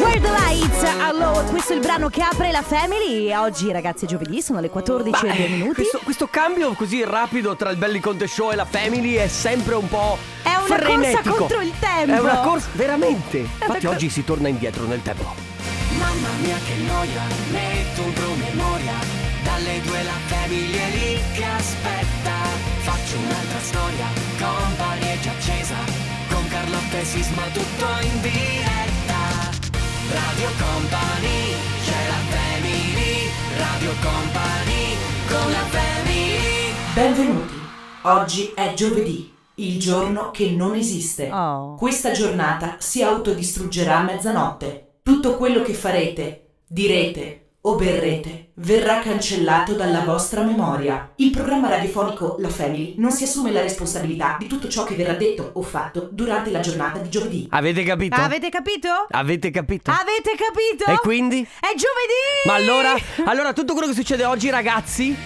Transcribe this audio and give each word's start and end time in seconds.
Where 0.00 0.20
the 0.20 0.28
Lights, 0.28 0.82
allora 0.98 1.42
questo 1.42 1.72
è 1.72 1.76
il 1.76 1.80
brano 1.80 2.08
che 2.08 2.20
apre 2.20 2.50
la 2.50 2.62
Family. 2.62 3.32
Oggi 3.32 3.70
ragazzi 3.70 4.06
è 4.06 4.08
giovedì, 4.08 4.42
sono 4.42 4.58
le 4.58 4.68
14 4.68 5.26
e 5.26 5.36
2 5.36 5.48
minuti. 5.48 5.74
Questo, 5.74 6.00
questo 6.02 6.26
cambio 6.26 6.72
così 6.72 7.04
rapido 7.04 7.54
tra 7.54 7.70
il 7.70 7.76
Belli 7.76 8.00
Conte 8.00 8.26
Show 8.26 8.50
e 8.50 8.56
la 8.56 8.64
Family 8.64 9.14
è 9.14 9.28
sempre 9.28 9.74
un 9.74 9.86
po' 9.88 10.18
È 10.42 10.48
una 10.54 10.64
frenetico. 10.76 11.22
corsa 11.22 11.38
contro 11.38 11.60
il 11.60 11.72
tempo. 11.78 12.12
È 12.12 12.18
una 12.18 12.38
corsa, 12.40 12.68
veramente. 12.72 13.38
Infatti 13.38 13.86
oggi 13.86 14.10
si 14.10 14.24
torna 14.24 14.48
indietro 14.48 14.84
nel 14.86 15.00
tempo. 15.02 15.32
Mamma 15.96 16.28
mia 16.40 16.56
che 16.66 16.74
noia, 16.86 17.22
metto 17.50 18.02
un 18.02 18.12
promemoria. 18.12 18.94
Dalle 19.44 19.80
due 19.82 20.02
la 20.02 20.18
famiglia 20.26 20.80
è 20.80 20.90
lì 20.90 21.20
che 21.34 21.44
aspetta. 21.44 22.32
Faccio 22.80 23.16
un'altra 23.16 23.60
storia, 23.60 24.06
company 24.38 25.12
è 25.12 25.18
già 25.20 25.30
accesa. 25.30 25.76
Con 26.28 26.48
Carlotta 26.48 26.98
e 26.98 27.04
Sisma 27.04 27.42
tutto 27.52 27.86
in 28.00 28.20
diretta 28.20 29.03
Radio 30.10 30.48
Company, 30.58 31.54
c'è 31.82 32.06
la 32.08 32.20
family 32.28 33.30
Radio 33.56 33.92
Company, 34.02 34.96
con 35.28 35.50
la 35.50 35.64
family 35.70 36.72
Benvenuti. 36.94 37.54
Oggi 38.02 38.52
è 38.54 38.74
giovedì, 38.74 39.34
il 39.56 39.80
giorno 39.80 40.30
che 40.30 40.50
non 40.50 40.74
esiste. 40.74 41.30
Oh. 41.30 41.74
Questa 41.76 42.12
giornata 42.12 42.76
si 42.78 43.02
autodistruggerà 43.02 43.98
a 43.98 44.02
mezzanotte. 44.02 44.98
Tutto 45.02 45.36
quello 45.36 45.62
che 45.62 45.72
farete, 45.72 46.56
direte 46.66 47.43
o 47.66 47.76
berrete 47.76 48.50
verrà 48.56 49.00
cancellato 49.00 49.72
dalla 49.72 50.00
vostra 50.00 50.42
memoria. 50.42 51.12
Il 51.16 51.30
programma 51.30 51.68
radiofonico 51.70 52.36
La 52.38 52.50
Family 52.50 52.94
non 52.98 53.10
si 53.10 53.24
assume 53.24 53.50
la 53.52 53.62
responsabilità 53.62 54.36
di 54.38 54.46
tutto 54.46 54.68
ciò 54.68 54.84
che 54.84 54.94
verrà 54.94 55.14
detto 55.14 55.50
o 55.54 55.62
fatto 55.62 56.08
durante 56.12 56.50
la 56.50 56.60
giornata 56.60 56.98
di 56.98 57.08
giovedì. 57.08 57.46
Avete 57.50 57.82
capito? 57.82 58.16
Avete 58.20 58.50
capito? 58.50 58.88
Avete 59.10 59.50
capito? 59.50 59.90
Avete 59.90 60.32
capito? 60.36 60.90
E 60.90 60.96
quindi? 60.98 61.40
È 61.42 61.68
giovedì! 61.68 62.44
Ma 62.46 62.54
allora, 62.54 62.94
allora 63.24 63.54
tutto 63.54 63.72
quello 63.72 63.88
che 63.88 63.94
succede 63.94 64.26
oggi, 64.26 64.50
ragazzi, 64.50 65.16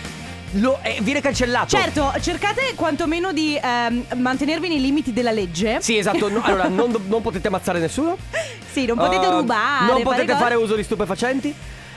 lo- 0.53 0.79
eh, 0.83 0.99
viene 1.03 1.21
cancellato. 1.21 1.67
Certo, 1.77 2.13
cercate 2.21 2.73
quantomeno 2.77 3.33
di 3.33 3.59
ehm, 3.61 4.07
mantenervi 4.15 4.69
nei 4.69 4.81
limiti 4.81 5.13
della 5.13 5.33
legge 5.33 5.79
Sì, 5.81 5.99
esatto. 5.99 6.29
no- 6.31 6.43
allora, 6.45 6.69
non, 6.69 6.95
non 7.09 7.21
potete 7.21 7.49
ammazzare 7.49 7.81
nessuno. 7.81 8.17
Sì, 8.71 8.87
non 8.87 8.97
potete 8.97 9.27
Uh, 9.27 9.39
rubare 9.41 9.93
Non 9.93 10.03
potete 10.03 10.27
cose. 10.27 10.39
fare 10.39 10.55
uso 10.55 10.77
di 10.77 10.85
stupefacenti. 10.85 11.55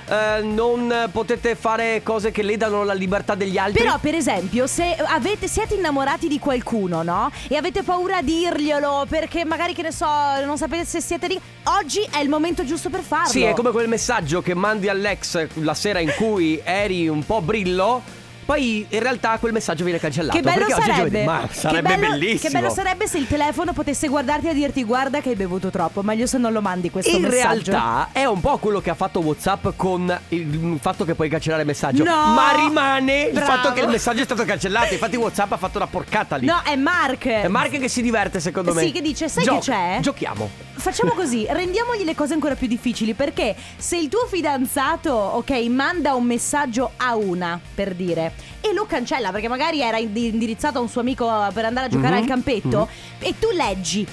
Eh, 0.08 0.42
non 0.42 1.10
potete 1.12 1.56
fare 1.56 2.02
cose 2.04 2.32
che 2.32 2.44
ledano 2.44 2.84
la 2.84 2.94
libertà 2.94 3.36
degli 3.36 3.58
altri. 3.58 3.84
Però, 3.84 3.98
per 4.00 4.16
esempio, 4.16 4.68
se 4.68 4.96
avete, 4.96 5.48
siete 5.48 5.76
innamorati 5.76 6.28
di 6.28 6.40
qualcuno, 6.40 7.04
no? 7.04 7.32
E 7.48 7.56
avete 7.56 7.84
paura 7.84 8.18
a 8.18 8.22
dirglielo 8.22 9.06
perché 9.10 9.46
magari, 9.46 9.74
che 9.74 9.82
ne 9.82 9.92
so, 9.92 10.08
non 10.46 10.58
sapete 10.58 10.86
se 10.86 11.02
siete 11.02 11.28
lì. 11.28 11.40
Oggi 11.64 12.08
è 12.12 12.20
il 12.20 12.30
momento 12.30 12.64
giusto 12.64 12.90
per 12.90 13.02
farlo. 13.02 13.30
Sì, 13.30 13.44
è 13.44 13.54
come 13.54 13.72
quel 13.72 13.88
messaggio 13.88 14.42
che 14.42 14.54
mandi 14.54 14.90
all'ex 14.90 15.48
la 15.56 15.74
sera 15.74 16.00
in 16.00 16.14
cui 16.16 16.60
eri 16.64 17.08
un 17.08 17.26
po' 17.26 17.42
brillo. 17.42 18.20
Poi 18.52 18.86
in 18.90 19.00
realtà 19.00 19.38
quel 19.40 19.54
messaggio 19.54 19.86
viene 19.86 19.98
cancellato. 19.98 20.36
Che 20.36 20.44
bello 20.44 20.58
perché 20.66 20.74
oggi 20.74 20.82
è 20.82 20.86
sarebbe. 20.94 21.10
giovedì. 21.10 21.26
Ma 21.26 21.48
Che 21.48 21.54
sarebbe 21.54 21.96
bello- 21.96 22.10
bellissimo. 22.10 22.40
Che 22.40 22.50
bello 22.50 22.70
sarebbe 22.74 23.08
se 23.08 23.18
il 23.18 23.28
telefono 23.28 23.72
potesse 23.72 24.08
guardarti 24.10 24.50
e 24.50 24.54
dirti 24.54 24.84
guarda 24.84 25.22
che 25.22 25.30
hai 25.30 25.36
bevuto 25.36 25.70
troppo. 25.70 26.02
Meglio 26.02 26.26
se 26.28 26.38
non 26.38 26.52
lo 26.52 26.60
mandi 26.60 26.90
questo 26.92 27.16
In 27.16 27.22
messaggio. 27.22 27.72
realtà 27.72 28.10
è 28.12 28.26
un 28.26 28.42
po' 28.42 28.58
quello 28.58 28.82
che 28.82 28.90
ha 28.90 28.94
fatto 28.94 29.22
WhatsApp 29.22 29.68
con 29.78 30.20
il 30.30 30.78
fatto 30.82 31.06
che 31.06 31.16
puoi 31.16 31.30
cancellare 31.30 31.62
il 31.62 31.68
messaggio. 31.70 32.04
No! 32.04 32.34
Ma 32.34 32.52
rimane 32.58 33.22
il 33.24 33.32
Bravo. 33.32 33.52
fatto 33.52 33.72
che 33.72 33.80
il 33.80 33.88
messaggio 33.88 34.20
è 34.22 34.26
stato 34.26 34.44
cancellato. 34.44 34.94
Infatti, 34.96 35.16
WhatsApp 35.16 35.54
ha 35.54 35.58
fatto 35.58 35.78
una 35.78 35.88
porcata 35.88 36.36
lì. 36.36 36.46
No, 36.46 36.60
è 36.62 36.76
Mark. 36.76 37.26
È 37.28 37.48
Mark 37.48 37.80
che 37.80 37.88
si 37.88 38.02
diverte, 38.02 38.42
secondo 38.42 38.74
me. 38.74 38.82
Sì, 38.84 38.92
che 38.92 39.02
dice, 39.02 39.30
sai 39.30 39.46
Gio- 39.46 39.54
che 39.54 39.60
c'è? 39.60 39.98
Giochiamo. 40.02 40.50
Facciamo 40.74 41.12
così, 41.16 41.46
rendiamogli 41.48 42.04
le 42.04 42.16
cose 42.16 42.34
ancora 42.34 42.56
più 42.56 42.68
difficili 42.68 43.14
perché 43.14 43.56
se 43.78 43.96
il 43.98 44.10
tuo 44.10 44.26
fidanzato, 44.30 45.12
ok, 45.14 45.52
manda 45.70 46.16
un 46.16 46.26
messaggio 46.26 46.92
a 46.98 47.16
una, 47.16 47.58
per 47.74 47.94
dire, 47.94 48.34
e 48.62 48.74
lo 48.74 48.86
cancella 48.86 49.32
perché 49.32 49.48
magari 49.48 49.82
era 49.82 49.98
ind- 49.98 50.16
indirizzato 50.18 50.78
a 50.78 50.82
un 50.82 50.90
suo 50.90 51.02
amico 51.02 51.26
per 51.54 51.66
andare 51.66 51.88
a 51.88 51.90
giocare 51.90 52.16
Mhm, 52.16 52.22
al 52.22 52.28
campetto 52.28 52.88
e 53.20 53.34
tu 53.40 53.48
leggi 53.52 54.08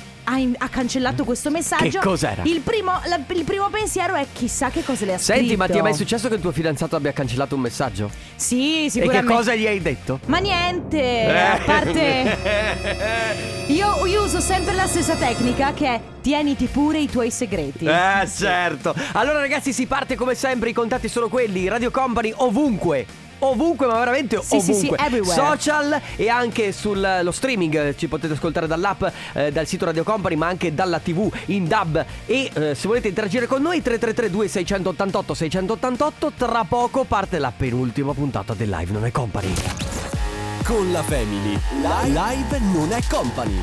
ha, 0.59 0.69
cancellato 0.69 1.25
questo 1.25 1.51
messaggio. 1.51 2.01
Che 2.01 2.07
cos'era? 2.07 2.43
Il 2.45 2.61
primo, 2.61 2.93
la- 3.07 3.19
il 3.35 3.45
primo 3.45 3.71
pensiero 3.71 4.15
è 4.15 4.27
chissà 4.31 4.69
che 4.69 4.85
cosa 4.85 5.07
le 5.07 5.15
ha 5.15 5.19
Senti, 5.19 5.45
scritto. 5.47 5.57
ma 5.59 5.67
ti 5.69 5.79
è 5.79 5.81
mai 5.81 5.95
successo 5.95 6.29
che 6.29 6.35
il 6.35 6.41
tuo 6.43 6.53
fidanzato 6.53 6.97
abbia 6.97 7.13
cancellato 7.13 7.55
un 7.55 7.63
messaggio? 7.63 8.11
Sì, 8.37 8.85
E 8.85 8.91
sicuramente. 8.91 9.27
che 9.27 9.33
cosa 9.35 9.55
gli 9.55 9.67
hai 9.67 9.81
detto? 9.81 10.21
Ma 10.27 10.37
niente, 10.37 11.27
a 11.35 11.59
parte... 11.65 12.37
Io, 13.69 14.07
io 14.07 14.23
uso 14.25 14.41
sempre 14.41 14.75
la 14.75 14.87
stessa 14.87 15.15
tecnica 15.15 15.73
che 15.75 15.87
è 15.87 16.01
tieniti 16.23 16.67
pure 16.67 16.99
i 17.01 17.07
tuoi 17.09 17.31
segreti. 17.31 17.85
Eh 17.85 18.27
certo 18.35 18.95
Allora 19.13 19.41
ragazzi 19.41 19.73
si 19.75 19.87
parte 19.87 20.15
come 20.17 20.35
sempre 20.35 20.71
I 20.71 20.73
contatti 20.73 21.07
sono 21.09 21.29
quelli 21.29 21.69
Radio 21.69 21.91
Company 21.91 22.33
ovunque 22.35 23.07
Ovunque 23.41 23.87
ma 23.87 23.99
veramente 23.99 24.41
Sì, 24.43 24.61
sì, 24.61 24.73
sì, 24.75 24.87
ovunque 24.87 24.99
everywhere. 24.99 25.41
Social 25.41 26.01
e 26.17 26.29
anche 26.29 26.73
sullo 26.73 27.31
streaming 27.31 27.95
Ci 27.95 28.09
potete 28.09 28.35
ascoltare 28.35 28.67
dall'app 28.67 29.05
eh, 29.35 29.53
Dal 29.53 29.67
sito 29.67 29.85
Radio 29.85 30.03
Company 30.03 30.35
Ma 30.35 30.47
anche 30.49 30.75
dalla 30.75 30.99
tv 30.99 31.31
in 31.47 31.67
dub 31.67 32.05
E 32.27 32.51
eh, 32.53 32.75
se 32.75 32.89
volete 32.89 33.09
interagire 33.09 33.47
con 33.47 33.63
noi 33.63 33.81
333 33.83 34.31
2688 34.31 35.35
688 35.35 36.33
Tra 36.37 36.65
poco 36.65 37.05
parte 37.05 37.39
la 37.39 37.53
penultima 37.57 38.13
puntata 38.15 38.55
del 38.55 38.69
live 38.71 38.93
Non 38.93 39.05
è 39.05 39.13
Company 39.13 39.53
Con 40.65 40.93
la 40.93 41.03
Family. 41.03 41.59
Live 41.81 42.59
non 42.73 42.93
è 42.93 43.01
company. 43.09 43.59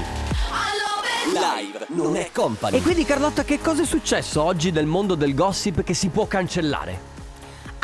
Live 1.33 1.85
non 1.89 2.15
è 2.15 2.29
company. 2.31 2.77
E 2.77 2.81
quindi 2.81 3.03
Carlotta 3.03 3.43
che 3.43 3.59
cosa 3.59 3.81
è 3.83 3.85
successo 3.85 4.41
oggi 4.43 4.71
nel 4.71 4.85
mondo 4.85 5.15
del 5.15 5.33
gossip 5.35 5.83
Che 5.83 5.93
si 5.93 6.09
può 6.09 6.25
cancellare? 6.27 7.13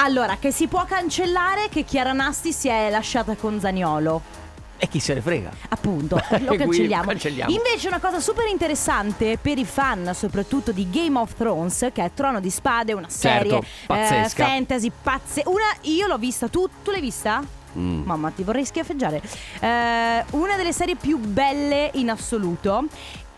Allora, 0.04 0.38
che 0.38 0.52
si 0.52 0.68
può 0.68 0.84
cancellare 0.86 1.70
che 1.70 1.84
Chiara 1.84 2.12
Nasti 2.12 2.52
si 2.52 2.68
è 2.68 2.90
lasciata 2.90 3.36
con 3.36 3.60
Zaniolo. 3.60 4.40
E 4.84 4.88
chi 4.88 5.00
se 5.00 5.14
ne 5.14 5.22
frega 5.22 5.52
Appunto, 5.70 6.16
lo 6.42 6.56
cancelliamo. 6.56 7.04
cancelliamo. 7.06 7.52
Invece 7.52 7.88
una 7.88 8.00
cosa 8.00 8.20
super 8.20 8.48
interessante 8.48 9.38
per 9.40 9.60
i 9.60 9.66
fan, 9.66 10.12
soprattutto 10.16 10.72
di 10.72 10.90
Game 10.90 11.20
of 11.20 11.36
Thrones, 11.36 11.90
che 11.94 12.04
è 12.04 12.12
Trono 12.16 12.40
di 12.40 12.50
Spade, 12.50 12.94
una 12.94 13.10
serie 13.10 13.52
Certo, 13.52 13.66
pazzesca. 13.86 14.44
eh, 14.44 14.48
fantasy 14.48 14.92
pazze. 15.04 15.44
Una 15.46 15.66
io 15.82 16.08
l'ho 16.08 16.18
vista, 16.18 16.48
tu, 16.48 16.68
tu 16.84 16.90
l'hai 16.90 17.00
vista? 17.02 17.44
Mm. 17.78 18.02
Mamma, 18.04 18.32
ti 18.32 18.42
vorrei 18.42 18.66
schiaffeggiare. 18.66 19.22
Eh, 19.60 20.26
una 20.32 20.56
delle 20.58 20.74
serie 20.74 20.96
più 20.96 21.20
belle 21.20 21.92
in 21.94 22.10
assoluto. 22.10 22.86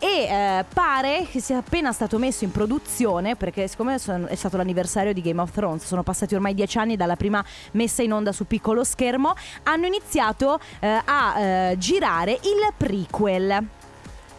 E 0.04 0.26
eh, 0.26 0.66
pare 0.74 1.26
che 1.32 1.40
sia 1.40 1.60
appena 1.60 1.94
stato 1.94 2.18
messo 2.18 2.44
in 2.44 2.52
produzione, 2.52 3.38
perché 3.38 3.70
siccome 3.70 3.98
son- 4.00 4.26
è 4.28 4.36
stato 4.36 4.58
l'anniversario 4.58 5.14
di 5.14 5.22
Game 5.22 5.40
of 5.40 5.52
Thrones, 5.52 5.86
sono 5.86 6.04
passati 6.04 6.36
ormai 6.36 6.54
dieci 6.54 6.78
anni 6.78 6.98
dalla 6.98 7.16
prima 7.16 7.42
messa 7.72 8.02
in 8.04 8.12
onda 8.12 8.34
su 8.34 8.46
piccolo 8.46 8.84
schermo, 8.84 9.34
hanno 9.64 9.86
iniziato 9.86 10.60
eh, 10.82 11.02
a 11.06 11.40
eh, 11.40 11.78
girare 11.78 12.34
il 12.34 12.74
prequel. 12.76 13.66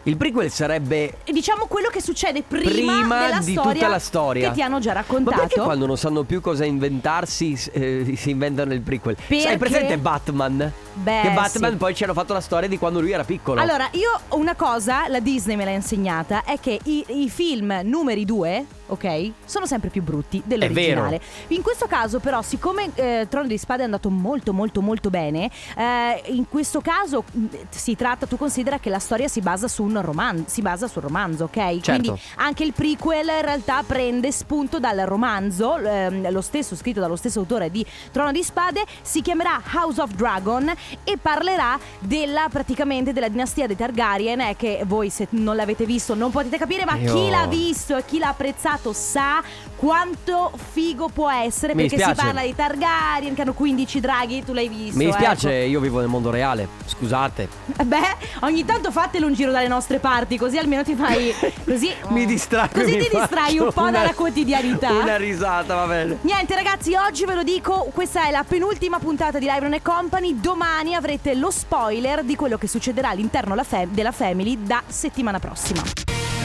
Il 0.07 0.17
prequel 0.19 0.51
sarebbe 0.51 1.17
Diciamo 1.25 1.65
quello 1.67 1.89
che 1.89 2.03
succede 2.03 2.43
prima, 2.43 2.65
prima 2.99 3.27
della 3.27 3.39
di 3.39 3.53
storia 3.53 3.73
tutta 3.73 3.89
la 3.89 3.99
storia. 3.99 4.49
che 4.49 4.55
ti 4.55 4.63
hanno 4.63 4.79
già 4.79 4.93
Ma 4.93 5.01
raccontato. 5.01 5.41
perché 5.41 5.61
quando 5.61 5.87
non 5.87 5.97
sanno 5.97 6.25
più 6.25 6.41
cosa 6.43 6.65
inventarsi 6.67 7.59
eh, 7.73 8.13
si 8.15 8.31
inventano 8.31 8.75
il 8.75 8.83
prequel? 8.83 9.15
Perché? 9.15 9.41
Sai 9.41 9.57
presente 9.57 9.97
Batman? 9.97 10.73
Beh, 10.93 11.21
che 11.23 11.31
Batman 11.31 11.71
sì. 11.73 11.77
poi 11.77 11.95
ci 11.95 12.05
hanno 12.05 12.13
fatto 12.13 12.35
la 12.35 12.41
storia 12.41 12.69
di 12.69 12.77
quando 12.77 13.01
lui 13.01 13.13
era 13.13 13.25
piccolo. 13.25 13.61
Allora, 13.61 13.89
io 13.93 14.21
una 14.37 14.55
cosa, 14.55 15.09
la 15.09 15.21
Disney 15.21 15.57
me 15.57 15.65
l'ha 15.65 15.71
insegnata, 15.71 16.45
è 16.45 16.61
che 16.61 16.79
i, 16.85 17.05
i 17.09 17.31
film 17.31 17.81
numeri 17.85 18.27
due, 18.27 18.65
ok, 18.87 19.33
sono 19.45 19.67
sempre 19.67 19.89
più 19.89 20.03
brutti 20.03 20.43
dell'originale. 20.45 21.21
In 21.49 21.62
questo 21.62 21.87
caso, 21.87 22.19
però, 22.19 22.43
siccome 22.43 22.91
eh, 22.95 23.27
Trono 23.31 23.47
di 23.47 23.56
Spade 23.56 23.83
è 23.83 23.84
andato 23.84 24.11
molto, 24.11 24.53
molto, 24.53 24.83
molto 24.83 25.11
bene, 25.11 25.50
eh, 25.77 26.22
in 26.27 26.49
questo 26.49 26.81
caso 26.81 27.25
mh, 27.31 27.44
si 27.71 27.97
tratta, 27.97 28.27
tu 28.27 28.37
considera 28.37 28.78
che 28.78 28.91
la 28.91 28.99
storia 28.99 29.28
si 29.28 29.41
basa 29.41 29.69
su 29.69 29.83
un 29.83 30.00
romanzo, 30.03 30.44
si 30.47 30.61
basa 30.61 30.87
sul 30.87 31.03
romanzo, 31.03 31.44
ok? 31.44 31.53
Certo. 31.55 31.91
Quindi 31.91 32.21
anche 32.37 32.65
il 32.65 32.73
prequel 32.73 33.28
in 33.28 33.43
realtà 33.43 33.83
prende 33.87 34.31
spunto 34.32 34.79
dal 34.79 34.99
romanzo, 34.99 35.79
ehm, 35.79 36.31
lo 36.31 36.41
stesso 36.41 36.76
scritto 36.76 37.00
dallo 37.00 37.17
stesso 37.17 37.38
autore 37.38 37.70
di 37.70 37.85
Trono 38.12 38.32
di 38.32 38.43
Spade, 38.43 38.85
si 39.00 39.23
chiamerà 39.23 39.62
House 39.75 40.00
of 40.00 40.12
Dragon 40.12 40.70
e 41.05 41.17
parlerà 41.17 41.79
della 41.99 42.49
praticamente 42.50 43.12
della 43.12 43.29
dinastia 43.29 43.67
dei 43.67 43.76
Targaryen 43.76 44.41
eh, 44.41 44.56
che 44.56 44.82
voi 44.87 45.09
se 45.11 45.29
non 45.31 45.56
l'avete 45.56 45.87
visto 45.87 46.14
non 46.14 46.31
potete 46.31 46.59
capire, 46.59 46.85
ma 46.85 46.97
Io- 46.97 47.14
chi 47.14 47.31
l'ha 47.31 47.47
visto 47.47 47.97
e 47.97 48.05
chi 48.05 48.19
l'ha 48.19 48.29
apprezzato 48.29 48.73
sa 48.93 49.43
quanto 49.76 50.53
figo 50.73 51.09
può 51.09 51.31
essere 51.31 51.75
Mi 51.75 51.87
perché 51.87 52.03
si 52.03 52.15
parla 52.15 52.43
di 52.43 52.55
Targaryen 52.55 53.35
che 53.35 53.43
hanno 53.43 53.53
15 53.53 54.00
draghi, 54.00 54.44
tu 54.44 54.53
l'hai 54.53 54.69
visto. 54.69 54.97
Mi 54.97 55.06
dispiace, 55.06 55.61
ecco. 55.62 55.71
io 55.71 55.81
vivo 55.81 55.99
nel 55.99 56.09
mondo 56.09 56.31
reale. 56.31 56.69
Scusate. 56.87 57.49
Eh 57.76 57.85
Beh, 57.85 58.17
ogni 58.41 58.65
tanto 58.65 58.91
fatelo 58.91 59.26
un 59.26 59.35
giro 59.35 59.50
dalle 59.50 59.69
nostre 59.69 59.99
parti, 59.99 60.38
così 60.38 60.59
almeno 60.59 60.82
ti 60.82 60.94
fai 60.94 61.35
così 61.65 61.93
mi 62.09 62.25
distraggo. 62.25 62.81
Così 62.81 62.97
mi 62.97 63.03
ti 63.03 63.11
distrai 63.17 63.59
un 63.59 63.73
po' 63.73 63.82
una- 63.82 63.91
dalla 63.91 64.15
quotidianità. 64.15 64.91
Una 64.91 65.17
risata, 65.17 65.75
va 65.75 65.87
bene. 65.87 66.19
Niente 66.23 66.55
ragazzi, 66.55 66.94
oggi 66.94 67.25
ve 67.25 67.35
lo 67.35 67.43
dico, 67.43 67.91
questa 67.93 68.26
è 68.26 68.31
la 68.31 68.44
penultima 68.47 68.99
puntata 68.99 69.38
di 69.38 69.47
Live 69.47 69.82
Company, 69.82 70.41
domani 70.41 70.94
avrete 70.94 71.35
lo 71.35 71.50
spoiler 71.50 72.23
di 72.23 72.37
quello 72.37 72.56
che 72.56 72.69
succederà 72.69 73.11
all'interno 73.11 73.55
della 73.91 74.12
Family 74.12 74.62
da 74.62 74.82
settimana 74.87 75.38
prossima. 75.38 75.82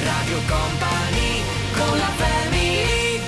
Radio 0.03 0.37
Company 0.47 1.28
con 1.79 1.97
la 1.97 2.11
family. 2.17 3.21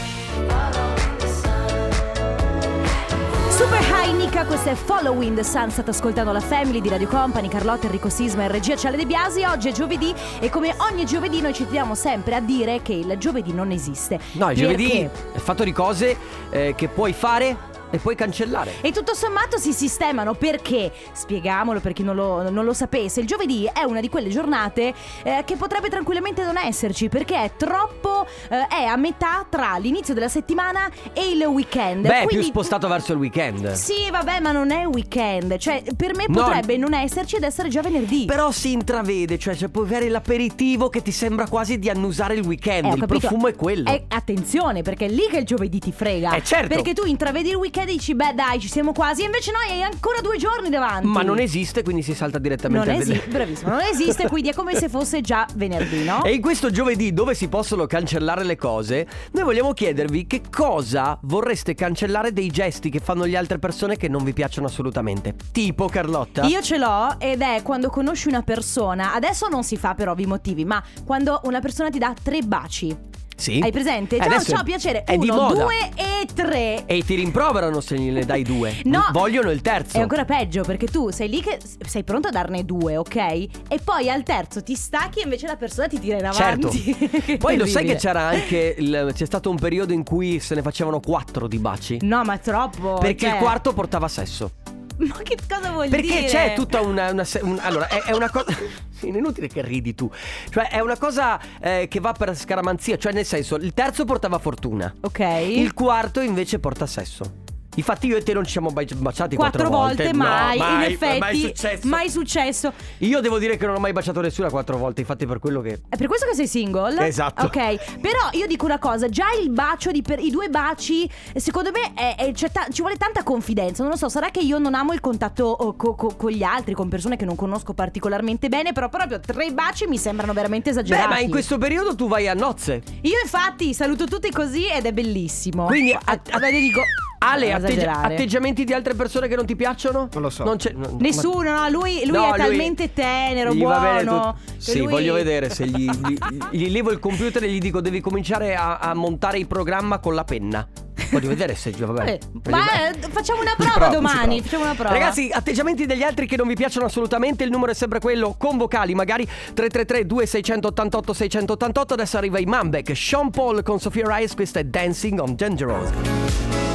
Super 3.49 3.79
High 3.79 4.13
Nika, 4.15 4.45
questo 4.45 4.69
è 4.69 4.75
Following 4.75 5.35
the 5.35 5.43
Sun, 5.43 5.71
state 5.71 5.91
ascoltando 5.91 6.31
la 6.31 6.39
Family 6.39 6.81
di 6.81 6.89
Radio 6.89 7.07
Company, 7.07 7.47
Carlotta, 7.47 7.85
Enrico 7.85 8.09
Sisma 8.09 8.43
e 8.43 8.47
regia 8.49 8.75
Ciale 8.75 8.97
De 8.97 9.05
Biasi. 9.05 9.43
Oggi 9.43 9.69
è 9.69 9.71
giovedì 9.71 10.13
e 10.39 10.49
come 10.49 10.75
ogni 10.91 11.05
giovedì 11.05 11.41
noi 11.41 11.53
ci 11.53 11.65
teniamo 11.65 11.95
sempre 11.95 12.35
a 12.35 12.41
dire 12.41 12.81
che 12.81 12.93
il 12.93 13.15
giovedì 13.17 13.53
non 13.53 13.71
esiste. 13.71 14.19
No, 14.33 14.51
il 14.51 14.57
Perché? 14.57 14.61
giovedì 14.61 15.09
è 15.33 15.37
fatto 15.37 15.63
di 15.63 15.71
cose 15.71 16.17
eh, 16.49 16.73
che 16.75 16.87
puoi 16.87 17.13
fare 17.13 17.69
e 17.91 17.97
puoi 17.99 18.15
cancellare. 18.15 18.73
E 18.81 18.91
tutto 18.91 19.13
sommato 19.13 19.57
si 19.59 19.71
sistemano 19.73 20.33
perché, 20.33 20.91
spiegamolo 21.11 21.79
per 21.79 21.93
chi 21.93 22.03
non 22.03 22.15
lo, 22.15 22.49
non 22.49 22.65
lo 22.65 22.73
sapesse, 22.73 23.19
il 23.19 23.27
giovedì 23.27 23.69
è 23.71 23.83
una 23.83 23.99
di 23.99 24.09
quelle 24.09 24.29
giornate 24.29 24.93
eh, 25.23 25.43
che 25.45 25.55
potrebbe 25.55 25.89
tranquillamente 25.89 26.43
non 26.43 26.57
esserci 26.57 27.09
perché 27.09 27.35
è 27.43 27.51
troppo, 27.55 28.25
eh, 28.49 28.67
è 28.67 28.83
a 28.85 28.95
metà 28.95 29.45
tra 29.49 29.77
l'inizio 29.77 30.13
della 30.13 30.29
settimana 30.29 30.89
e 31.13 31.29
il 31.31 31.43
weekend. 31.43 32.07
Beh, 32.07 32.13
è 32.15 32.19
più 32.21 32.27
Quindi- 32.29 32.45
spostato 32.47 32.87
verso 32.87 33.11
il 33.13 33.19
weekend. 33.19 33.71
Sì, 33.73 34.09
vabbè, 34.09 34.39
ma 34.39 34.51
non 34.51 34.71
è 34.71 34.85
weekend. 34.87 35.57
Cioè, 35.57 35.83
per 35.95 36.15
me 36.15 36.25
No. 36.27 36.43
potrebbe 36.43 36.77
non 36.77 36.93
esserci 36.93 37.35
ed 37.35 37.43
essere 37.43 37.67
già 37.69 37.81
venerdì. 37.81 38.25
Però 38.25 38.51
si 38.51 38.71
intravede, 38.71 39.37
cioè 39.37 39.55
c'è 39.55 39.67
puoi 39.67 39.85
avere 39.85 40.07
l'aperitivo 40.09 40.89
che 40.89 41.01
ti 41.01 41.11
sembra 41.11 41.47
quasi 41.47 41.77
di 41.77 41.89
annusare 41.89 42.35
il 42.35 42.45
weekend. 42.45 42.85
Eh, 42.85 42.93
il 42.93 42.99
capito. 42.99 43.19
profumo 43.19 43.47
è 43.47 43.55
quello. 43.55 43.89
Eh, 43.89 44.05
attenzione, 44.07 44.81
perché 44.81 45.05
è 45.05 45.09
lì 45.09 45.27
che 45.29 45.39
il 45.39 45.45
giovedì 45.45 45.79
ti 45.79 45.91
frega. 45.91 46.33
Eh, 46.35 46.43
certo. 46.43 46.67
Perché 46.75 46.93
tu 46.93 47.05
intravedi 47.05 47.49
il 47.49 47.55
weekend 47.55 47.80
e 47.81 47.85
dici, 47.85 48.15
beh, 48.15 48.33
dai, 48.33 48.59
ci 48.59 48.67
siamo 48.67 48.91
quasi. 48.91 49.21
E 49.21 49.25
invece 49.25 49.51
noi 49.51 49.77
hai 49.77 49.83
ancora 49.83 50.21
due 50.21 50.37
giorni 50.37 50.69
davanti. 50.69 51.07
Ma 51.07 51.21
non 51.21 51.39
esiste, 51.39 51.83
quindi 51.83 52.01
si 52.01 52.13
salta 52.13 52.37
direttamente 52.37 52.85
Non 52.85 52.95
al 52.95 53.01
esiste, 53.01 53.27
bravissimo, 53.27 53.69
non 53.69 53.81
esiste, 53.81 54.27
quindi 54.27 54.49
è 54.49 54.53
come 54.53 54.75
se 54.75 54.89
fosse 54.89 55.21
già 55.21 55.45
venerdì, 55.55 56.03
no? 56.03 56.23
E 56.23 56.33
in 56.33 56.41
questo 56.41 56.69
giovedì 56.71 57.13
dove 57.13 57.33
si 57.33 57.47
possono 57.47 57.85
cancellare 57.85 58.43
le 58.43 58.55
cose, 58.55 59.07
noi 59.31 59.43
vogliamo 59.43 59.73
chiedervi 59.73 60.27
che 60.27 60.41
cosa 60.49 61.17
vorreste 61.23 61.73
cancellare 61.73 62.33
dei 62.33 62.49
gesti 62.49 62.89
che 62.89 62.99
fanno 62.99 63.25
le 63.25 63.37
altre 63.37 63.59
persone 63.59 63.97
che 63.97 64.07
non 64.07 64.23
vi 64.23 64.33
piacciono 64.33 64.67
assolutamente. 64.67 65.35
Tipo 65.51 65.87
Carlotta? 65.87 66.45
Io 66.45 66.61
ce 66.61 66.77
l'ho 66.77 67.15
ed 67.19 67.41
è 67.41 67.61
quando 67.63 67.89
conosci 67.89 68.27
una 68.27 68.41
persona, 68.41 69.13
adesso 69.13 69.47
non 69.47 69.63
si 69.63 69.77
fa 69.77 69.93
per 69.93 70.09
ovvi 70.09 70.25
motivi, 70.25 70.65
ma 70.65 70.81
quando 71.05 71.41
una 71.43 71.59
persona 71.59 71.89
ti 71.89 71.99
dà 71.99 72.13
tre 72.21 72.41
baci. 72.41 73.09
Sì. 73.41 73.59
Hai 73.59 73.71
presente? 73.71 74.17
Eh, 74.17 74.19
Ciao, 74.19 74.27
adesso 74.27 74.51
ciao, 74.51 74.63
piacere. 74.63 75.03
È 75.03 75.17
di 75.17 75.27
Uno, 75.27 75.41
moda. 75.41 75.63
due 75.63 75.89
e 75.95 76.27
tre. 76.31 76.85
E 76.85 77.03
ti 77.03 77.15
rimproverano 77.15 77.79
se 77.81 77.97
gliene 77.97 78.23
dai 78.23 78.43
due. 78.43 78.77
No. 78.83 79.05
Vogliono 79.11 79.49
il 79.49 79.61
terzo. 79.61 79.97
È 79.97 80.01
ancora 80.01 80.25
peggio 80.25 80.61
perché 80.61 80.85
tu 80.85 81.09
sei 81.09 81.27
lì 81.27 81.41
che 81.41 81.57
sei 81.87 82.03
pronto 82.03 82.27
a 82.27 82.31
darne 82.31 82.63
due, 82.63 82.97
ok? 82.97 83.15
E 83.15 83.79
poi 83.83 84.11
al 84.11 84.21
terzo 84.21 84.61
ti 84.61 84.75
stacchi 84.75 85.21
e 85.21 85.23
invece 85.23 85.47
la 85.47 85.55
persona 85.55 85.87
ti 85.87 85.99
tira 85.99 86.17
in 86.19 86.31
Certo. 86.31 86.67
avanti. 86.67 86.95
Che 87.31 87.37
Poi 87.37 87.57
lo 87.57 87.65
sai 87.65 87.73
terribile. 87.85 87.93
che 87.95 87.99
c'era 87.99 88.21
anche. 88.27 88.75
il- 88.77 89.11
c'è 89.15 89.25
stato 89.25 89.49
un 89.49 89.57
periodo 89.57 89.91
in 89.93 90.03
cui 90.03 90.39
se 90.39 90.53
ne 90.53 90.61
facevano 90.61 90.99
quattro 90.99 91.47
di 91.47 91.57
baci. 91.57 91.97
No, 92.01 92.23
ma 92.23 92.37
troppo. 92.37 92.99
Perché 92.99 93.25
cioè- 93.25 93.31
il 93.33 93.37
quarto 93.39 93.73
portava 93.73 94.07
sesso. 94.07 94.51
Ma 95.07 95.17
che 95.23 95.37
cosa 95.47 95.71
vuol 95.71 95.87
dire? 95.89 96.01
Perché 96.01 96.25
c'è 96.25 96.53
tutta 96.55 96.81
una. 96.81 97.11
una 97.11 97.25
un- 97.41 97.59
allora, 97.61 97.87
è, 97.87 98.01
è 98.03 98.13
una 98.13 98.29
cosa. 98.29 98.45
Sì, 99.01 99.07
è 99.09 99.17
inutile 99.17 99.47
che 99.47 99.63
ridi 99.63 99.95
tu. 99.95 100.07
Cioè, 100.51 100.69
è 100.69 100.79
una 100.79 100.95
cosa 100.95 101.39
eh, 101.59 101.87
che 101.89 101.99
va 101.99 102.11
per 102.11 102.37
scaramanzia. 102.37 102.99
Cioè, 102.99 103.11
nel 103.11 103.25
senso, 103.25 103.55
il 103.55 103.73
terzo 103.73 104.05
portava 104.05 104.37
fortuna. 104.37 104.93
Ok. 105.01 105.19
Il 105.19 105.73
quarto 105.73 106.19
invece 106.19 106.59
porta 106.59 106.85
sesso. 106.85 107.40
Infatti, 107.75 108.07
io 108.07 108.17
e 108.17 108.23
te 108.23 108.33
non 108.33 108.43
ci 108.43 108.51
siamo 108.51 108.69
mai 108.69 108.85
baciati 108.95 109.35
Quattro 109.35 109.69
quattro, 109.69 109.77
volte, 109.79 110.11
No, 110.11 110.17
mai, 110.17 110.57
in 110.57 110.63
mai, 110.63 110.93
effetti, 110.93 111.19
mai 111.19 111.37
successo. 111.39 111.87
mai 111.87 112.09
successo. 112.09 112.73
Io 112.99 113.21
devo 113.21 113.37
dire 113.39 113.55
che 113.55 113.65
non 113.65 113.75
ho 113.75 113.79
mai 113.79 113.93
baciato 113.93 114.19
nessuna 114.19 114.49
quattro 114.49 114.77
volte. 114.77 114.99
Infatti, 115.01 115.25
per 115.25 115.39
quello 115.39 115.61
che. 115.61 115.81
È 115.87 115.95
per 115.95 116.07
questo 116.07 116.25
che 116.27 116.35
sei 116.35 116.47
single? 116.47 117.05
Esatto. 117.07 117.45
Ok, 117.45 117.99
però 118.01 118.19
io 118.31 118.45
dico 118.47 118.65
una 118.65 118.77
cosa, 118.79 119.07
già 119.07 119.27
il 119.41 119.49
bacio 119.51 119.91
di 119.91 120.01
per- 120.01 120.19
i 120.19 120.29
due 120.29 120.49
baci, 120.49 121.09
secondo 121.35 121.71
me 121.71 121.93
è- 121.93 122.15
è- 122.15 122.33
ta- 122.51 122.67
ci 122.71 122.81
vuole 122.81 122.97
tanta 122.97 123.23
confidenza. 123.23 123.83
Non 123.83 123.91
lo 123.93 123.97
so, 123.97 124.09
sarà 124.09 124.29
che 124.31 124.41
io 124.41 124.57
non 124.57 124.73
amo 124.73 124.91
il 124.91 124.99
contatto 124.99 125.45
oh, 125.45 125.75
co- 125.75 125.95
co- 125.95 126.15
con 126.17 126.31
gli 126.31 126.43
altri, 126.43 126.73
con 126.73 126.89
persone 126.89 127.15
che 127.15 127.23
non 127.25 127.35
conosco 127.35 127.73
particolarmente 127.73 128.49
bene, 128.49 128.73
però 128.73 128.89
proprio 128.89 129.19
tre 129.21 129.51
baci 129.53 129.87
mi 129.87 129.97
sembrano 129.97 130.33
veramente 130.33 130.71
Beh, 130.71 130.79
esagerati. 130.81 131.07
ma 131.07 131.19
in 131.19 131.29
questo 131.29 131.57
periodo 131.57 131.95
tu 131.95 132.07
vai 132.09 132.27
a 132.27 132.33
nozze. 132.33 132.81
Io 133.01 133.17
infatti 133.23 133.73
saluto 133.73 134.05
tutti 134.05 134.29
così 134.29 134.67
ed 134.67 134.85
è 134.85 134.91
bellissimo. 134.91 135.65
Quindi, 135.67 135.93
a- 135.93 136.01
a- 136.03 136.19
a- 136.31 136.49
dico 136.49 136.81
Ale, 137.23 137.47
non 137.51 137.55
atteggi- 137.57 137.73
esagerare. 137.79 138.13
atteggiamenti 138.15 138.63
di 138.63 138.73
altre 138.73 138.95
persone 138.95 139.27
che 139.27 139.35
non 139.35 139.45
ti 139.45 139.55
piacciono? 139.55 140.09
Non 140.11 140.21
lo 140.23 140.29
so. 140.31 140.43
Non 140.43 140.57
c'è, 140.57 140.71
no, 140.75 140.97
Nessuno, 140.99 141.51
no, 141.51 141.69
lui, 141.69 142.01
lui 142.05 142.17
No, 142.17 142.33
è 142.33 142.37
talmente 142.37 142.93
tenero, 142.93 143.53
gli 143.53 143.61
va 143.63 143.79
bene 143.79 144.03
buono. 144.03 144.35
tut- 144.43 144.55
che 144.55 144.61
Sì, 144.61 144.79
lui- 144.79 144.87
voglio 144.87 145.13
vedere 145.13 145.49
se 145.51 145.67
gli, 145.67 145.87
gli- 145.89 146.17
gli 146.49 146.69
levo 146.71 146.89
il 146.91 146.97
computer 146.99 147.43
e 147.43 147.49
gli 147.49 147.59
dico 147.59 147.79
devi 147.79 148.01
cominciare 148.01 148.55
a, 148.55 148.77
a 148.77 148.93
montare 148.95 149.37
il 149.37 149.45
programma 149.45 149.99
con 149.99 150.15
la 150.15 150.23
penna. 150.23 150.67
Voglio 151.11 151.27
vedere 151.27 151.55
se 151.55 151.71
va 151.77 151.91
bene. 151.91 152.13
Eh, 152.13 152.19
ma 152.49 152.89
eh, 152.89 152.93
facciamo 153.09 153.41
una 153.41 153.53
prova 153.57 153.71
provo, 153.73 153.85
ci 153.89 153.95
domani. 153.97 154.25
provo. 154.27 154.41
Facciamo 154.43 154.63
una 154.63 154.73
prova. 154.75 154.89
Ragazzi, 154.91 155.29
atteggiamenti 155.31 155.85
degli 155.85 156.03
altri 156.03 156.25
che 156.25 156.37
non 156.37 156.47
vi 156.47 156.55
piacciono 156.55 156.85
assolutamente, 156.85 157.43
il 157.43 157.49
numero 157.51 157.71
è 157.71 157.75
sempre 157.75 157.99
quello, 157.99 158.35
con 158.37 158.57
vocali, 158.57 158.95
magari 158.95 159.25
333 159.25 160.05
2688 160.05 161.13
688. 161.13 161.93
Adesso 161.93 162.17
arriva 162.17 162.39
i 162.39 162.45
Mambek, 162.45 162.95
Sean 162.95 163.29
Paul 163.29 163.61
con 163.61 163.79
Sofia 163.79 164.05
Rice, 164.17 164.33
questa 164.35 164.59
è 164.59 164.63
Dancing 164.63 165.19
on 165.19 165.35
Dangerous. 165.35 166.70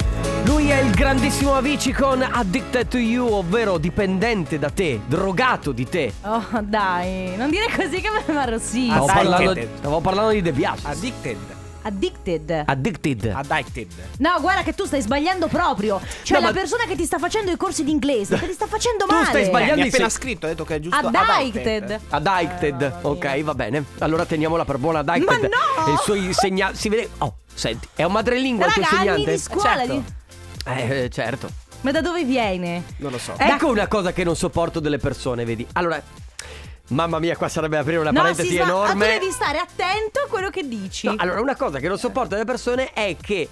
Lui 0.47 0.69
è 0.69 0.79
il 0.81 0.93
grandissimo 0.95 1.55
Avicii 1.57 1.93
con 1.93 2.23
Addicted 2.23 2.87
to 2.89 2.99
You, 2.99 3.33
ovvero 3.33 3.79
dipendente 3.79 4.59
da 4.59 4.71
te, 4.71 5.01
drogato 5.07 5.73
di 5.73 5.89
te. 5.89 6.13
Oh, 6.23 6.45
dai, 6.63 7.35
non 7.37 7.51
dire 7.51 7.67
così 7.75 8.01
che 8.01 8.11
me 8.11 8.23
ne 8.27 8.39
arrossisco. 8.39 8.93
Stavo, 8.93 9.07
Addicted. 9.07 9.31
parlando, 9.45 9.69
stavo 9.79 10.01
parlando 10.01 10.31
di 10.33 10.43
De 10.43 10.53
Biasi. 10.53 10.87
Addicted. 10.87 11.37
Addicted. 11.83 12.63
Addicted. 12.67 13.33
Addicted. 13.35 13.87
No, 14.19 14.35
guarda 14.41 14.63
che 14.63 14.75
tu 14.75 14.85
stai 14.87 15.01
sbagliando 15.03 15.47
proprio. 15.49 16.01
Cioè, 16.23 16.39
No, 16.39 16.47
la 16.47 16.53
ma- 16.53 16.59
persona 16.59 16.85
che 16.85 16.97
ti 16.97 17.05
sta 17.05 17.19
facendo 17.19 17.51
i 17.53 17.57
corsi 17.57 17.85
di 17.85 17.91
inglese, 17.93 18.37
che 18.39 18.47
ti 18.47 18.53
sta 18.55 18.67
facendo 18.67 19.05
Tu 19.07 19.13
male. 19.15 19.27
stai 19.27 19.45
sbagliando. 19.45 19.75
Mi 19.77 19.81
ha 19.81 19.85
di 19.85 19.89
appena 19.91 20.09
scritto, 20.09 20.47
ha 20.47 20.49
detto 20.49 20.65
che 20.65 20.75
è 20.77 20.81
giusto 20.81 20.97
Addicted. 21.07 22.01
Addicted, 22.11 22.83
Eh, 22.83 22.89
mamma 22.89 23.09
ok, 23.09 23.43
va 23.43 23.55
bene. 23.55 23.85
Allora 23.99 24.25
teniamola 24.27 24.65
per 24.65 24.79
buona 24.79 25.01
Addicted. 25.01 25.41
Ma 25.43 25.83
no! 25.85 25.89
E 25.89 25.93
i 25.93 25.97
suoi 26.03 26.33
segnali. 26.33 26.75
Si 26.77 26.89
vede. 26.89 27.09
Oh, 27.19 27.37
senti, 27.55 27.87
è 27.95 28.03
un 28.05 28.13
madrelingua 28.13 28.67
il 28.67 28.73
tuo 28.73 28.83
Raga, 28.83 28.97
anni 28.97 29.07
segnante? 29.09 29.31
di 29.33 29.39
scuola. 29.39 29.69
certo. 29.77 29.93
di- 29.93 30.05
Eh, 30.67 31.09
certo. 31.13 31.49
Ma 31.83 31.91
da 31.93 32.01
dove 32.01 32.25
viene? 32.25 32.83
Non 32.99 33.13
lo 33.13 33.19
so. 33.19 33.35
Ecco 33.37 33.69
una 33.69 33.87
cosa 33.87 34.13
che 34.13 34.25
non 34.25 34.35
sopporto 34.37 34.81
delle 34.81 34.99
persone, 34.99 35.45
vedi. 35.45 35.67
Allora, 35.75 36.03
mamma 36.89 37.19
mia, 37.19 37.37
qua 37.37 37.49
sarebbe 37.49 37.79
aprire 37.79 37.99
una 37.99 38.11
no, 38.11 38.21
parentesi 38.21 38.49
Sisma, 38.49 38.65
ma 38.65 38.71
tu 38.71 38.77
enorme. 38.77 39.07
devi 39.19 39.31
stare 39.31 39.59
attento 39.59 40.21
a 40.21 40.29
quello 40.29 40.51
che 40.51 40.67
dici. 40.67 41.07
No, 41.07 41.15
allora, 41.19 41.41
una 41.41 41.57
cosa 41.57 41.79
che 41.79 41.89
non 41.89 41.99
sopporto 41.99 42.31
delle 42.31 42.45
persone 42.45 42.93
è 42.93 43.17
che. 43.21 43.49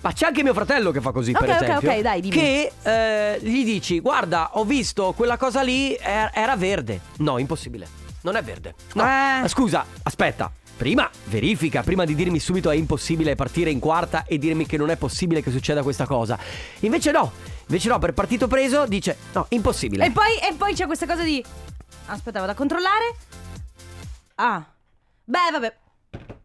Ma 0.00 0.12
c'è 0.12 0.26
anche 0.26 0.42
mio 0.42 0.52
fratello 0.52 0.90
che 0.90 1.00
fa 1.00 1.12
così, 1.12 1.32
per 1.32 1.42
Ok, 1.42 1.48
ok, 1.48 1.62
esempio. 1.62 1.90
ok, 1.92 1.98
dai, 2.00 2.20
dimmi. 2.20 2.34
Che 2.34 2.72
eh, 2.82 3.38
gli 3.40 3.64
dici, 3.64 4.00
guarda, 4.00 4.50
ho 4.52 4.64
visto 4.64 5.12
quella 5.16 5.38
cosa 5.38 5.62
lì, 5.62 5.94
er- 5.94 6.30
era 6.34 6.56
verde. 6.56 7.00
No, 7.18 7.38
impossibile. 7.38 7.86
Non 8.20 8.36
è 8.36 8.42
verde. 8.42 8.74
No. 8.94 9.02
Eh. 9.04 9.48
Scusa, 9.48 9.84
aspetta. 10.02 10.50
Prima 10.76 11.08
verifica, 11.26 11.82
prima 11.82 12.04
di 12.04 12.14
dirmi 12.14 12.40
subito 12.40 12.68
è 12.70 12.74
impossibile 12.74 13.36
partire 13.36 13.70
in 13.70 13.78
quarta 13.78 14.24
e 14.26 14.38
dirmi 14.38 14.66
che 14.66 14.76
non 14.76 14.90
è 14.90 14.96
possibile 14.96 15.40
che 15.42 15.50
succeda 15.50 15.82
questa 15.82 16.04
cosa. 16.04 16.38
Invece 16.80 17.12
no, 17.12 17.30
invece 17.68 17.88
no, 17.88 17.98
per 17.98 18.12
partito 18.12 18.48
preso 18.48 18.84
dice 18.86 19.16
no, 19.32 19.46
impossibile. 19.50 20.06
E 20.06 20.10
poi, 20.10 20.36
e 20.38 20.54
poi 20.54 20.74
c'è 20.74 20.86
questa 20.86 21.06
cosa 21.06 21.22
di. 21.22 21.42
Aspetta, 22.06 22.40
vado 22.40 22.52
a 22.52 22.54
controllare. 22.54 23.16
Ah. 24.36 24.64
Beh, 25.24 25.50
vabbè. 25.52 25.76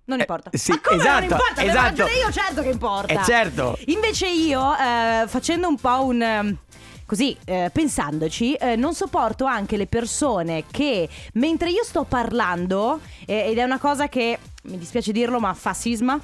Non 0.06 0.18
Eh, 0.20 0.22
importa. 0.22 0.50
sì, 0.54 0.72
Ma 0.72 0.80
come 0.82 0.96
esatto, 0.98 1.14
non 1.14 1.24
importa? 1.24 1.62
Avevo 1.62 1.70
esatto. 1.70 1.88
ragione 1.90 2.12
io, 2.14 2.32
certo 2.32 2.62
che 2.62 2.70
importa. 2.70 3.14
Eh, 3.22 3.24
certo. 3.24 3.78
Invece 3.86 4.28
io, 4.28 4.76
eh, 4.76 5.24
facendo 5.28 5.68
un 5.68 5.76
po' 5.78 6.06
un... 6.06 6.58
Così, 7.10 7.36
eh, 7.46 7.72
pensandoci, 7.74 8.54
eh, 8.54 8.76
non 8.76 8.94
sopporto 8.94 9.46
anche 9.46 9.78
le 9.78 9.88
persone 9.88 10.66
che 10.70 11.10
mentre 11.34 11.72
io 11.72 11.84
sto 11.84 12.04
parlando, 12.04 13.00
eh, 13.26 13.50
ed 13.50 13.58
è 13.58 13.64
una 13.64 13.80
cosa 13.80 14.08
che 14.08 14.38
mi 14.66 14.78
dispiace 14.78 15.12
dirlo, 15.12 15.40
ma 15.40 15.52
fa 15.56 15.74
sisma. 15.74 16.20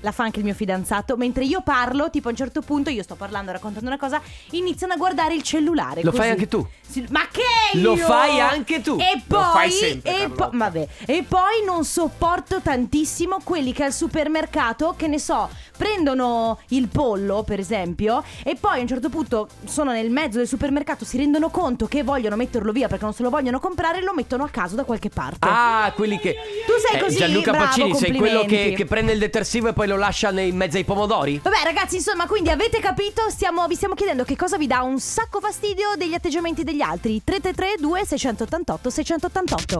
La 0.00 0.12
fa 0.12 0.24
anche 0.24 0.40
il 0.40 0.44
mio 0.44 0.52
fidanzato. 0.52 1.16
Mentre 1.16 1.44
io 1.44 1.62
parlo, 1.62 2.10
tipo 2.10 2.28
a 2.28 2.32
un 2.32 2.36
certo 2.36 2.60
punto, 2.60 2.90
io 2.90 3.02
sto 3.02 3.14
parlando, 3.14 3.52
raccontando 3.52 3.86
una 3.88 3.96
cosa, 3.96 4.20
iniziano 4.50 4.92
a 4.92 4.96
guardare 4.96 5.34
il 5.34 5.42
cellulare. 5.42 6.02
Lo 6.02 6.10
così. 6.10 6.22
fai 6.22 6.30
anche 6.30 6.46
tu? 6.46 6.66
Sì, 6.86 7.06
Ma 7.08 7.26
che 7.30 7.78
Lo 7.78 7.94
io? 7.94 8.04
fai 8.04 8.38
anche 8.38 8.82
tu? 8.82 8.98
E 9.00 9.22
Lo 9.28 9.38
poi, 9.38 9.52
fai 9.52 9.70
sempre, 9.70 10.24
e, 10.24 10.28
po- 10.28 10.50
vabbè, 10.52 10.88
e 11.06 11.24
poi 11.26 11.64
non 11.64 11.84
sopporto 11.86 12.60
tantissimo 12.60 13.38
quelli 13.42 13.72
che 13.72 13.84
al 13.84 13.94
supermercato, 13.94 14.94
che 14.94 15.06
ne 15.06 15.18
so, 15.18 15.48
prendono 15.76 16.58
il 16.68 16.88
pollo, 16.88 17.42
per 17.42 17.58
esempio, 17.58 18.22
e 18.42 18.56
poi 18.58 18.78
a 18.78 18.82
un 18.82 18.86
certo 18.88 19.08
punto 19.08 19.48
sono 19.64 19.92
nel 19.92 20.10
mezzo 20.10 20.38
del 20.38 20.48
supermercato, 20.48 21.04
si 21.04 21.16
rendono 21.16 21.50
conto 21.50 21.86
che 21.86 22.02
vogliono 22.02 22.36
metterlo 22.36 22.72
via 22.72 22.88
perché 22.88 23.04
non 23.04 23.14
se 23.14 23.22
lo 23.22 23.30
vogliono 23.30 23.60
comprare 23.60 23.98
e 23.98 24.02
lo 24.02 24.14
mettono 24.14 24.44
a 24.44 24.48
caso 24.48 24.74
da 24.76 24.84
qualche 24.84 25.08
parte. 25.10 25.38
Ah, 25.48 25.92
quelli 25.94 26.18
che. 26.18 26.36
Tu 26.66 26.72
sei 26.90 27.00
così 27.00 27.16
Gianluca 27.16 27.50
bravo, 27.50 27.66
Pacini, 27.66 27.94
sei 27.94 28.14
quello 28.14 28.44
che, 28.44 28.74
che 28.76 28.84
prende 28.86 29.12
il 29.12 29.18
detersivo 29.18 29.68
e 29.68 29.72
poi 29.72 29.86
lo 29.88 29.96
lascia 29.96 30.30
nei- 30.30 30.48
in 30.50 30.56
mezzo 30.56 30.76
ai 30.76 30.84
pomodori? 30.84 31.40
Vabbè 31.42 31.62
ragazzi, 31.64 31.96
insomma, 31.96 32.26
quindi 32.26 32.50
avete 32.50 32.78
capito? 32.80 33.28
Stiamo- 33.30 33.66
vi 33.66 33.74
stiamo 33.74 33.94
chiedendo 33.94 34.24
che 34.24 34.36
cosa 34.36 34.56
vi 34.56 34.66
dà 34.66 34.82
un 34.82 34.98
sacco 34.98 35.40
fastidio 35.40 35.88
degli 35.96 36.14
atteggiamenti 36.14 36.64
degli 36.64 36.80
altri. 36.82 37.22
333 37.24 37.76
2688 37.80 38.90
688 38.90 39.76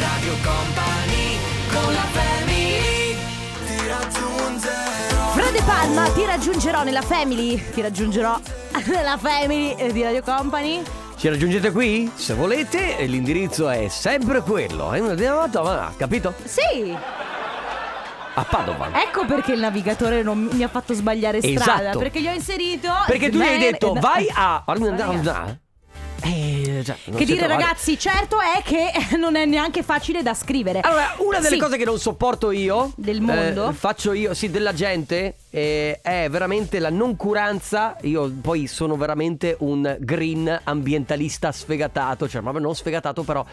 Radio 0.00 0.32
Company 0.42 1.38
con 1.72 1.92
la 1.92 2.00
family 2.12 3.16
Ti 3.66 3.86
raggiungerò 3.88 5.11
Frode 5.34 5.62
Palma, 5.62 6.08
ti 6.10 6.24
raggiungerò 6.24 6.82
nella 6.82 7.02
family. 7.02 7.62
Ti 7.72 7.80
raggiungerò 7.80 8.38
della 8.86 9.16
Family 9.16 9.92
di 9.92 10.02
Radio 10.02 10.22
Company. 10.22 10.82
Ci 11.16 11.28
raggiungete 11.28 11.70
qui? 11.70 12.10
Se 12.14 12.34
volete, 12.34 12.96
l'indirizzo 13.06 13.68
è 13.68 13.88
sempre 13.88 14.40
quello. 14.42 14.92
eh? 14.92 15.02
Capito? 15.96 16.34
Sì, 16.44 16.94
A 18.34 18.44
Padova. 18.44 18.88
ecco 19.02 19.24
perché 19.24 19.52
il 19.52 19.60
navigatore 19.60 20.22
non 20.22 20.48
mi 20.52 20.62
ha 20.62 20.68
fatto 20.68 20.94
sbagliare 20.94 21.40
strada. 21.40 21.80
Esatto. 21.82 21.98
Perché 21.98 22.20
gli 22.20 22.26
ho 22.28 22.32
inserito. 22.32 22.88
Perché 23.06 23.30
tu 23.30 23.38
gli 23.38 23.42
hai 23.42 23.58
detto 23.58 23.92
vai 23.94 24.26
a. 24.34 24.62
Eh, 26.24 26.84
non 27.06 27.16
Che 27.18 27.24
dire 27.24 27.38
trova- 27.38 27.54
ragazzi, 27.54 27.98
certo 27.98 28.38
è 28.40 28.62
che 28.62 28.90
non 29.18 29.34
è 29.36 29.44
neanche 29.44 29.82
facile 29.82 30.22
da 30.22 30.34
scrivere. 30.34 30.80
Allora, 30.80 31.14
una 31.18 31.38
delle 31.40 31.54
Sì. 31.56 31.60
cose 31.60 31.76
che 31.76 31.84
non 31.84 31.98
sopporto 31.98 32.50
io 32.50 32.92
Del 32.96 33.20
mondo? 33.20 33.68
eh, 33.70 33.72
faccio 33.72 34.12
io, 34.12 34.32
sì, 34.34 34.50
della 34.50 34.72
gente 34.72 35.34
eh, 35.54 36.00
è 36.00 36.28
veramente 36.30 36.78
la 36.78 36.88
noncuranza. 36.88 37.96
Io 38.02 38.32
poi 38.40 38.66
sono 38.66 38.96
veramente 38.96 39.56
un 39.60 39.96
green 40.00 40.60
ambientalista 40.64 41.52
sfegatato, 41.52 42.26
cioè 42.26 42.40
proprio 42.40 42.62
non 42.62 42.74
sfegatato, 42.74 43.22
però. 43.22 43.44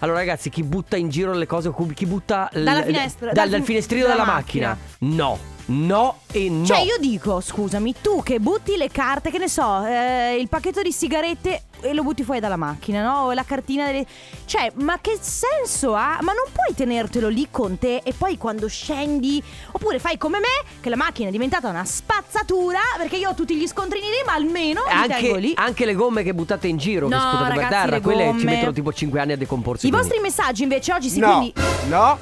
Allora, 0.00 0.18
ragazzi, 0.18 0.50
chi 0.50 0.64
butta 0.64 0.96
in 0.96 1.08
giro 1.08 1.32
le 1.32 1.46
cose, 1.46 1.72
chi 1.94 2.06
butta 2.06 2.50
Dalla 2.52 2.80
l- 2.80 2.84
finestra, 2.84 3.26
dal, 3.26 3.34
dal- 3.34 3.48
dal 3.50 3.62
finestrino 3.62 4.06
dalla 4.06 4.22
della 4.22 4.32
macchina. 4.34 4.76
No, 4.98 5.38
no 5.66 6.18
e 6.32 6.48
no. 6.50 6.64
Cioè, 6.64 6.80
io 6.80 6.96
dico, 6.98 7.40
scusami, 7.40 7.94
tu 8.02 8.22
che 8.22 8.40
butti 8.40 8.76
le 8.76 8.88
carte, 8.88 9.30
che 9.30 9.38
ne 9.38 9.48
so, 9.48 9.84
eh, 9.84 10.36
il 10.38 10.48
pacchetto 10.48 10.82
di 10.82 10.92
sigarette 10.92 11.62
e 11.80 11.92
lo 11.92 12.02
butti 12.02 12.24
fuori 12.24 12.40
dalla 12.40 12.56
macchina, 12.56 13.02
no? 13.02 13.26
O 13.26 13.32
la 13.32 13.44
cartina 13.44 13.86
delle. 13.86 14.06
Cioè, 14.46 14.72
ma 14.76 14.98
che 15.00 15.18
senso 15.20 15.94
ha? 15.94 16.18
Ma 16.20 16.32
non 16.32 16.50
puoi 16.52 16.74
tenertelo 16.74 17.28
lì 17.28 17.48
con 17.50 17.78
te 17.78 18.00
e 18.04 18.12
poi 18.12 18.36
quando 18.36 18.68
scendi. 18.68 19.42
Oppure 19.72 19.98
fai 19.98 20.18
come 20.18 20.38
me, 20.38 20.68
che 20.80 20.88
la 20.88 20.96
macchina 20.96 21.28
è 21.28 21.32
diventata 21.44 21.68
una 21.68 21.84
spazzatura, 21.84 22.78
perché 22.96 23.16
io 23.16 23.30
ho 23.30 23.34
tutti 23.34 23.54
gli 23.56 23.66
scontrini 23.66 24.06
lì, 24.06 24.22
ma 24.26 24.32
almeno 24.32 24.82
li 24.84 25.08
tengo 25.08 25.14
Anche, 25.28 25.38
lì. 25.40 25.52
anche 25.56 25.84
le 25.84 25.94
gomme 25.94 26.22
che 26.22 26.32
buttate 26.34 26.66
in 26.68 26.76
giro, 26.78 27.08
che 27.08 27.14
No, 27.14 27.20
per 27.38 27.48
ragazzi, 27.48 27.68
terra, 27.68 27.90
le 27.96 28.00
quelle 28.00 28.22
ci 28.24 28.28
gomme. 28.30 28.44
mettono 28.44 28.72
tipo 28.72 28.92
5 28.92 29.20
anni 29.20 29.32
a 29.32 29.36
decomporsi. 29.36 29.86
I 29.86 29.90
quindi- 29.90 30.08
vostri 30.08 30.22
messaggi 30.22 30.62
invece 30.62 30.92
oggi 30.92 31.08
sì, 31.10 31.18
No, 31.20 31.26
quindi. 31.36 31.52
no, 31.88 32.18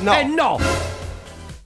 no. 0.00 0.12
Eh 0.18 0.24
no! 0.24 0.58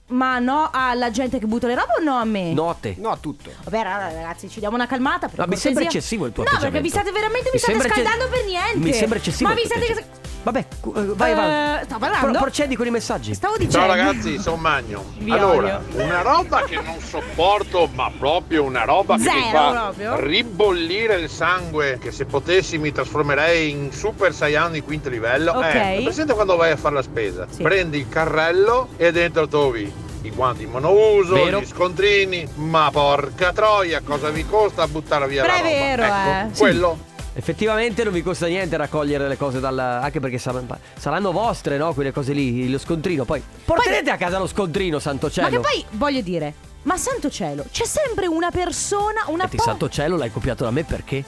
Ma 0.07 0.39
no 0.39 0.69
alla 0.73 1.09
gente 1.09 1.39
che 1.39 1.45
butta 1.45 1.67
le 1.67 1.75
robe 1.75 1.93
o 1.99 2.03
no 2.03 2.17
a 2.17 2.25
me? 2.25 2.51
No 2.51 2.69
a 2.69 2.75
te. 2.77 2.95
No 2.97 3.11
a 3.11 3.17
tutto. 3.17 3.49
Vabbè, 3.63 3.77
allora, 3.77 4.11
ragazzi, 4.11 4.49
ci 4.49 4.59
diamo 4.59 4.75
una 4.75 4.85
calmata. 4.85 5.27
Per 5.29 5.37
No, 5.37 5.43
mi 5.45 5.51
cortesia. 5.51 5.69
sembra 5.71 5.83
eccessivo 5.85 6.25
il 6.25 6.33
tuo 6.33 6.43
No, 6.43 6.49
atteggiamento. 6.49 6.81
perché 6.81 6.97
vi 6.99 7.01
state 7.01 7.11
veramente 7.17 7.45
mi, 7.45 7.51
Mi 7.53 7.59
state 7.59 7.73
sembra 7.79 7.87
ecce- 7.87 8.01
scaldando 8.09 8.35
per 8.35 8.45
niente. 8.45 8.77
Mi 8.77 8.93
sembra 8.93 9.17
eccessivo. 9.19 9.49
Ma 9.49 9.55
il 9.55 9.61
vi 9.61 9.67
tuo 9.69 9.83
state. 9.83 10.05
Vabbè, 10.43 10.59
eh, 10.59 10.65
vai, 11.13 11.31
Eh, 11.31 11.35
vai. 11.35 11.83
sto 11.83 11.97
parlando. 11.99 12.31
Pro- 12.31 12.39
procedi 12.39 12.75
con 12.75 12.87
i 12.87 12.89
messaggi. 12.89 13.33
Stavo 13.35 13.57
dicendo. 13.57 13.77
Ciao 13.77 13.87
ragazzi, 13.87 14.39
sono 14.39 14.55
Magno. 14.55 15.05
Vi 15.19 15.31
allora, 15.31 15.81
odio. 15.85 16.03
una 16.03 16.21
roba 16.21 16.63
che 16.63 16.75
non 16.75 16.99
sopporto, 16.99 17.87
ma 17.93 18.09
proprio 18.17 18.63
una 18.63 18.83
roba 18.83 19.17
che 19.17 19.21
mi 19.21 19.29
Zero 19.29 19.49
fa 19.51 19.71
proprio. 19.71 20.19
ribollire 20.19 21.15
il 21.19 21.29
sangue, 21.29 21.99
che 22.01 22.11
se 22.11 22.25
potessi 22.25 22.79
mi 22.79 22.91
trasformerei 22.91 23.69
in 23.69 23.91
Super 23.91 24.33
Saiyan 24.33 24.71
di 24.71 24.81
quinto 24.81 25.09
livello. 25.09 25.51
Ok. 25.51 25.63
È, 25.63 25.99
presente 26.03 26.33
quando 26.33 26.55
vai 26.55 26.71
a 26.71 26.77
fare 26.77 26.95
la 26.95 27.03
spesa? 27.03 27.45
Sì. 27.49 27.61
Prendi 27.61 27.99
il 27.99 28.09
carrello 28.09 28.89
e 28.97 29.11
dentro 29.11 29.47
trovi 29.47 29.93
i 30.23 30.29
guanti 30.31 30.65
monouso, 30.65 31.33
Vero. 31.33 31.59
gli 31.61 31.65
scontrini, 31.65 32.47
ma 32.55 32.89
porca 32.91 33.51
troia, 33.53 34.01
cosa 34.03 34.29
vi 34.29 34.45
costa 34.45 34.87
buttare 34.87 35.27
via 35.27 35.41
Però 35.43 35.53
la 35.53 35.59
è 35.59 35.61
roba? 35.63 35.73
vero, 35.85 36.03
ecco, 36.03 36.29
eh. 36.53 36.57
quello 36.57 36.97
Effettivamente 37.33 38.03
non 38.03 38.11
vi 38.11 38.21
costa 38.21 38.47
niente 38.47 38.75
raccogliere 38.75 39.27
le 39.27 39.37
cose 39.37 39.59
dal. 39.59 39.77
Anche 39.79 40.19
perché 40.19 40.37
saranno, 40.37 40.77
saranno 40.97 41.31
vostre, 41.31 41.77
no? 41.77 41.93
Quelle 41.93 42.11
cose 42.11 42.33
lì, 42.33 42.69
lo 42.69 42.77
scontrino. 42.77 43.23
Poi 43.23 43.41
porterete 43.63 44.09
a 44.09 44.17
casa 44.17 44.37
lo 44.37 44.47
scontrino, 44.47 44.99
santo 44.99 45.27
Ma 45.27 45.31
cielo. 45.31 45.49
che 45.49 45.59
poi 45.59 45.85
voglio 45.91 46.21
dire, 46.21 46.53
ma 46.83 46.97
santo 46.97 47.29
cielo, 47.29 47.63
c'è 47.71 47.85
sempre 47.85 48.27
una 48.27 48.51
persona, 48.51 49.23
una 49.27 49.45
E 49.45 49.49
ti 49.49 49.55
po- 49.55 49.63
santo 49.63 49.87
cielo 49.87 50.17
l'hai 50.17 50.31
copiato 50.31 50.63
da 50.65 50.71
me 50.71 50.83
perché? 50.83 51.23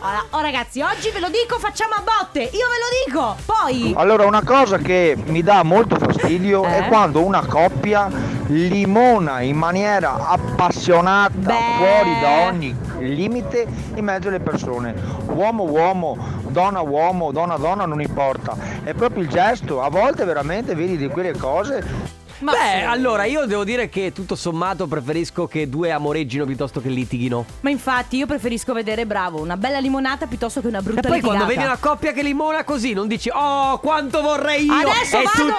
Allora, 0.00 0.24
oh 0.30 0.40
ragazzi, 0.40 0.82
oggi 0.82 1.10
ve 1.10 1.20
lo 1.20 1.28
dico, 1.28 1.58
facciamo 1.58 1.94
a 1.94 2.02
botte. 2.02 2.40
Io 2.40 2.48
ve 2.50 2.52
lo 2.52 3.04
dico. 3.06 3.36
Poi 3.46 3.94
Allora, 3.96 4.26
una 4.26 4.42
cosa 4.42 4.78
che 4.78 5.16
mi 5.26 5.42
dà 5.42 5.62
molto 5.62 5.96
fastidio 5.96 6.64
Eh? 6.64 6.78
è 6.78 6.88
quando 6.88 7.24
una 7.24 7.44
coppia 7.46 8.10
limona 8.48 9.40
in 9.40 9.56
maniera 9.56 10.28
appassionata, 10.28 11.32
Beh. 11.34 11.54
fuori 11.78 12.20
da 12.20 12.46
ogni 12.48 12.76
limite, 12.98 13.66
in 13.94 14.04
mezzo 14.04 14.28
alle 14.28 14.40
persone. 14.40 14.94
Uomo, 15.26 15.62
uomo, 15.64 16.16
donna, 16.48 16.80
uomo, 16.80 17.32
donna, 17.32 17.56
donna, 17.56 17.86
non 17.86 18.00
importa. 18.02 18.56
È 18.82 18.92
proprio 18.92 19.22
il 19.22 19.28
gesto. 19.30 19.82
A 19.82 19.88
volte 19.88 20.24
veramente 20.24 20.74
vedi 20.74 20.96
di 20.98 21.08
quelle 21.08 21.36
cose. 21.36 22.03
Ma 22.44 22.52
Beh, 22.52 22.58
sì. 22.80 22.84
allora 22.84 23.24
io 23.24 23.46
devo 23.46 23.64
dire 23.64 23.88
che 23.88 24.12
tutto 24.12 24.34
sommato 24.36 24.86
preferisco 24.86 25.46
che 25.46 25.68
due 25.68 25.90
amoreggino 25.90 26.44
piuttosto 26.44 26.80
che 26.80 26.88
litighino. 26.90 27.44
Ma 27.62 27.70
infatti 27.70 28.16
io 28.18 28.26
preferisco 28.26 28.72
vedere 28.74 29.06
bravo 29.06 29.40
una 29.40 29.56
bella 29.56 29.78
limonata 29.78 30.26
piuttosto 30.26 30.60
che 30.60 30.66
una 30.68 30.80
E 30.80 30.82
brutta 30.82 31.08
poi 31.08 31.20
quando 31.20 31.44
litigata. 31.44 31.46
vedi 31.54 31.64
una 31.64 31.76
coppia 31.78 32.12
che 32.12 32.22
limona 32.22 32.62
così, 32.64 32.92
non 32.92 33.08
dici 33.08 33.30
"Oh, 33.32 33.78
quanto 33.78 34.20
vorrei 34.20 34.64
io". 34.66 34.72
Adesso 34.74 35.18
E 35.18 35.22
tu- 35.22 35.42
vado 35.44 35.54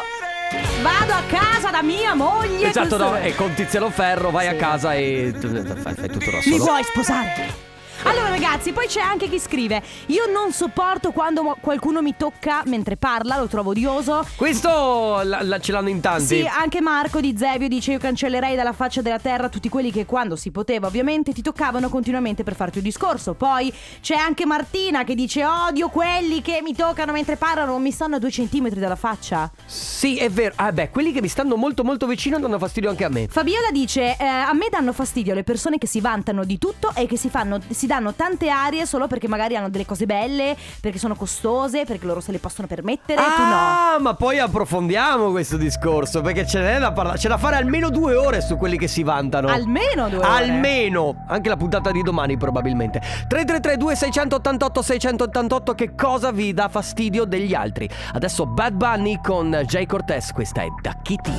Vado 0.84 1.13
a 1.13 1.22
casa 1.27 1.72
da 1.72 1.82
mia 1.82 2.13
moglie 2.13 2.68
Esatto, 2.70 2.98
no, 2.98 3.18
e 3.18 3.34
con 3.36 3.51
Tiziano 3.56 3.89
Ferro 3.89 4.30
vai 4.30 4.48
Sì. 4.48 4.54
a 4.54 4.56
casa 4.56 4.94
e 4.94 5.34
fai, 5.82 5.94
fai 5.96 6.08
tutto 6.10 6.30
da 6.30 6.38
Mi 6.38 6.42
solo. 6.44 6.63
vuoi 6.65 6.84
sposare? 6.84 7.64
Allora 8.07 8.29
ragazzi, 8.29 8.71
poi 8.71 8.85
c'è 8.88 9.01
anche 9.01 9.27
chi 9.27 9.39
scrive 9.39 9.81
Io 10.07 10.25
non 10.31 10.51
sopporto 10.51 11.12
quando 11.12 11.57
qualcuno 11.59 12.01
mi 12.03 12.13
tocca 12.15 12.62
mentre 12.67 12.97
parla, 12.97 13.38
lo 13.39 13.47
trovo 13.47 13.71
odioso 13.71 14.25
Questo 14.35 15.21
la- 15.24 15.41
la- 15.41 15.59
ce 15.59 15.71
l'hanno 15.71 15.89
in 15.89 16.01
tanti. 16.01 16.25
Sì, 16.25 16.45
anche 16.45 16.81
Marco 16.81 17.19
di 17.19 17.35
Zevio 17.35 17.67
dice 17.67 17.93
io 17.93 17.97
cancellerei 18.00 18.55
dalla 18.55 18.74
faccia 18.74 19.01
della 19.01 19.17
terra 19.17 19.50
tutti 19.50 19.69
quelli 19.69 19.91
che 19.91 20.05
quando 20.05 20.35
si 20.35 20.51
poteva 20.51 20.85
ovviamente 20.88 21.33
ti 21.33 21.41
toccavano 21.41 21.89
continuamente 21.89 22.43
per 22.43 22.55
farti 22.55 22.77
un 22.77 22.83
discorso. 22.83 23.33
Poi 23.33 23.74
c'è 24.01 24.15
anche 24.15 24.45
Martina 24.45 25.03
che 25.03 25.15
dice 25.15 25.43
odio 25.43 25.89
quelli 25.89 26.41
che 26.43 26.59
mi 26.62 26.75
toccano 26.75 27.12
mentre 27.12 27.38
parlano, 27.38 27.77
mi 27.79 27.91
stanno 27.91 28.17
a 28.17 28.19
due 28.19 28.29
centimetri 28.31 28.79
dalla 28.79 28.95
faccia. 28.95 29.50
Sì, 29.65 30.17
è 30.17 30.29
vero. 30.29 30.53
Ah, 30.57 30.71
beh, 30.71 30.89
quelli 30.91 31.12
che 31.12 31.21
mi 31.21 31.27
stanno 31.27 31.55
molto 31.55 31.83
molto 31.83 32.05
vicino 32.05 32.38
danno 32.39 32.59
fastidio 32.59 32.89
anche 32.91 33.03
a 33.03 33.09
me. 33.09 33.27
Fabiola 33.27 33.71
dice 33.71 34.15
eh, 34.19 34.24
a 34.25 34.53
me 34.53 34.67
danno 34.69 34.93
fastidio 34.93 35.33
le 35.33 35.43
persone 35.43 35.77
che 35.79 35.88
si 35.88 36.00
vantano 36.01 36.43
di 36.43 36.59
tutto 36.59 36.91
e 36.95 37.07
che 37.07 37.17
si, 37.17 37.29
fanno, 37.29 37.59
si 37.69 37.88
danno 37.88 37.93
tante 38.15 38.49
arie 38.49 38.85
solo 38.85 39.07
perché 39.07 39.27
magari 39.27 39.55
hanno 39.55 39.69
delle 39.69 39.85
cose 39.85 40.05
belle, 40.05 40.55
perché 40.79 40.97
sono 40.97 41.15
costose, 41.15 41.85
perché 41.85 42.05
loro 42.05 42.19
se 42.19 42.31
le 42.31 42.39
possono 42.39 42.67
permettere, 42.67 43.21
tu 43.21 43.41
no. 43.41 43.53
Ah, 43.53 43.97
ma 43.99 44.13
poi 44.13 44.39
approfondiamo 44.39 45.31
questo 45.31 45.57
discorso 45.57 46.21
perché 46.21 46.45
ce 46.45 46.59
n'è 46.59 46.79
da 46.79 46.91
parlare. 46.91 47.17
C'è 47.17 47.27
da 47.27 47.37
fare 47.37 47.55
almeno 47.55 47.89
due 47.89 48.15
ore 48.15 48.41
su 48.41 48.57
quelli 48.57 48.77
che 48.77 48.87
si 48.87 49.03
vantano. 49.03 49.47
Almeno 49.47 50.09
due 50.09 50.19
ore. 50.19 50.27
Almeno. 50.27 51.25
Anche 51.27 51.49
la 51.49 51.57
puntata 51.57 51.91
di 51.91 52.01
domani 52.01 52.37
probabilmente. 52.37 52.99
3332 52.99 53.95
688 53.95 54.81
688 54.81 55.75
che 55.75 55.95
cosa 55.95 56.31
vi 56.31 56.53
dà 56.53 56.69
fastidio 56.69 57.25
degli 57.25 57.53
altri? 57.53 57.89
Adesso 58.13 58.45
Bad 58.45 58.73
Bunny 58.73 59.19
con 59.21 59.51
Jay 59.65 59.85
Cortez, 59.85 60.31
questa 60.31 60.61
è 60.61 60.67
Da 60.81 60.97
Kitty. 61.01 61.31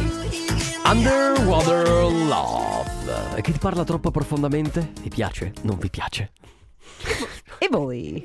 Underwater 0.84 1.88
Love. 1.88 3.40
Che 3.40 3.52
ti 3.52 3.58
parla 3.58 3.84
troppo 3.84 4.10
profondamente? 4.10 4.92
Vi 5.02 5.08
piace? 5.08 5.52
Non 5.62 5.78
vi 5.78 5.90
piace? 5.90 6.30
E 7.58 7.68
voi? 7.70 8.20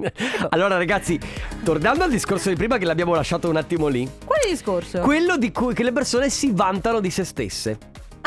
allora 0.50 0.76
ragazzi, 0.76 1.18
tornando 1.64 2.04
al 2.04 2.10
discorso 2.10 2.50
di 2.50 2.54
prima 2.54 2.78
che 2.78 2.84
l'abbiamo 2.84 3.14
lasciato 3.14 3.48
un 3.48 3.56
attimo 3.56 3.88
lì, 3.88 4.08
Quale 4.24 4.48
discorso? 4.48 5.00
quello 5.00 5.36
di 5.36 5.50
cui 5.50 5.74
che 5.74 5.82
le 5.82 5.90
persone 5.92 6.30
si 6.30 6.50
vantano 6.52 7.00
di 7.00 7.10
se 7.10 7.24
stesse. 7.24 7.78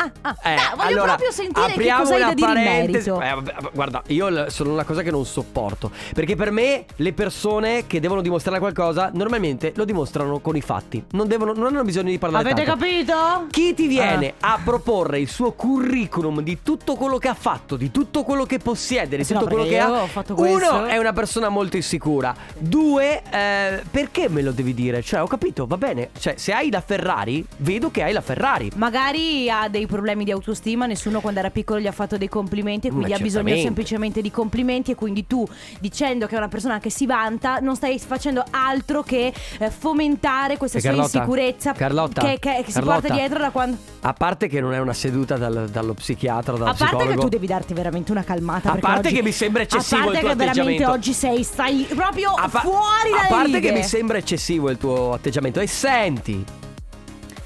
Ah, 0.02 0.12
ah, 0.22 0.36
Eh, 0.42 0.54
dai, 0.54 0.64
voglio 0.76 0.88
allora, 0.88 1.04
proprio 1.16 1.30
sentire 1.30 1.72
che 1.72 1.92
cosa 1.96 2.14
hai 2.14 2.20
da 2.20 2.34
dire 2.34 2.48
in 2.48 2.62
merito. 2.86 3.20
Eh, 3.20 3.34
vabbè, 3.34 3.54
guarda, 3.72 4.02
io 4.08 4.50
sono 4.50 4.72
una 4.72 4.84
cosa 4.84 5.02
che 5.02 5.10
non 5.10 5.24
sopporto. 5.24 5.90
Perché 6.14 6.36
per 6.36 6.50
me 6.50 6.84
le 6.96 7.12
persone 7.12 7.86
che 7.86 8.00
devono 8.00 8.20
dimostrare 8.20 8.58
qualcosa 8.58 9.10
normalmente 9.14 9.72
lo 9.76 9.84
dimostrano 9.84 10.38
con 10.40 10.56
i 10.56 10.60
fatti. 10.60 11.02
Non, 11.12 11.28
devono, 11.28 11.52
non 11.52 11.66
hanno 11.66 11.82
bisogno 11.84 12.10
di 12.10 12.18
parlare 12.18 12.50
Avete 12.50 12.66
tanto. 12.66 12.84
capito? 12.84 13.46
Chi 13.50 13.74
ti 13.74 13.86
viene 13.86 14.34
Ah. 14.40 14.54
a 14.54 14.60
proporre 14.62 15.18
il 15.20 15.28
suo 15.28 15.52
curriculum 15.52 16.40
di 16.42 16.58
tutto 16.62 16.94
quello 16.94 17.18
che 17.18 17.28
ha 17.28 17.34
fatto, 17.34 17.76
di 17.76 17.90
tutto 17.90 18.22
quello 18.22 18.44
che 18.44 18.58
possiede, 18.58 19.16
di 19.16 19.22
Eh 19.22 19.26
tutto 19.26 19.40
no, 19.40 19.46
quello 19.46 19.64
che 19.64 19.78
ha? 19.78 20.06
Uno 20.28 20.84
è 20.84 20.96
una 20.98 21.12
persona 21.12 21.48
molto 21.48 21.76
insicura. 21.76 22.34
Due, 22.56 23.22
eh, 23.30 23.82
perché 23.90 24.28
me 24.28 24.42
lo 24.42 24.52
devi 24.52 24.74
dire? 24.74 25.02
Cioè, 25.02 25.22
ho 25.22 25.26
capito, 25.26 25.66
va 25.66 25.76
bene. 25.76 26.10
Cioè, 26.18 26.34
se 26.36 26.52
hai 26.52 26.70
la 26.70 26.80
Ferrari, 26.80 27.44
vedo 27.58 27.90
che 27.90 28.02
hai 28.02 28.12
la 28.12 28.20
Ferrari. 28.20 28.70
Magari 28.76 29.50
ha 29.50 29.68
dei 29.68 29.86
problemi 29.90 30.24
di 30.24 30.30
autostima, 30.30 30.86
nessuno 30.86 31.20
quando 31.20 31.40
era 31.40 31.50
piccolo 31.50 31.80
gli 31.80 31.86
ha 31.86 31.92
fatto 31.92 32.16
dei 32.16 32.28
complimenti 32.28 32.86
e 32.86 32.90
quindi 32.90 33.10
Ma 33.10 33.16
ha 33.16 33.18
bisogno 33.18 33.54
semplicemente 33.56 34.22
di 34.22 34.30
complimenti 34.30 34.92
e 34.92 34.94
quindi 34.94 35.26
tu 35.26 35.46
dicendo 35.80 36.26
che 36.26 36.34
è 36.34 36.38
una 36.38 36.48
persona 36.48 36.78
che 36.78 36.90
si 36.90 37.04
vanta 37.06 37.58
non 37.58 37.76
stai 37.76 37.98
facendo 37.98 38.42
altro 38.50 39.02
che 39.02 39.32
eh, 39.58 39.70
fomentare 39.70 40.56
questa 40.56 40.78
E 40.78 40.80
sua 40.80 40.90
Carlotta, 40.90 41.18
insicurezza 41.18 41.72
Carlotta, 41.72 42.22
che, 42.22 42.38
che- 42.38 42.62
che 42.64 42.64
si 42.66 42.72
Carlotta. 42.72 43.00
porta 43.00 43.14
dietro 43.14 43.38
da 43.38 43.50
quando... 43.50 43.76
A 44.00 44.12
parte 44.14 44.46
che 44.48 44.60
non 44.60 44.72
è 44.72 44.78
una 44.78 44.92
seduta 44.94 45.36
dal- 45.36 45.68
dallo 45.70 45.94
psichiatra, 45.94 46.52
dallo 46.52 46.64
A 46.64 46.74
parte 46.74 46.84
psicologo. 46.84 47.10
che 47.14 47.18
tu 47.20 47.28
devi 47.28 47.46
darti 47.46 47.74
veramente 47.74 48.12
una 48.12 48.22
calmata 48.24 48.72
A 48.72 48.76
parte 48.76 49.08
oggi- 49.08 49.16
che 49.16 49.22
mi 49.22 49.32
sembra 49.32 49.62
eccessivo 49.62 50.00
A 50.00 50.04
parte 50.04 50.18
il 50.18 50.20
tuo 50.20 50.28
che 50.30 50.36
veramente 50.36 50.60
atteggiamento. 50.84 50.92
oggi 50.92 51.12
sei 51.12 51.42
stai 51.42 51.86
proprio 51.94 52.30
A 52.32 52.48
pa- 52.48 52.60
fuori 52.60 53.10
dalle 53.10 53.22
A 53.22 53.26
parte 53.28 53.46
righe. 53.46 53.60
che 53.60 53.72
mi 53.72 53.82
sembra 53.82 54.18
eccessivo 54.18 54.70
il 54.70 54.78
tuo 54.78 55.12
atteggiamento. 55.12 55.60
E 55.60 55.66
senti, 55.66 56.44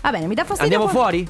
Va 0.03 0.11
bene, 0.11 0.27
mi 0.27 0.35
dà 0.35 0.45
fastidio 0.45 0.65
andiamo 0.77 0.85
quando- 0.85 1.01
fuori? 1.01 1.29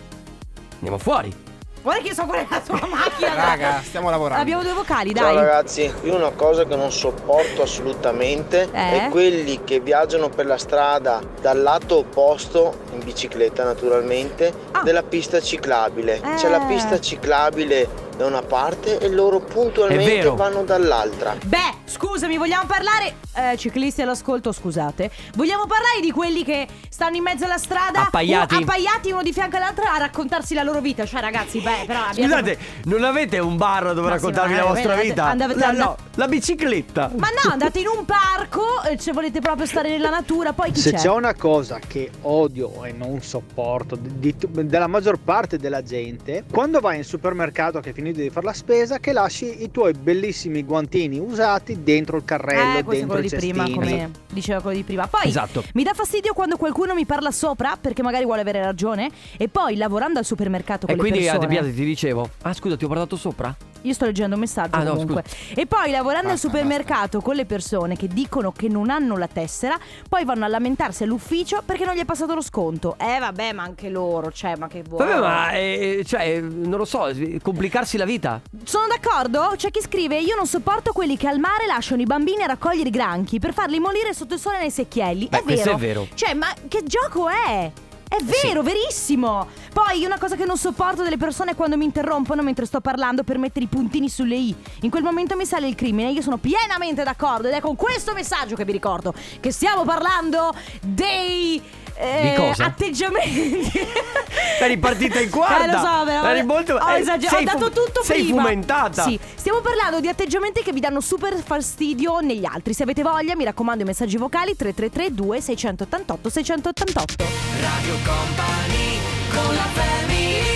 Andiamo 0.85 0.99
fuori. 0.99 1.35
Guarda 1.81 2.03
che 2.03 2.09
io 2.09 2.15
so 2.15 2.25
qual 2.27 2.41
è 2.41 2.47
la 2.49 2.61
tua 2.61 2.79
macchina. 2.87 3.35
Raga, 3.35 3.81
stiamo 3.83 4.11
lavorando. 4.11 4.43
Abbiamo 4.43 4.63
due 4.63 4.75
vocali, 4.75 5.15
Ciao 5.15 5.25
dai. 5.33 5.37
ragazzi, 5.37 5.91
io 6.03 6.15
una 6.15 6.31
cosa 6.31 6.65
che 6.67 6.77
non 6.77 6.93
sopporto 6.93 7.63
assolutamente 7.63 8.69
Eh? 8.71 9.07
è 9.07 9.09
quelli 9.11 9.65
che 9.65 9.81
viaggiano 9.81 10.29
per 10.29 10.45
la 10.45 10.59
strada 10.59 11.21
dal 11.41 11.63
lato 11.63 11.97
opposto, 11.99 12.81
in 12.93 13.03
bicicletta 13.03 13.65
naturalmente, 13.65 14.53
Ah. 14.73 14.83
della 14.83 15.03
pista 15.03 15.41
ciclabile. 15.41 16.21
C'è 16.37 16.49
la 16.51 16.63
Eh. 16.63 16.67
pista 16.67 17.01
ciclabile 17.01 17.89
da 18.17 18.27
una 18.27 18.43
parte 18.43 18.99
e 18.99 19.09
loro 19.09 19.41
puntualmente 19.41 20.29
vanno 20.31 20.63
dall'altra. 20.63 21.37
Beh, 21.45 21.75
scusami, 21.85 22.37
vogliamo 22.39 22.67
parlare. 22.67 23.23
Eh, 23.37 23.57
ciclisti 23.57 24.01
all'ascolto, 24.03 24.53
scusate. 24.53 25.11
Vogliamo 25.35 25.67
parlare 25.67 25.99
di 26.01 26.13
quelli 26.13 26.45
che 26.45 26.69
stanno 26.89 27.17
in 27.17 27.23
mezzo 27.25 27.45
alla 27.45 27.59
strada. 27.59 28.03
Appaiati. 28.07 28.55
uno- 28.55 28.63
appaiati 28.65 29.11
uno 29.11 29.23
di 29.23 29.33
fianco 29.33 29.57
all'altro 29.57 29.85
a 29.85 29.99
raccontarsi 29.99 30.55
la 30.55 30.63
loro 30.63 30.81
vita. 30.81 31.05
Cioè, 31.05 31.21
ragazzi, 31.21 31.59
beh, 31.61 31.85
però 31.87 32.01
abbiamo. 32.09 32.33
Scusate, 32.33 32.59
non 32.85 33.03
avete 33.03 33.39
un 33.41 33.57
bar 33.57 33.87
dove 33.93 34.03
No, 34.03 34.09
raccontarvi 34.11 34.55
la 34.55 34.65
vostra 34.65 34.93
andate- 34.93 35.09
vita? 35.09 35.25
andate- 35.25 35.55
La- 35.57 35.67
andate- 35.67 35.85
no, 35.85 35.97
la 36.15 36.29
bicicletta. 36.29 37.11
Ma 37.17 37.29
no, 37.43 37.51
andate 37.51 37.81
in 37.81 37.89
un 37.89 38.05
parco, 38.05 38.83
eh, 38.89 38.99
se 39.01 39.11
volete 39.13 39.41
proprio 39.41 39.67
stare 39.67 39.89
nella 39.91 40.11
natura, 40.11 40.53
poi 40.53 40.71
chi 40.71 40.81
Se 40.81 40.93
c'è? 40.93 40.99
c'è 40.99 41.11
una 41.11 41.35
cosa 41.35 41.81
che 41.85 42.11
odio 42.23 42.85
e 42.85 42.93
non 42.93 43.21
sopporto 43.21 43.97
di- 43.97 44.35
di- 44.37 44.67
della 44.67 44.87
maggior 44.87 45.19
parte 45.19 45.57
della 45.59 45.83
gente, 45.83 46.45
quando 46.53 46.79
vai 46.79 46.99
in 46.99 47.05
supermercato 47.05 47.81
che 47.81 47.89
hai 47.89 47.95
finito 48.05 48.21
di 48.21 48.31
fare 48.31 48.47
la 48.47 48.53
spesa, 48.53 48.99
che 48.99 49.13
lasci 49.13 49.63
i 49.63 49.71
tuoi 49.71 49.93
bellissimi 49.95 50.63
guantini 50.65 51.19
usati 51.19 51.83
dentro 51.83 52.17
il 52.19 52.25
carrello, 52.25 52.61
Eh, 52.61 52.83
dentro 52.83 52.85
quello 53.07 53.15
il 53.17 53.23
di 53.31 53.37
prima, 53.37 53.65
cestino. 53.65 53.81
come 53.81 54.11
diceva 54.33 54.61
quello 54.61 54.77
di 54.77 54.83
prima. 54.83 55.07
Poi 55.07 55.27
Esatto. 55.29 55.65
mi 55.75 55.83
dà 55.83 55.93
fastidio 55.95 56.33
quando 56.35 56.57
qualcuno 56.57 56.95
mi 56.95 57.07
parla 57.07 57.31
sopra 57.31 57.77
perché 57.81 58.03
magari 58.03 58.25
vuole 58.25 58.43
avere 58.43 58.63
ragione 58.63 59.11
e 59.39 59.49
poi 59.49 59.77
lavorando 59.77 60.19
al 60.19 60.25
supermercato 60.25 60.87
con 60.87 60.95
E 60.95 60.97
le 60.97 61.01
quindi 61.01 61.27
a 61.29 61.33
persone. 61.33 61.47
De 61.47 61.61
Biasi 61.61 61.75
ti 61.75 61.85
dicevo. 61.85 62.29
Ah, 62.43 62.53
scusa, 62.53 62.77
ti 62.77 62.85
ho 62.85 62.89
guardato 62.89 63.17
sopra? 63.17 63.55
Io 63.85 63.93
sto 63.93 64.07
leggendo 64.07 64.35
un 64.35 64.41
messaggio 64.41 64.77
Ah, 64.77 64.83
no, 64.83 64.93
comunque. 64.93 65.25
E 65.55 65.67
poi 65.67 65.91
lavorando 65.91 66.31
al 66.31 66.39
supermercato 66.39 67.21
con 67.21 67.35
le 67.35 67.45
persone 67.45 67.97
che 67.97 68.09
dicono 68.09 68.51
che 68.53 68.69
non 68.69 68.89
hanno 68.91 69.17
la 69.17 69.27
tessera, 69.27 69.79
poi 70.09 70.25
vanno 70.25 70.45
a 70.45 70.49
lamentarsi 70.49 71.03
all'ufficio 71.03 71.63
perché 71.65 71.85
non 71.85 71.95
gli 71.95 72.01
è 72.01 72.05
passato 72.05 72.35
lo 72.35 72.41
sconto. 72.41 72.97
Eh 72.99 73.19
vabbè, 73.19 73.53
ma 73.53 73.63
anche 73.63 73.91
loro, 73.91 74.33
cioè, 74.33 74.57
ma 74.57 74.69
che 74.69 74.83
vuoi? 74.89 75.07
Vabbè, 75.07 75.21
ma 75.21 75.51
eh, 75.53 76.03
cioè, 76.07 76.41
non 76.41 76.79
lo 76.79 76.85
so, 76.85 77.11
complicarsi 77.43 77.97
la 77.97 78.05
vita. 78.07 78.41
Sono 78.65 78.87
d'accordo? 78.87 79.53
C'è 79.57 79.71
chi 79.71 79.81
scrive: 79.81 80.19
Io 80.19 80.35
non 80.35 80.47
sopporto 80.47 80.93
quelli 80.93 81.17
che 81.17 81.29
al 81.29 81.39
mare 81.39 81.67
lasciano 81.67 82.01
i 82.01 82.07
bambini 82.07 82.43
a 82.43 82.47
raccogliere 82.47 82.89
i 82.89 82.93
granchi 82.93 83.39
per 83.39 83.53
farli 83.53 83.79
morire 83.79 84.15
sotto 84.15 84.35
il 84.35 84.41
sole 84.41 84.59
nei 84.59 84.71
secchielli. 84.71 85.29
Beh, 85.29 85.39
è 85.39 85.43
vero. 85.43 85.73
è 85.73 85.77
vero. 85.77 86.07
Cioè, 86.15 86.35
ma 86.35 86.49
che 86.69 86.83
gioco 86.85 87.29
è? 87.29 87.71
È 88.17 88.23
vero, 88.23 88.63
verissimo. 88.63 89.49
Poi 89.73 90.05
una 90.05 90.19
cosa 90.19 90.37
che 90.37 90.45
non 90.45 90.57
sopporto 90.57 91.03
delle 91.03 91.17
persone 91.17 91.51
è 91.51 91.55
quando 91.57 91.77
mi 91.77 91.85
interrompono 91.85 92.43
mentre 92.43 92.65
sto 92.65 92.81
parlando 92.81 93.25
per 93.25 93.39
mettere 93.39 93.65
i 93.65 93.69
puntini 93.69 94.09
sulle 94.09 94.37
i. 94.37 94.55
In 94.83 94.91
quel 94.91 95.03
momento 95.03 95.35
mi 95.35 95.45
sale 95.45 95.67
il 95.67 95.75
crimine. 95.75 96.13
Io 96.13 96.23
sono 96.23 96.37
pienamente 96.37 97.03
d'accordo 97.03 97.49
ed 97.49 97.55
è 97.55 97.61
con 97.61 97.75
questo 97.75 98.13
messaggio 98.13 98.55
che 98.55 98.65
vi 98.65 98.71
ricordo 98.71 99.13
che 99.41 99.51
stiamo 99.51 99.83
parlando 99.83 100.55
dei 100.81 101.61
eh, 101.97 102.31
Di 102.31 102.35
cosa? 102.37 102.65
atteggiamenti. 102.67 103.71
Eri 104.61 104.77
partita 104.79 105.21
in 105.21 105.31
quarta. 105.31 105.65
Eh, 105.65 105.67
lo 105.73 105.79
so, 105.79 106.05
però. 106.05 106.25
Eri 106.29 106.43
molto- 106.43 106.75
Ho 106.75 106.91
eh, 106.93 107.01
esagerato. 107.01 107.35
Ho 107.35 107.39
sei 107.39 107.45
dato 107.45 107.67
fu- 107.67 107.73
tutto 107.73 108.03
sei 108.03 108.23
prima. 108.23 108.41
fumentata. 108.43 109.03
Sì, 109.03 109.19
stiamo 109.35 109.61
parlando 109.61 110.01
di 110.01 110.09
atteggiamenti 110.09 110.63
che 110.63 110.73
vi 110.73 110.81
danno 110.81 111.01
super 111.01 111.35
fastidio 111.43 112.21
negli 112.21 112.45
altri. 112.45 112.73
Se 112.75 112.83
avete 112.83 113.03
voglia, 113.03 113.37
mi 113.37 113.45
raccomando, 113.45 113.83
i 113.83 113.87
messaggi 113.87 114.17
vocali 114.17 114.57
333 114.57 115.15
2688 115.15 116.29
688. 116.31 117.15
Radio 117.61 117.95
Company 118.05 118.99
con 119.33 119.55
la 119.55 119.63
È 119.75 120.54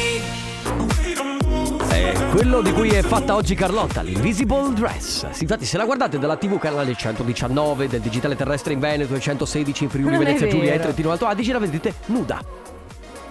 quello 2.31 2.61
di 2.63 2.73
cui 2.73 2.91
è 2.91 3.03
fatta 3.03 3.35
oggi 3.35 3.55
Carlotta, 3.55 4.01
l'Invisible 4.03 4.73
Dress. 4.73 5.29
Sì, 5.31 5.43
infatti, 5.43 5.65
se 5.65 5.77
la 5.77 5.85
guardate 5.85 6.19
dalla 6.19 6.37
TV 6.37 6.59
canale 6.59 6.95
119 6.95 7.89
del 7.89 8.01
digitale 8.01 8.37
terrestre 8.37 8.73
in 8.73 8.81
Veneto 8.81 9.15
e 9.15 9.21
116 9.21 9.85
in 9.85 9.91
Friuli, 9.91 10.17
Venezia 10.17 10.47
Giulia 10.47 10.75
e. 10.75 10.79
Trentino 10.79 11.11
Alto 11.11 11.27
Adige, 11.27 11.53
la 11.53 11.59
vedete 11.59 11.95
nuda. 12.07 12.41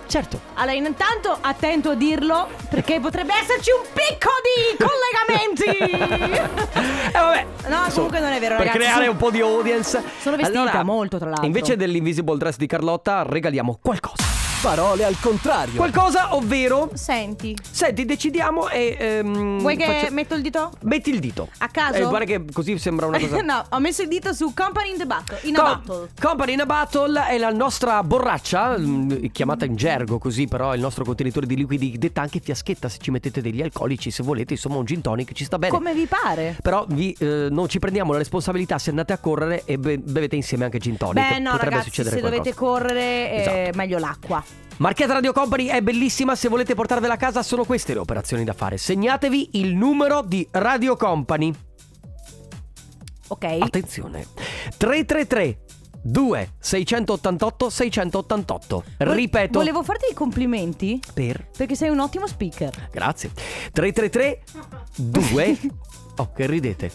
Certo. 0.08 0.40
Allora, 0.54 0.74
intanto 0.78 1.38
attento 1.42 1.90
a 1.90 1.96
dirlo 1.96 2.48
perché 2.70 3.00
potrebbe 3.02 3.34
esserci 3.34 3.72
un 3.72 3.86
picco 3.94 4.30
di 4.42 4.78
collegamenti. 4.86 6.56
E 7.08 7.12
vabbè. 7.20 7.46
No, 7.70 7.78
comunque 7.94 8.20
non 8.20 8.32
è 8.32 8.40
vero, 8.40 8.56
Per 8.58 8.66
ragazzi. 8.66 8.78
creare 8.78 9.00
sono- 9.00 9.12
un 9.12 9.18
po' 9.18 9.32
di 9.32 9.40
audience. 9.42 10.04
Sono 10.20 10.36
vestita 10.36 10.60
Allora, 10.62 10.84
molto, 10.84 11.18
tra 11.18 11.28
l'altro. 11.28 11.46
Invece 11.46 11.76
dell'Invisible 11.78 12.38
Dress 12.38 12.58
di 12.58 12.68
Carlotta, 12.68 13.24
regaliamo 13.24 13.80
qualcosa. 13.82 14.24
Parole 14.68 15.06
al 15.06 15.18
contrario. 15.22 15.76
Qualcosa, 15.76 16.36
ovvero. 16.36 16.90
Senti, 16.94 17.56
Senti, 17.72 18.04
decidiamo 18.04 18.68
e. 18.68 18.98
ehm, 19.00 19.60
vuoi 19.62 19.78
che 19.78 19.86
faccia- 19.86 20.12
metto 20.12 20.36
il 20.36 20.42
dito? 20.42 20.72
Metti 20.82 21.10
il 21.10 21.20
dito. 21.22 21.48
A 21.60 21.70
caso? 21.70 22.00
Eh, 22.00 22.04
guarda 22.04 22.26
che 22.26 22.44
così 22.52 22.78
sembra 22.78 23.06
una 23.06 23.18
cosa. 23.18 23.40
no, 23.44 23.64
ho 23.70 23.80
messo 23.80 24.02
il 24.02 24.10
dito 24.10 24.34
su 24.34 24.54
Company 24.54 24.92
in 24.92 24.98
the 24.98 25.06
Battle. 25.06 25.40
In 25.44 25.56
a 25.56 25.62
Com- 25.62 25.70
battle. 25.86 26.10
Company 26.20 26.52
in 26.52 26.60
a 26.60 26.66
Battle 26.66 27.28
è 27.28 27.38
la 27.38 27.52
nostra 27.52 28.04
borraccia, 28.04 28.78
mm, 28.78 29.28
chiamata 29.32 29.64
in 29.64 29.78
gergo 29.78 30.18
così, 30.18 30.48
però 30.50 30.72
è 30.72 30.76
il 30.76 30.82
nostro 30.82 31.06
contenitore 31.06 31.46
di 31.46 31.56
liquidi, 31.56 31.98
detta 31.98 32.20
anche 32.20 32.42
fiaschetta 32.44 32.90
se 32.90 32.98
ci 33.00 33.10
mettete 33.10 33.40
degli 33.40 33.62
alcolici, 33.62 34.12
se 34.12 34.22
volete, 34.22 34.52
insomma 34.56 34.76
un 34.80 34.84
gin 34.84 35.00
tonic 35.00 35.32
ci 35.32 35.46
sta 35.46 35.58
bene. 35.58 35.72
Come 35.72 35.94
vi 35.94 36.08
pare? 36.08 36.58
Però 36.62 36.86
vi, 36.90 37.16
eh, 37.20 37.48
non 37.50 37.70
ci 37.70 37.80
prendiamo 37.80 38.12
la 38.12 38.18
responsabilità 38.18 38.78
se 38.80 38.90
andate 38.90 39.14
a 39.14 39.18
correre 39.20 39.62
e 39.64 39.78
be- 39.78 39.98
bevete 39.98 40.36
insieme 40.36 40.66
anche 40.66 40.78
gin 40.80 40.98
tonic. 40.98 41.14
Beh, 41.30 41.40
no, 41.40 41.52
Potrebbe 41.52 41.70
ragazzi, 41.70 41.90
succedere 41.90 42.16
se 42.16 42.20
qualcosa. 42.22 42.44
dovete 42.44 42.58
correre, 42.60 43.30
è 43.32 43.40
Esatto. 43.40 43.78
meglio 43.78 43.98
l'acqua. 43.98 44.44
Marchetta 44.78 45.14
Radio 45.14 45.34
Company 45.34 45.66
è 45.66 45.82
bellissima, 45.82 46.36
se 46.36 46.50
volete 46.50 46.76
portarvela 46.76 47.14
a 47.14 47.18
casa 47.18 47.42
sono 47.42 47.64
queste 47.66 47.94
le 47.94 48.00
operazioni 48.00 48.44
da 48.44 48.54
fare. 48.54 48.78
Segnatevi 48.78 49.50
il 49.54 49.74
numero 49.76 50.22
di 50.22 50.48
Radio 50.52 50.96
Company. 50.96 51.52
Ok? 53.30 53.44
Attenzione. 53.60 54.28
333 54.78 55.60
2 56.04 56.52
688 56.60 57.70
688. 57.70 58.84
Vol- 59.00 59.08
Ripeto. 59.16 59.58
Volevo 59.60 59.84
farti 59.84 60.12
i 60.12 60.14
complimenti 60.14 61.02
Per 61.12 61.50
perché 61.58 61.76
sei 61.76 61.90
un 61.90 62.00
ottimo 62.00 62.28
speaker. 62.28 62.90
Grazie. 62.92 63.32
333 63.74 64.44
2 64.96 65.60
Oh, 66.20 66.32
che 66.34 66.48
ridete. 66.48 66.92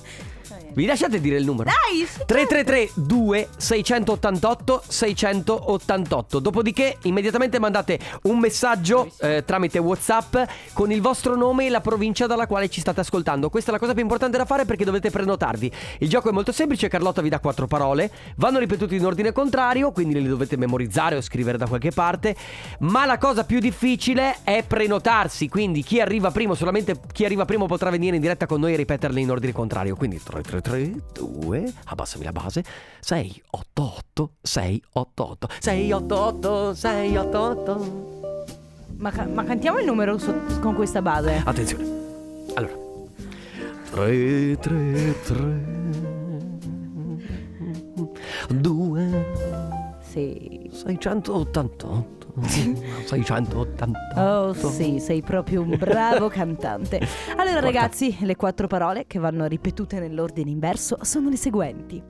Vi 0.73 0.87
lasciate 0.87 1.21
dire 1.21 1.37
il 1.37 1.45
numero? 1.45 1.71
Dai, 1.71 2.07
sì, 2.07 2.21
333 2.25 2.91
2 2.95 3.49
688 3.57 4.83
688 4.87 6.39
Dopodiché 6.41 6.97
immediatamente 7.03 7.59
mandate 7.59 7.99
un 8.23 8.39
messaggio 8.39 9.11
eh, 9.21 9.43
tramite 9.45 9.79
Whatsapp 9.79 10.37
con 10.73 10.91
il 10.91 11.01
vostro 11.01 11.37
nome 11.37 11.67
e 11.67 11.71
la 11.71 11.81
provincia 11.81 12.27
dalla 12.27 12.47
quale 12.47 12.69
ci 12.69 12.81
state 12.81 13.01
ascoltando. 13.01 13.51
Questa 13.51 13.71
è 13.71 13.73
la 13.73 13.79
cosa 13.79 13.93
più 13.93 14.03
importante 14.03 14.39
da 14.39 14.45
fare 14.45 14.65
perché 14.65 14.85
dovete 14.85 15.11
prenotarvi. 15.11 15.71
Il 15.99 16.09
gioco 16.09 16.31
è 16.31 16.33
molto 16.33 16.53
semplice, 16.53 16.89
Carlotta 16.89 17.21
vi 17.21 17.29
dà 17.29 17.39
quattro 17.39 17.67
parole. 17.67 18.11
Vanno 18.37 18.59
ripetute 18.59 18.95
in 18.95 19.05
ordine 19.05 19.33
contrario, 19.33 19.93
quindi 19.93 20.21
le 20.21 20.29
dovete 20.29 20.57
memorizzare 20.57 21.17
o 21.17 21.21
scrivere 21.21 21.59
da 21.59 21.67
qualche 21.67 21.91
parte. 21.91 22.35
Ma 22.81 23.05
la 23.05 23.19
cosa 23.19 23.45
più 23.45 23.59
difficile 23.59 24.37
è 24.45 24.65
prenotarsi 24.67 25.49
Quindi 25.49 25.83
chi 25.83 26.01
arriva 26.01 26.31
primo, 26.31 26.55
solamente 26.55 26.99
chi 27.13 27.25
arriva 27.25 27.45
primo 27.45 27.67
potrà 27.67 27.91
venire 27.91 28.17
in 28.17 28.23
diretta 28.23 28.47
con 28.47 28.61
noi 28.61 28.73
e 28.73 28.77
ripeterle 28.77 29.21
in 29.21 29.31
ordine 29.31 29.53
contrario. 29.53 29.97
Quindi 29.97 30.21
333 30.23 30.52
2 30.61 31.73
abbassami 31.85 32.25
la 32.25 32.33
base 32.33 32.63
688 33.01 34.33
688 34.43 35.49
688 35.61 36.75
688 36.75 38.21
Ma, 38.97 39.11
ca- 39.11 39.27
ma 39.27 39.43
cantiamo 39.45 39.79
il 39.79 39.85
numero 39.87 40.17
so- 40.19 40.33
con 40.61 40.75
questa 40.75 41.03
base. 41.03 41.43
Attenzione. 41.45 41.85
Allora. 42.55 42.81
333 43.91 45.71
2 48.49 49.27
Sì. 50.01 50.71
688 50.73 52.21
688 52.41 54.21
Oh 54.21 54.53
sì, 54.53 54.99
sei 55.01 55.23
proprio 55.23 55.63
un 55.63 55.77
bravo 55.79 56.29
cantante. 56.29 57.01
Allora 57.37 57.61
ragazzi, 57.61 58.17
le 58.21 58.37
quattro 58.37 58.67
parole 58.67 59.07
che 59.07 59.19
vanno 59.19 59.47
ripetute 59.47 59.99
nell'ordine 59.99 60.51
inverso 60.51 60.99
sono 61.03 61.29
le 61.29 61.37
seguenti. 61.37 62.03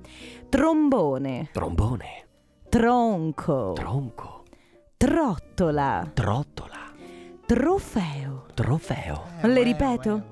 Trombone, 0.49 1.49
Trombone 1.53 2.27
tronco, 2.69 3.73
Tronco 3.75 4.45
trottola, 4.97 6.11
Trottola 6.15 6.83
trofeo. 7.45 8.47
Trofeo 8.55 9.25
Le 9.43 9.63
ripeto? 9.63 10.23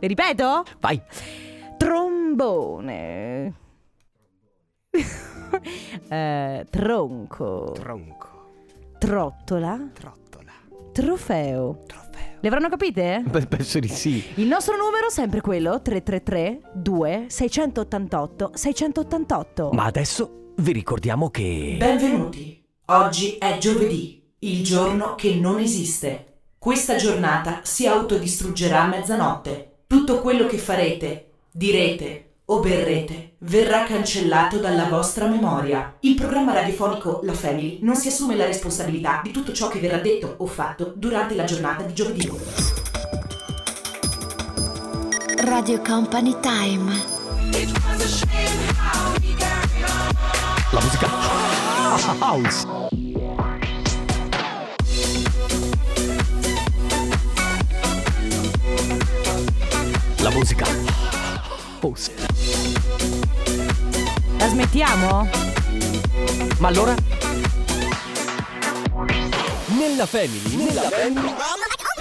Le 0.00 0.06
ripeto? 0.08 0.64
Vai 0.80 1.00
Trombone. 1.76 3.54
Eh, 6.08 6.66
tronco. 6.68 7.72
Tronco. 7.74 8.28
Trottola. 8.98 9.88
Trottola. 9.92 10.52
Trofeo. 10.92 11.82
Le 12.40 12.48
avranno 12.48 12.68
capite? 12.68 13.22
Beh, 13.26 13.46
Penso 13.46 13.78
di 13.78 13.88
sì 13.88 14.24
Il 14.36 14.46
nostro 14.46 14.76
numero 14.76 15.08
è 15.08 15.10
sempre 15.10 15.40
quello 15.42 15.82
333 15.82 16.72
2 16.74 17.26
688 17.28 18.50
688. 18.54 19.70
Ma 19.72 19.84
adesso 19.84 20.52
vi 20.56 20.72
ricordiamo 20.72 21.30
che 21.30 21.76
Benvenuti. 21.78 22.62
Oggi 22.86 23.36
è 23.38 23.58
giovedì, 23.58 24.34
Il 24.40 24.64
giorno 24.64 25.14
che 25.14 25.34
non 25.34 25.58
esiste. 25.58 26.26
Questa 26.58 26.96
giornata 26.96 27.60
si 27.62 27.86
autodistruggerà 27.86 28.82
a 28.82 28.88
mezzanotte. 28.88 29.82
Tutto 29.86 30.20
quello 30.20 30.46
che 30.46 30.58
farete, 30.58 31.30
direte 31.52 32.29
o 32.50 32.58
berrete 32.58 33.36
verrà 33.40 33.84
cancellato 33.84 34.58
dalla 34.58 34.86
vostra 34.86 35.26
memoria. 35.26 35.96
Il 36.00 36.14
programma 36.14 36.52
radiofonico 36.52 37.20
La 37.22 37.32
Family 37.32 37.78
non 37.82 37.94
si 37.94 38.08
assume 38.08 38.36
la 38.36 38.44
responsabilità 38.44 39.20
di 39.22 39.30
tutto 39.30 39.52
ciò 39.52 39.68
che 39.68 39.78
verrà 39.78 39.98
detto 39.98 40.34
o 40.38 40.46
fatto 40.46 40.92
durante 40.96 41.34
la 41.34 41.44
giornata 41.44 41.84
di 41.84 41.94
giovedì. 41.94 42.30
Radio 45.38 45.80
Company 45.80 46.36
Time. 46.40 47.18
La 50.72 50.80
musica 50.80 51.08
house. 52.20 52.66
La 60.18 60.30
musica 60.30 60.66
house. 61.80 62.39
La 64.40 64.48
smettiamo? 64.48 65.28
Ma 66.60 66.68
allora? 66.68 66.94
Nella 69.66 70.06
family, 70.06 70.56
nella 70.56 70.80
family. 70.88 71.34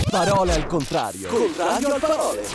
Parole 0.10 0.54
al 0.54 0.66
contrario. 0.66 1.28
Contrario 1.28 1.94
al 1.96 2.00
parole. 2.00 2.46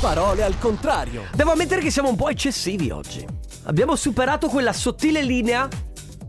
Parole 0.00 0.42
al 0.42 0.58
contrario. 0.58 1.24
Devo 1.32 1.52
ammettere 1.52 1.80
che 1.80 1.90
siamo 1.90 2.10
un 2.10 2.16
po' 2.16 2.28
eccessivi 2.28 2.90
oggi. 2.90 3.26
Abbiamo 3.62 3.96
superato 3.96 4.48
quella 4.48 4.74
sottile 4.74 5.22
linea 5.22 5.66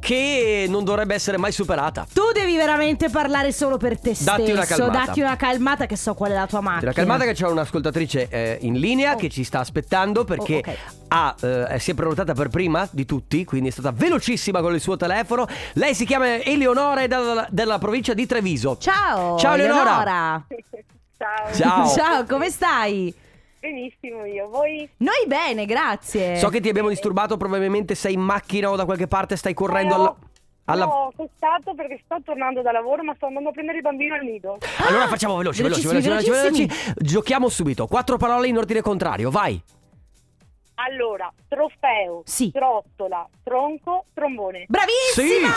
che 0.03 0.65
non 0.67 0.83
dovrebbe 0.83 1.13
essere 1.13 1.37
mai 1.37 1.53
superata. 1.53 2.05
Tu 2.11 2.21
devi 2.33 2.57
veramente 2.57 3.09
parlare 3.09 3.53
solo 3.53 3.77
per 3.77 3.97
te 3.97 4.13
Datti 4.19 4.41
stesso. 4.43 4.51
una 4.51 4.65
calmata. 4.65 5.05
Datti 5.05 5.21
una 5.21 5.35
calmata 5.37 5.85
che 5.85 5.95
so 5.95 6.13
qual 6.13 6.31
è 6.31 6.35
la 6.35 6.45
tua 6.45 6.59
macchina. 6.59 6.87
La 6.89 6.93
calmata 6.93 7.23
che 7.23 7.31
c'è 7.33 7.47
un'ascoltatrice 7.47 8.27
eh, 8.29 8.57
in 8.61 8.73
linea 8.79 9.15
che 9.15 9.29
ci 9.29 9.45
sta 9.45 9.59
aspettando 9.59 10.25
perché 10.25 10.55
Oh, 10.55 10.57
ok. 10.59 10.77
ha, 11.07 11.35
eh, 11.69 11.79
si 11.79 11.91
è 11.91 11.93
prenotata 11.93 12.33
per 12.33 12.49
prima 12.49 12.85
di 12.91 13.05
tutti, 13.05 13.45
quindi 13.45 13.69
è 13.69 13.71
stata 13.71 13.91
velocissima 13.93 14.59
con 14.59 14.73
il 14.73 14.81
suo 14.81 14.97
telefono. 14.97 15.47
Lei 15.73 15.95
si 15.95 16.05
chiama 16.05 16.43
Eleonora 16.43 16.99
e 16.99 17.03
è 17.05 17.07
dalla, 17.07 17.47
della 17.49 17.77
provincia 17.77 18.13
di 18.13 18.25
Treviso. 18.25 18.77
Ciao. 18.79 19.37
Ciao, 19.37 19.53
Eleonora. 19.53 20.45
Ciao. 21.17 21.53
Ciao. 21.55 21.87
Ciao, 21.95 22.25
come 22.25 22.49
stai? 22.49 23.13
Benissimo 23.63 24.25
io, 24.25 24.49
voi? 24.49 24.89
Noi 24.97 25.23
bene, 25.25 25.65
grazie. 25.65 26.35
So 26.35 26.49
che 26.49 26.59
ti 26.59 26.67
abbiamo 26.67 26.89
disturbato, 26.89 27.37
probabilmente 27.37 27.95
sei 27.95 28.11
in 28.15 28.19
macchina 28.19 28.69
o 28.69 28.75
da 28.75 28.83
qualche 28.83 29.07
parte 29.07 29.37
stai 29.37 29.53
correndo 29.53 29.95
No, 29.95 30.01
alla... 30.01 30.15
alla- 30.65 30.85
No, 30.85 30.91
ho 30.91 31.13
costato 31.15 31.73
perché 31.73 32.01
sto 32.03 32.17
tornando 32.25 32.61
da 32.61 32.73
lavoro 32.73 33.03
ma 33.05 33.13
sto 33.15 33.27
andando 33.27 33.47
a 33.47 33.51
prendere 33.53 33.77
il 33.77 33.83
bambino 33.83 34.15
al 34.15 34.23
nido. 34.25 34.57
Allora 34.85 35.07
facciamo 35.07 35.37
veloci, 35.37 35.61
veloci, 35.61 35.87
veloci, 35.87 36.29
veloci. 36.29 36.69
Giochiamo 36.97 37.47
subito. 37.47 37.87
Quattro 37.87 38.17
parole 38.17 38.49
in 38.49 38.57
ordine 38.57 38.81
contrario, 38.81 39.31
vai. 39.31 39.57
Allora, 40.75 41.31
trofeo, 41.47 42.23
Sì. 42.25 42.51
trottola, 42.51 43.27
tronco, 43.43 44.05
trombone. 44.13 44.65
Bravissima! 44.67 45.47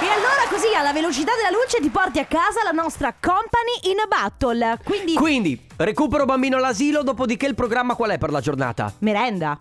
E 0.00 0.06
allora 0.08 0.48
così 0.48 0.74
alla 0.74 0.92
velocità 0.92 1.32
della 1.36 1.50
luce 1.56 1.80
ti 1.80 1.90
porti 1.90 2.18
a 2.18 2.24
casa 2.24 2.62
la 2.64 2.70
nostra 2.70 3.12
company 3.12 3.90
in 3.92 3.98
a 4.00 4.06
battle. 4.06 4.78
Quindi 4.84 5.14
Quindi, 5.14 5.66
recupero 5.76 6.24
bambino 6.24 6.56
all'asilo, 6.56 7.02
dopodiché 7.02 7.46
il 7.46 7.54
programma 7.54 7.94
qual 7.94 8.10
è 8.10 8.18
per 8.18 8.30
la 8.30 8.40
giornata? 8.40 8.92
merenda. 9.00 9.56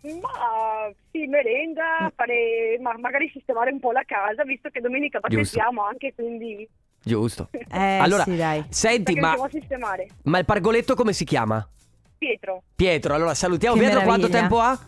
Ma 0.00 0.90
sì, 1.10 1.26
merenda, 1.26 2.10
fare, 2.14 2.78
ma 2.80 2.96
magari 2.98 3.28
sistemare 3.32 3.70
un 3.72 3.80
po' 3.80 3.92
la 3.92 4.04
casa, 4.06 4.42
visto 4.44 4.68
che 4.70 4.80
domenica 4.80 5.18
battezziamo 5.18 5.84
anche, 5.84 6.14
quindi 6.14 6.66
Giusto. 7.02 7.48
Eh, 7.52 7.98
allora, 7.98 8.22
sì, 8.24 8.36
dai. 8.36 8.64
senti, 8.70 9.02
perché 9.12 9.20
ma, 9.20 9.30
dobbiamo 9.36 9.50
sistemare. 9.50 10.06
ma 10.24 10.38
il 10.38 10.44
pargoletto 10.44 10.94
come 10.94 11.12
si 11.12 11.24
chiama? 11.24 11.66
Pietro, 12.18 12.62
Pietro, 12.74 13.14
allora 13.14 13.32
salutiamo 13.34 13.74
Che 13.76 13.80
Pietro, 13.82 14.02
quanto 14.02 14.26
meraviglia. 14.28 14.40
tempo 14.40 14.58
ha? 14.60 14.78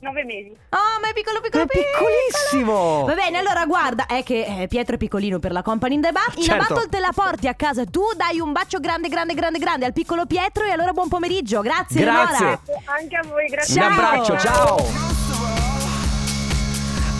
nove 0.00 0.22
mesi. 0.22 0.50
Oh, 0.70 1.00
ma 1.02 1.08
è 1.08 1.12
piccolo, 1.12 1.40
piccolo, 1.40 1.64
È 1.64 1.66
piccolo. 1.66 2.06
piccolissimo. 2.06 3.04
Va 3.04 3.14
bene, 3.14 3.38
allora 3.38 3.66
guarda, 3.66 4.06
è 4.06 4.22
che 4.22 4.44
eh, 4.62 4.68
Pietro 4.68 4.94
è 4.94 4.96
piccolino 4.98 5.40
per 5.40 5.50
la 5.50 5.62
company 5.62 5.94
in 5.96 6.02
the 6.02 6.12
ba- 6.12 6.20
in 6.36 6.42
Certo. 6.44 6.74
battle 6.74 6.88
te 6.88 7.00
la 7.00 7.10
porti 7.12 7.48
a 7.48 7.54
casa 7.54 7.84
tu, 7.84 8.02
dai 8.16 8.38
un 8.38 8.52
bacio 8.52 8.78
grande, 8.78 9.08
grande, 9.08 9.34
grande, 9.34 9.58
grande 9.58 9.86
al 9.86 9.92
piccolo 9.92 10.24
Pietro 10.26 10.64
e 10.64 10.70
allora 10.70 10.92
buon 10.92 11.08
pomeriggio. 11.08 11.62
Grazie, 11.62 12.00
Grazie. 12.00 12.60
Anche 12.84 13.16
a 13.16 13.22
voi, 13.26 13.46
grazie. 13.48 13.82
Un 13.82 13.88
Ciao. 13.90 13.98
abbraccio, 14.00 14.38
ciao. 14.38 15.17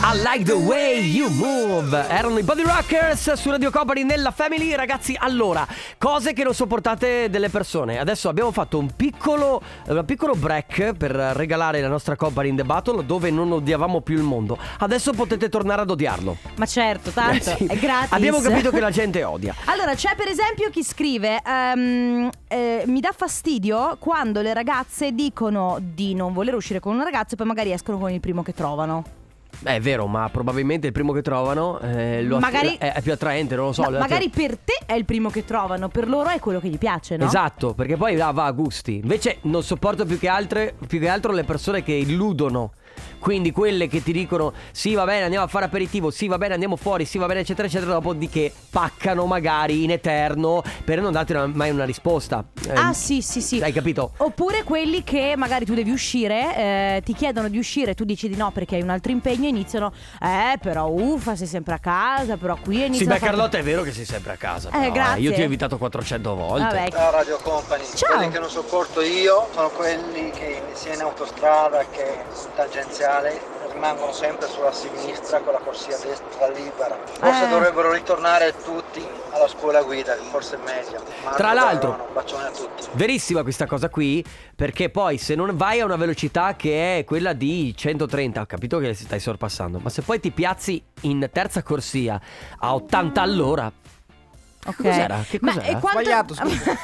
I 0.00 0.16
like 0.22 0.44
the 0.44 0.52
way 0.52 1.00
you 1.00 1.28
move. 1.28 2.06
Erano 2.08 2.38
i 2.38 2.44
Body 2.44 2.62
Rockers 2.62 3.32
su 3.32 3.50
Radio 3.50 3.72
Company 3.72 4.04
nella 4.04 4.30
Family. 4.30 4.72
Ragazzi, 4.74 5.16
allora, 5.18 5.66
cose 5.98 6.32
che 6.32 6.44
non 6.44 6.54
sopportate 6.54 7.28
delle 7.28 7.48
persone. 7.48 7.98
Adesso 7.98 8.28
abbiamo 8.28 8.52
fatto 8.52 8.78
un 8.78 8.94
piccolo, 8.94 9.60
un 9.88 10.04
piccolo 10.04 10.34
break 10.34 10.92
per 10.92 11.10
regalare 11.10 11.80
la 11.80 11.88
nostra 11.88 12.14
Company 12.14 12.50
in 12.50 12.56
the 12.56 12.64
Battle 12.64 13.04
dove 13.04 13.30
non 13.30 13.50
odiavamo 13.50 14.00
più 14.00 14.16
il 14.16 14.22
mondo. 14.22 14.56
Adesso 14.78 15.12
potete 15.14 15.48
tornare 15.48 15.82
ad 15.82 15.90
odiarlo. 15.90 16.36
Ma 16.56 16.66
certo, 16.66 17.10
tanto, 17.10 17.50
Eh 17.50 17.56
sì. 17.56 17.66
è 17.66 17.76
gratis. 17.76 18.12
Abbiamo 18.12 18.38
capito 18.38 18.70
che 18.70 18.80
la 18.80 18.90
gente 18.92 19.24
odia. 19.24 19.52
Allora, 19.64 19.94
c'è 19.94 20.14
per 20.16 20.28
esempio 20.28 20.70
chi 20.70 20.84
scrive: 20.84 21.42
ehm, 21.44 22.30
eh, 22.46 22.84
Mi 22.86 23.00
dà 23.00 23.12
fastidio 23.14 23.96
quando 23.98 24.42
le 24.42 24.54
ragazze 24.54 25.10
dicono 25.12 25.78
di 25.80 26.14
non 26.14 26.32
voler 26.32 26.54
uscire 26.54 26.78
con 26.78 26.94
un 26.94 27.02
ragazzo 27.02 27.34
e 27.34 27.36
poi 27.36 27.46
magari 27.46 27.72
escono 27.72 27.98
con 27.98 28.12
il 28.12 28.20
primo 28.20 28.44
che 28.44 28.54
trovano. 28.54 29.16
Beh, 29.60 29.76
è 29.76 29.80
vero, 29.80 30.06
ma 30.06 30.28
probabilmente 30.30 30.86
il 30.86 30.92
primo 30.92 31.12
che 31.12 31.20
trovano 31.22 31.80
eh, 31.80 32.22
lo 32.22 32.36
att- 32.36 32.42
Magari- 32.42 32.76
è, 32.78 32.92
è 32.92 33.02
più 33.02 33.12
attraente, 33.12 33.56
non 33.56 33.66
lo 33.66 33.72
so. 33.72 33.82
No, 33.82 33.90
le- 33.90 33.98
magari 33.98 34.28
per 34.28 34.56
te 34.56 34.78
è 34.86 34.92
il 34.94 35.04
primo 35.04 35.30
che 35.30 35.44
trovano, 35.44 35.88
per 35.88 36.08
loro 36.08 36.28
è 36.28 36.38
quello 36.38 36.60
che 36.60 36.68
gli 36.68 36.78
piace, 36.78 37.16
no? 37.16 37.24
Esatto, 37.26 37.74
perché 37.74 37.96
poi 37.96 38.16
va, 38.16 38.30
va 38.30 38.44
a 38.44 38.52
gusti. 38.52 38.96
Invece 39.02 39.38
non 39.42 39.62
sopporto 39.64 40.04
più 40.06 40.18
che, 40.18 40.28
altre, 40.28 40.74
più 40.86 41.00
che 41.00 41.08
altro 41.08 41.32
le 41.32 41.42
persone 41.44 41.82
che 41.82 41.92
illudono. 41.92 42.72
Quindi 43.18 43.50
quelle 43.52 43.88
che 43.88 44.02
ti 44.02 44.12
dicono 44.12 44.52
sì 44.72 44.94
va 44.94 45.04
bene 45.04 45.24
andiamo 45.24 45.44
a 45.44 45.48
fare 45.48 45.64
aperitivo, 45.64 46.10
sì 46.10 46.26
va 46.28 46.38
bene 46.38 46.54
andiamo 46.54 46.76
fuori, 46.76 47.04
sì 47.04 47.18
va 47.18 47.26
bene 47.26 47.40
eccetera 47.40 47.66
eccetera, 47.68 47.92
dopodiché 47.92 48.52
paccano 48.70 49.26
magari 49.26 49.84
in 49.84 49.90
eterno 49.90 50.62
per 50.84 51.00
non 51.00 51.12
darti 51.12 51.32
una- 51.32 51.46
mai 51.46 51.70
una 51.70 51.84
risposta. 51.84 52.44
Eh, 52.68 52.72
Ah 52.74 52.92
sì 52.92 53.22
sì 53.22 53.40
sì 53.40 53.60
Hai 53.60 53.72
capito? 53.72 54.12
Oppure 54.18 54.62
quelli 54.62 55.02
che 55.02 55.34
magari 55.36 55.64
tu 55.64 55.74
devi 55.74 55.90
uscire 55.90 56.56
eh, 56.56 57.02
Ti 57.04 57.12
chiedono 57.14 57.48
di 57.48 57.58
uscire 57.58 57.94
Tu 57.94 58.04
dici 58.04 58.28
di 58.28 58.36
no 58.36 58.50
perché 58.50 58.76
hai 58.76 58.82
un 58.82 58.90
altro 58.90 59.10
impegno 59.12 59.46
E 59.46 59.48
iniziano 59.48 59.92
Eh 60.20 60.58
però 60.60 60.86
uffa 60.88 61.34
sei 61.36 61.46
sempre 61.46 61.74
a 61.74 61.78
casa 61.78 62.36
Però 62.36 62.56
qui 62.62 62.76
Sì, 62.76 62.84
iniziano 62.84 63.10
beh 63.12 63.16
a 63.16 63.18
fare- 63.18 63.30
Carlotta 63.32 63.58
è 63.58 63.62
vero 63.62 63.82
che 63.82 63.92
sei 63.92 64.04
sempre 64.04 64.32
a 64.32 64.36
casa. 64.36 64.68
Eh, 64.68 64.78
però, 64.78 64.92
grazie. 64.92 65.20
Io 65.22 65.32
ti 65.32 65.40
ho 65.40 65.44
invitato 65.44 65.76
400 65.78 66.34
volte. 66.34 66.62
Vabbè 66.64 66.90
Ciao 66.90 67.10
Radio 67.10 67.38
Company, 67.42 67.84
Ciao. 67.94 68.16
quelli 68.16 68.30
che 68.32 68.38
non 68.38 68.50
sopporto 68.50 69.00
io 69.00 69.48
sono 69.52 69.68
quelli 69.70 70.30
che 70.30 70.62
sia 70.72 70.94
in 70.94 71.00
autostrada 71.00 71.84
che 71.90 72.22
in 72.26 72.42
tangenziale 73.08 73.40
rimangono 73.72 74.12
sempre 74.12 74.48
sulla 74.48 74.72
sinistra 74.72 75.40
con 75.40 75.52
la 75.52 75.58
corsia 75.60 75.96
destra 75.98 76.48
libera. 76.48 76.98
Forse 77.04 77.44
Eh. 77.44 77.48
dovrebbero 77.48 77.92
ritornare 77.92 78.54
tutti 78.64 79.04
alla 79.30 79.46
scuola 79.46 79.82
guida, 79.82 80.14
che 80.14 80.22
forse 80.30 80.56
è 80.56 80.58
meglio. 80.64 81.02
Marco 81.22 81.36
Tra 81.36 81.52
l'altro- 81.52 81.90
Barone, 81.90 82.08
un 82.08 82.14
bacione 82.14 82.44
a 82.46 82.50
tutti. 82.50 82.86
Verissima 82.92 83.42
questa 83.42 83.66
cosa 83.66 83.88
qui, 83.88 84.24
perché 84.56 84.90
poi 84.90 85.18
se 85.18 85.34
non 85.34 85.56
vai 85.56 85.80
a 85.80 85.84
una 85.84 85.96
velocità 85.96 86.56
che 86.56 86.98
è 86.98 87.04
quella 87.04 87.32
di 87.34 87.74
130, 87.76 88.40
ho 88.40 88.46
capito 88.46 88.78
che 88.78 88.94
stai 88.94 89.20
sorpassando, 89.20 89.78
ma 89.78 89.90
se 89.90 90.02
poi 90.02 90.18
ti 90.18 90.30
piazzi 90.30 90.82
in 91.02 91.28
terza 91.32 91.62
corsia 91.62 92.20
a 92.58 92.74
80 92.74 93.20
all'ora, 93.22 93.70
Ok. 94.68 94.76
Cos'era? 94.76 95.24
Che 95.28 95.38
Ma 95.40 95.54
cos'era? 95.54 95.76
e 95.76 95.80
quanto... 95.80 96.00
Sbagliato, 96.00 96.34
scusa. 96.36 96.78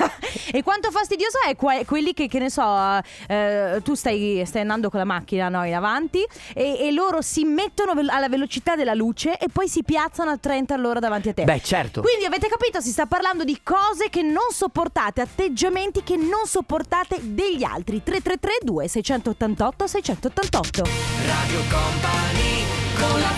e 0.52 0.62
quanto 0.62 0.90
fastidioso 0.90 1.38
è 1.46 1.54
que- 1.56 1.84
quelli 1.84 2.12
che, 2.14 2.28
che 2.28 2.38
ne 2.38 2.50
so, 2.50 2.98
eh, 3.28 3.80
tu 3.82 3.94
stai, 3.94 4.42
stai 4.46 4.62
andando 4.62 4.90
con 4.90 4.98
la 4.98 5.04
macchina 5.06 5.48
no, 5.48 5.64
in 5.64 5.74
avanti 5.74 6.24
e, 6.54 6.78
e 6.86 6.92
loro 6.92 7.20
si 7.22 7.44
mettono 7.44 7.94
vel- 7.94 8.08
alla 8.08 8.28
velocità 8.28 8.74
della 8.76 8.94
luce 8.94 9.36
e 9.38 9.48
poi 9.52 9.68
si 9.68 9.82
piazzano 9.84 10.30
a 10.30 10.36
30 10.38 10.74
all'ora 10.74 11.00
davanti 11.00 11.28
a 11.28 11.34
te. 11.34 11.44
Beh, 11.44 11.60
certo. 11.62 12.00
Quindi 12.02 12.24
avete 12.24 12.48
capito, 12.48 12.80
si 12.80 12.90
sta 12.90 13.06
parlando 13.06 13.44
di 13.44 13.60
cose 13.62 14.08
che 14.10 14.22
non 14.22 14.50
sopportate, 14.50 15.20
atteggiamenti 15.20 16.02
che 16.02 16.16
non 16.16 16.46
sopportate 16.46 17.18
degli 17.22 17.62
altri. 17.64 18.02
3332 18.02 18.88
688 18.88 19.86
688. 19.86 20.82
Radio 21.26 21.60
Company 21.70 22.64
con 22.98 23.20
la 23.20 23.32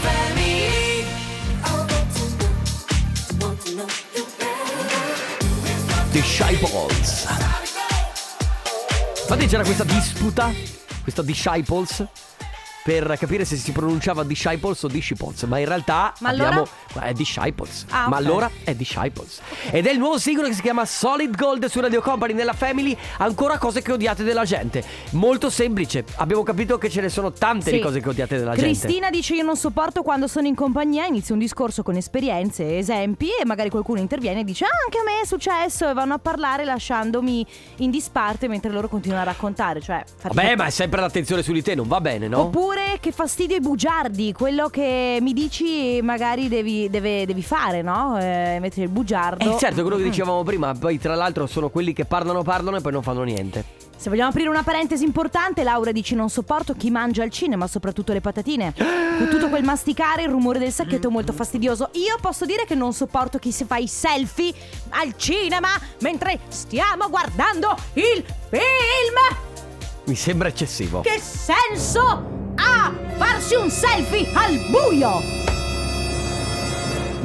family 6.17 6.21
Disciples. 6.21 7.27
Infatti 9.23 9.47
c'era 9.47 9.65
questa 9.65 9.85
disputa, 9.85 10.51
questa 11.03 11.23
Disciples, 11.23 12.07
per 12.87 13.17
capire 13.19 13.45
se 13.45 13.57
si 13.57 13.73
pronunciava 13.73 14.23
Disciples 14.23 14.81
o 14.85 14.87
Disciples, 14.87 15.43
ma 15.43 15.59
in 15.59 15.67
realtà 15.67 16.13
Ma 16.21 16.29
abbiamo 16.29 16.69
allora? 16.93 17.07
è 17.09 17.13
Disciples. 17.13 17.85
Ah, 17.91 18.07
ma 18.09 18.17
ok. 18.19 18.25
allora 18.25 18.51
è 18.63 18.77
Disciples. 18.77 19.41
Ed 19.73 19.87
è 19.87 19.91
il 19.91 19.99
nuovo 19.99 20.19
singolo 20.19 20.47
che 20.47 20.55
si 20.55 20.63
chiama 20.63 20.85
Solid 20.85 21.35
Gold 21.37 21.65
su 21.65 21.81
Radio 21.81 22.01
Company 22.01 22.33
nella 22.33 22.53
Family, 22.53 22.97
ancora 23.19 23.59
cose 23.59 23.83
che 23.83 23.91
odiate 23.91 24.23
della 24.23 24.45
gente. 24.45 24.85
Molto 25.11 25.51
semplice, 25.51 26.05
abbiamo 26.19 26.45
capito 26.45 26.79
che 26.79 26.89
ce 26.89 27.01
ne 27.01 27.09
sono 27.09 27.33
tante 27.33 27.71
Sì. 27.71 27.77
di 27.77 27.81
cose 27.81 27.99
che 28.01 28.09
odiate 28.09 28.39
della 28.39 28.55
gente. 28.55 28.67
Cristina 28.79 29.11
dice 29.11 29.35
io 29.35 29.43
non 29.43 29.57
sopporto 29.57 30.03
quando 30.05 30.29
sono 30.29 30.47
in 30.47 30.55
compagnia, 30.55 31.07
inizio 31.07 31.35
un 31.35 31.41
discorso 31.41 31.83
con 31.83 31.97
esperienze 31.97 32.79
esempi 32.79 33.31
e 33.41 33.45
magari 33.45 33.69
qualcuno 33.69 33.99
interviene 33.99 34.41
e 34.41 34.45
dice 34.45 34.65
ah, 34.65 34.69
anche 34.85 34.99
a 34.99 35.03
me 35.03 35.23
è 35.23 35.27
successo 35.27 35.91
e 35.91 35.93
vanno 35.93 36.15
a 36.15 36.19
parlare 36.19 36.65
lasciandomi 36.65 37.45
in 37.79 37.91
disparte 37.91 38.47
mentre 38.47 38.71
loro 38.71 38.87
continuano 38.89 39.23
a 39.23 39.27
raccontare, 39.27 39.81
cioè 39.81 40.05
Vabbè, 40.23 40.55
ma 40.55 40.67
è 40.67 40.71
sempre 40.71 41.01
l'attenzione 41.01 41.43
su 41.43 41.51
di 41.53 41.63
te, 41.63 41.75
non 41.75 41.89
va 41.89 42.01
bene, 42.01 42.29
no? 42.29 42.43
Oppure 42.43 42.75
che 43.01 43.13
fastidio 43.13 43.57
i 43.57 43.61
bugiardi, 43.61 44.33
quello 44.33 44.69
che 44.69 45.19
mi 45.21 45.33
dici 45.33 46.01
magari 46.03 46.49
devi, 46.49 46.89
deve- 46.91 47.27
devi 47.27 47.43
fare, 47.43 47.83
no? 47.83 48.19
Eh, 48.19 48.59
mentre 48.61 48.83
il 48.83 48.89
bugiardo... 48.89 49.55
Eh 49.55 49.59
certo, 49.59 49.83
quello 49.83 49.97
che 49.97 50.05
Mm. 50.05 50.11
dicevamo 50.11 50.43
prima, 50.45 50.75
poi 50.75 50.99
tra 50.99 51.15
l'altro 51.15 51.47
sono 51.47 51.69
quelli 51.71 51.93
che 51.93 52.05
parlano 52.05 52.43
parlano 52.43 52.77
e 52.77 52.81
poi 52.81 52.93
non 52.93 53.03
fanno 53.03 53.23
niente. 53.23 53.65
Se 53.97 54.11
vogliamo 54.11 54.29
aprire 54.29 54.49
una 54.51 54.63
parentesi 54.63 55.05
importante, 55.05 55.63
Laura 55.63 55.91
dice 55.91 56.15
non 56.15 56.29
sopporto 56.29 56.75
chi 56.75 56.91
mangia 56.91 57.23
al 57.23 57.31
cinema, 57.31 57.67
soprattutto 57.67 58.13
le 58.13 58.21
patatine. 58.21 58.75
Con 59.17 59.29
tutto 59.31 59.49
quel 59.49 59.65
masticare, 59.65 60.25
il 60.25 60.29
rumore 60.29 60.59
del 60.59 60.71
sacchetto 60.71 61.09
è 61.09 61.11
molto 61.11 61.33
fastidioso. 61.33 61.89
Io 61.93 62.17
posso 62.21 62.45
dire 62.45 62.67
che 62.67 62.75
non 62.75 62.93
sopporto 62.93 63.39
chi 63.39 63.51
si 63.53 63.65
fa 63.65 63.77
i 63.79 63.89
selfie 63.89 64.53
al 64.91 65.17
cinema 65.17 65.69
mentre 66.01 66.41
stiamo 66.49 67.09
guardando 67.09 67.75
il 67.95 68.23
film. 68.51 69.56
Mi 70.07 70.15
sembra 70.15 70.47
eccessivo. 70.49 71.01
Che 71.01 71.21
senso 71.21 72.53
ha 72.55 72.93
farsi 73.17 73.57
un 73.57 73.69
selfie 73.69 74.29
al 74.35 74.57
buio? 74.71 75.21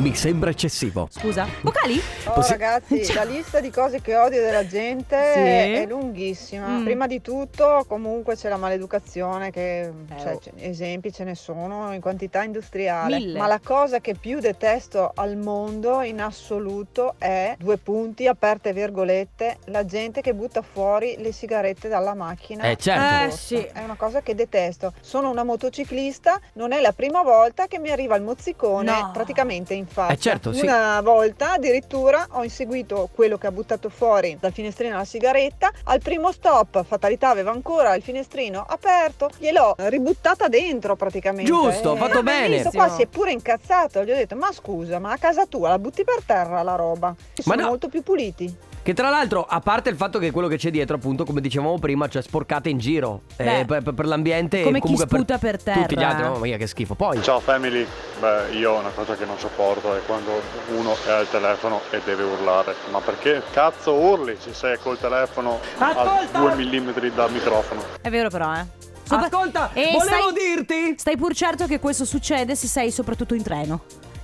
Mi 0.02 0.16
sembra 0.16 0.50
eccessivo. 0.50 1.08
Scusa, 1.12 1.48
vocali? 1.62 2.02
Oh 2.26 2.32
Possi- 2.34 2.52
ragazzi, 2.54 3.06
Ciao. 3.06 3.24
la 3.24 3.30
lista 3.30 3.60
di 3.60 3.70
cose 3.70 4.02
che 4.02 4.16
odio 4.16 4.42
della 4.42 4.66
gente 4.66 5.16
Sì. 5.34 5.40
è 5.40 5.86
lunghissima. 5.88 6.66
Mm. 6.80 6.84
Prima 6.84 7.06
di 7.06 7.22
tutto, 7.22 7.86
comunque 7.88 8.36
c'è 8.36 8.50
la 8.50 8.58
maleducazione, 8.58 9.52
che 9.52 9.82
Eh, 9.82 9.92
cioè, 10.20 10.34
oh. 10.34 10.40
ce- 10.40 10.54
esempi 10.58 11.14
ce 11.14 11.24
ne 11.24 11.36
sono 11.36 11.94
in 11.94 12.02
quantità 12.02 12.42
industriale. 12.42 13.18
Mille. 13.18 13.38
Ma 13.38 13.46
la 13.46 13.60
cosa 13.64 14.00
che 14.00 14.16
più 14.16 14.40
detesto 14.40 15.12
al 15.14 15.38
mondo 15.38 16.02
in 16.02 16.20
assoluto 16.20 17.14
è 17.20 17.54
due 17.60 17.78
punti, 17.78 18.26
aperte 18.26 18.74
virgolette, 18.74 19.58
la 19.66 19.86
gente 19.86 20.22
che 20.22 20.34
butta 20.34 20.64
fuori 20.64 21.18
le 21.20 21.32
sigarette 21.32 21.88
dalla 21.90 22.16
macchina. 22.16 22.64
Eh, 22.64 22.76
certo. 22.76 23.26
Eh, 23.28 23.38
sì. 23.38 23.58
È 23.72 23.84
una 23.84 23.96
cosa 23.96 24.22
che 24.22 24.34
detesto. 24.34 24.94
Sono 25.02 25.30
una 25.30 25.44
motociclista, 25.44 26.40
non 26.54 26.72
è 26.72 26.82
la 26.82 26.92
prima 26.92 27.22
volta 27.22 27.68
che 27.68 27.78
mi 27.78 27.92
arriva 27.92 28.16
il 28.16 28.24
mozzicone 28.24 28.90
No. 28.92 29.12
praticamente 29.14 29.76
in 29.76 29.90
faccia. 29.92 30.14
Eh, 30.14 30.18
certo, 30.18 30.54
sì. 30.54 30.62
Una 30.62 31.02
volta 31.02 31.54
addirittura 31.54 32.28
ho 32.32 32.44
inseguito 32.44 33.10
quello 33.14 33.38
che 33.38 33.48
ha 33.48 33.52
buttato 33.52 33.90
fuori 33.90 34.38
dal 34.40 34.52
finestrino 34.54 34.98
la 34.98 35.06
sigaretta. 35.06 35.72
Al 35.86 36.02
primo 36.02 36.32
stop, 36.32 36.84
fatalità, 36.86 37.30
aveva 37.30 37.52
ancora 37.52 37.94
il 37.96 38.02
finestrino 38.02 38.66
aperto, 38.68 39.30
gliel'ho 39.38 39.76
ributtata 39.78 40.48
dentro 40.48 40.96
praticamente. 40.96 41.50
Giusto, 41.52 41.96
Eh, 41.96 41.98
fatto 41.98 42.20
e 42.20 42.24
bene. 42.24 42.62
Questo 42.62 42.72
qua 42.72 42.90
si 42.90 43.02
è 43.02 43.08
pure 43.08 43.32
incazzato, 43.32 44.04
gli 44.04 44.12
ho 44.12 44.16
detto 44.16 44.36
"Ma 44.36 44.52
scusa, 44.52 45.00
ma 45.00 45.12
a 45.12 45.18
casa 45.18 45.46
tua 45.46 45.70
la 45.70 45.80
butti 45.80 46.04
per 46.04 46.24
terra 46.26 46.64
la 46.64 46.76
roba?" 46.76 47.08
Ma 47.08 47.16
Sono 47.44 47.62
no. 47.62 47.68
molto 47.68 47.90
più 47.90 48.02
puliti. 48.02 48.70
Che 48.84 48.96
tra 48.96 49.10
l'altro, 49.10 49.46
a 49.46 49.60
parte 49.60 49.90
il 49.90 49.96
fatto 49.96 50.18
che 50.18 50.32
quello 50.32 50.48
che 50.48 50.58
c'è 50.58 50.72
dietro, 50.72 50.96
appunto, 50.96 51.24
come 51.24 51.40
dicevamo 51.40 51.78
prima, 51.78 52.08
c'è 52.08 52.20
sporcate 52.20 52.70
in 52.70 52.80
giro 52.80 53.22
Beh, 53.36 53.60
eh, 53.60 53.66
per, 53.66 53.84
per 53.94 54.06
l'ambiente 54.08 54.64
come 54.64 54.80
e 54.80 54.82
chi 54.82 54.98
sputa 54.98 55.38
per 55.38 55.62
terra. 55.62 55.82
Tutti 55.82 55.96
gli 55.98 56.04
altri, 56.04 56.24
mamma 56.24 56.40
mia, 56.40 56.58
che 56.58 56.66
schifo. 56.66 56.96
Poi, 56.96 57.22
Ciao 57.22 57.40
family, 57.40 57.86
beh 58.20 58.56
io 58.58 58.80
una 58.80 58.90
cosa 58.90 59.16
che 59.16 59.26
non 59.26 59.38
sopporto 59.38 59.96
è 59.96 60.02
quando 60.08 60.32
uno 60.76 60.96
è 61.06 61.12
al 61.12 61.30
telefono 61.30 61.82
e 61.92 62.02
deve 62.04 62.24
urlare. 62.24 62.74
Ma 62.90 63.00
perché 63.02 63.44
cazzo 63.52 63.94
urli 63.94 64.36
se 64.40 64.52
sei 64.52 64.80
col 64.80 64.98
telefono 65.00 65.60
a 65.78 66.26
2 66.32 66.56
mm 66.56 66.90
dal 67.14 67.32
microfono? 67.32 67.84
È 68.02 68.10
vero 68.10 68.30
però, 68.30 68.52
eh. 68.56 68.66
Sopra- 69.04 69.26
ascolta, 69.28 69.70
E 69.74 69.92
volevo 69.92 70.30
stai- 70.32 70.34
dirti. 70.34 70.96
Stai 70.98 71.18
pur 71.18 71.36
certo 71.36 71.68
che 71.68 71.80
questo 71.80 72.04
succede 72.04 72.56
se 72.56 72.66
sei 72.66 72.90
soprattutto 72.90 73.36
in 73.36 73.44
treno. 73.44 73.82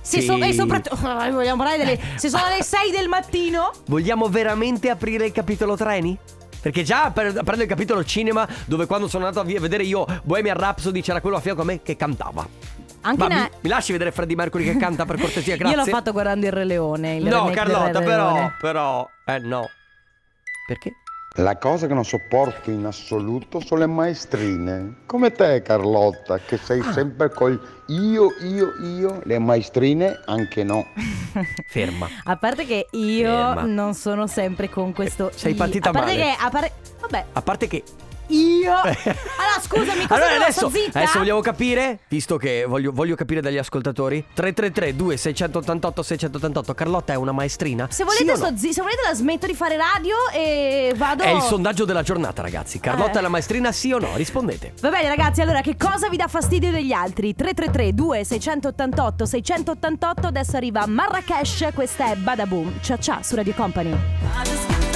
Se 0.08 0.22
so- 0.22 0.36
e 0.36 0.52
soprattutto 0.54 0.96
vogliamo 1.02 1.56
parlare 1.62 1.78
delle 1.78 1.98
se 2.16 2.28
sono 2.28 2.44
le 2.48 2.62
6 2.62 2.90
del 2.90 3.08
mattino 3.08 3.70
Vogliamo 3.86 4.28
veramente 4.28 4.88
aprire 4.90 5.26
il 5.26 5.32
capitolo 5.32 5.76
treni? 5.76 6.16
Perché 6.60 6.82
già 6.82 7.10
per- 7.12 7.32
prendo 7.44 7.62
il 7.62 7.68
capitolo 7.68 8.02
cinema, 8.04 8.46
dove 8.64 8.86
quando 8.86 9.06
sono 9.06 9.26
andato 9.26 9.44
a 9.44 9.48
vi- 9.48 9.58
vedere 9.58 9.84
io 9.84 10.04
Bohemian 10.24 10.56
Rhapsody 10.56 11.00
c'era 11.02 11.20
quello 11.20 11.36
a 11.36 11.40
fianco 11.40 11.62
a 11.62 11.64
me 11.64 11.82
che 11.82 11.94
cantava. 11.96 12.46
anche 13.02 13.22
Ma 13.22 13.28
na- 13.28 13.42
mi, 13.42 13.48
mi 13.60 13.68
lasci 13.68 13.92
vedere 13.92 14.10
Freddie 14.10 14.34
Mercury 14.34 14.64
che 14.64 14.76
canta 14.76 15.04
per 15.06 15.18
cortesia, 15.20 15.56
grazie? 15.56 15.76
Io 15.78 15.84
l'ho 15.84 15.90
fatto 15.90 16.10
guardando 16.12 16.46
il 16.46 16.52
Re 16.52 16.64
Leone. 16.64 17.16
il 17.16 17.24
No, 17.24 17.44
del 17.44 17.54
Carlotta, 17.54 17.98
Re 18.00 18.04
però, 18.04 18.32
Leone. 18.32 18.54
però, 18.60 19.08
eh 19.26 19.38
no. 19.38 19.68
Perché? 20.66 20.92
La 21.38 21.56
cosa 21.56 21.86
che 21.86 21.94
non 21.94 22.04
sopporto 22.04 22.68
in 22.68 22.84
assoluto 22.84 23.60
sono 23.60 23.80
le 23.80 23.86
maestrine. 23.86 24.94
Come 25.06 25.30
te, 25.30 25.62
Carlotta, 25.62 26.38
che 26.38 26.56
sei 26.56 26.80
Ah. 26.80 26.90
sempre 26.92 27.30
col 27.30 27.60
io, 27.86 28.30
io, 28.42 28.72
io. 28.82 29.20
Le 29.22 29.38
maestrine 29.38 30.20
anche 30.24 30.64
no. 30.64 30.84
Ferma. 31.70 32.08
A 32.24 32.36
parte 32.36 32.66
che 32.66 32.88
io 32.90 33.30
Ferma. 33.30 33.62
non 33.62 33.94
sono 33.94 34.26
sempre 34.26 34.68
con 34.68 34.92
questo 34.92 35.30
Sei 35.32 35.52
i. 35.52 35.54
partita 35.54 35.90
A 35.90 35.92
parte 35.92 36.16
male. 36.16 36.22
che 36.24 36.36
a 36.44 36.50
par- 36.50 36.72
vabbè, 37.02 37.24
A 37.34 37.42
parte 37.42 37.68
che 37.68 37.84
io 38.28 38.72
Allora, 38.72 39.60
scusami, 39.60 40.06
cosa 40.06 40.14
Allora 40.14 40.34
adesso, 40.36 40.68
sto 40.68 40.70
zitta? 40.70 40.98
adesso 41.00 41.18
vogliamo 41.18 41.40
capire, 41.40 42.00
visto 42.08 42.36
che 42.36 42.64
voglio, 42.66 42.92
voglio 42.92 43.14
capire 43.14 43.40
dagli 43.40 43.56
ascoltatori 43.58 44.24
333 44.34 44.96
2688 44.96 46.02
688 46.02 46.74
Carlotta 46.74 47.12
è 47.12 47.16
una 47.16 47.32
maestrina? 47.32 47.86
Se 47.90 48.04
volete, 48.04 48.34
Sì 48.36 48.40
no? 48.42 48.56
zi- 48.56 48.72
se 48.72 48.80
volete 48.82 49.00
la 49.06 49.14
smetto 49.14 49.46
di 49.46 49.54
fare 49.54 49.76
radio 49.76 50.16
e 50.32 50.92
vado 50.96 51.22
È 51.22 51.30
il 51.30 51.40
sondaggio 51.42 51.84
della 51.84 52.02
giornata 52.02 52.42
ragazzi 52.42 52.78
Carlotta 52.80 53.14
Eh. 53.16 53.18
è 53.18 53.22
la 53.22 53.28
maestrina 53.28 53.72
sì 53.72 53.92
o 53.92 53.98
no? 53.98 54.16
Rispondete 54.16 54.74
Va 54.80 54.90
bene 54.90 55.08
ragazzi, 55.08 55.40
allora 55.40 55.60
che 55.60 55.76
cosa 55.76 56.08
vi 56.08 56.16
dà 56.16 56.28
fastidio 56.28 56.70
degli 56.70 56.92
altri? 56.92 57.34
333 57.34 57.94
2688 57.94 59.24
688 59.26 60.26
Adesso 60.26 60.56
arriva 60.56 60.86
Marrakesh, 60.86 61.68
questa 61.74 62.10
è 62.12 62.16
Badaboom 62.16 62.80
Cia 62.80 62.98
cia 62.98 63.20
su 63.22 63.34
Radio 63.34 63.54
Company 63.54 64.87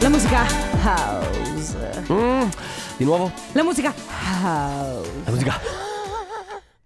La 0.00 0.08
musica 0.08 0.46
house. 0.82 1.76
Mm, 2.10 2.48
Di 2.96 3.04
nuovo? 3.04 3.30
La 3.52 3.62
musica 3.62 3.92
house. 4.42 5.08
La 5.24 5.30
musica 5.32 5.60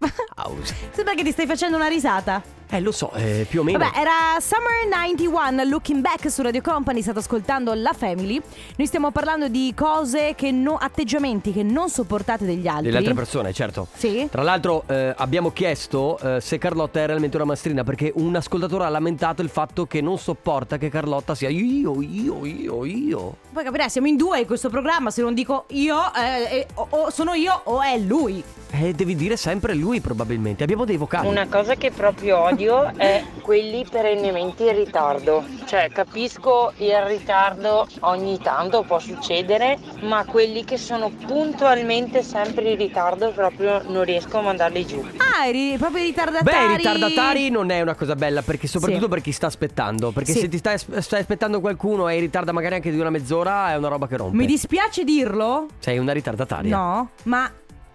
House 0.37 0.75
Sembra 0.93 1.15
che 1.15 1.23
ti 1.23 1.33
stai 1.33 1.47
facendo 1.47 1.77
una 1.77 1.89
risata 1.89 2.43
Eh 2.71 2.81
lo 2.81 2.93
so, 2.93 3.13
eh, 3.13 3.47
più 3.49 3.61
o 3.61 3.63
meno 3.63 3.79
Vabbè, 3.79 3.99
era 3.99 4.41
Summer 4.41 4.89
91 4.91 5.65
Looking 5.65 6.01
Back 6.01 6.31
su 6.31 6.41
Radio 6.41 6.63
Company, 6.63 7.03
state 7.03 7.19
ascoltando 7.19 7.75
La 7.75 7.93
Family. 7.93 8.41
Noi 8.77 8.87
stiamo 8.87 9.11
parlando 9.11 9.49
di 9.49 9.75
cose 9.77 10.35
che 10.35 10.51
no, 10.51 10.77
atteggiamenti 10.77 11.53
che 11.53 11.63
non 11.63 11.91
sopportate 11.91 12.47
degli 12.47 12.67
altri. 12.67 12.87
Delle 12.87 12.97
altre 12.97 13.13
persone, 13.13 13.53
certo. 13.53 13.89
Sì. 13.95 14.27
Tra 14.31 14.43
l'altro 14.43 14.85
eh, 14.87 15.13
abbiamo 15.15 15.53
chiesto 15.53 16.19
eh, 16.19 16.41
se 16.41 16.57
Carlotta 16.57 17.01
è 17.01 17.07
realmente 17.07 17.37
una 17.37 17.45
maestrina 17.45 17.85
perché 17.85 18.11
un 18.15 18.35
ascoltatore 18.35 18.85
ha 18.85 18.89
lamentato 18.89 19.43
il 19.43 19.51
fatto 19.51 19.87
che 19.87 20.01
non 20.01 20.19
sopporta 20.19 20.79
che 20.79 20.89
Carlotta 20.89 21.35
sia 21.35 21.51
io, 21.51 22.01
io, 22.01 22.47
io, 22.47 22.85
io. 22.87 23.37
Poi 23.53 23.65
capirai, 23.65 23.91
siamo 23.91 24.07
in 24.07 24.17
due 24.17 24.41
in 24.41 24.47
questo 24.47 24.71
programma, 24.71 25.11
se 25.11 25.21
non 25.21 25.35
dico 25.35 25.67
io, 25.69 25.99
eh, 26.15 26.67
o, 26.75 26.87
o 26.89 27.11
sono 27.11 27.35
io 27.35 27.61
o 27.65 27.83
è 27.83 27.99
lui. 27.99 28.43
Eh, 28.71 28.95
devi 28.95 29.15
dire 29.15 29.37
sempre 29.37 29.75
lui 29.75 30.01
probabilmente. 30.01 30.22
Abbiamo 30.23 30.85
dei 30.85 30.97
vocali. 30.97 31.27
Una 31.29 31.47
cosa 31.49 31.75
che 31.75 31.91
proprio 31.91 32.39
odio 32.39 32.93
è 32.97 33.23
quelli 33.43 33.85
perennemente 33.89 34.65
in 34.71 34.77
ritardo. 34.77 35.45
Cioè, 35.67 35.91
capisco 35.93 36.73
il 36.79 36.95
ritardo 37.07 37.87
ogni 38.01 38.39
tanto 38.41 38.83
può 38.83 38.99
succedere, 38.99 39.79
ma 40.03 40.25
quelli 40.25 40.65
che 40.65 40.77
sono 40.79 41.11
puntualmente 41.11 42.23
sempre 42.23 42.71
in 42.71 42.77
ritardo 42.77 43.31
proprio 43.33 43.83
non 43.89 44.05
riesco 44.05 44.39
a 44.39 44.43
mandarli 44.43 44.87
giù. 44.87 45.05
Ah, 45.17 45.47
eri 45.47 45.77
proprio 45.79 46.03
i 46.03 46.07
ritardatari. 46.07 46.67
Beh, 46.67 46.73
i 46.73 46.77
ritardatari 46.77 47.51
non 47.51 47.71
è 47.71 47.81
una 47.81 47.95
cosa 47.95 48.15
bella 48.15 48.43
perché 48.43 48.67
soprattutto 48.67 49.05
Sì. 49.05 49.09
per 49.09 49.21
chi 49.21 49.33
sta 49.33 49.47
aspettando. 49.47 50.11
Perché 50.11 50.33
Sì. 50.33 50.39
se 50.41 50.49
ti 50.49 50.59
stai, 50.59 50.79
stai 50.79 51.21
aspettando 51.21 51.61
qualcuno 51.61 52.09
e 52.09 52.19
ritarda 52.19 52.53
magari 52.53 52.77
anche 52.77 52.91
di 52.91 52.99
una 52.99 53.11
mezz'ora 53.11 53.73
è 53.73 53.77
una 53.77 53.89
roba 53.89 54.07
che 54.07 54.17
rompe. 54.17 54.37
Mi 54.37 54.47
dispiace 54.47 55.05
dirlo, 55.05 55.67
Sei 55.79 55.99
una 55.99 56.13
ritardataria. 56.13 56.77
no, 56.77 57.11
ma 57.25 57.51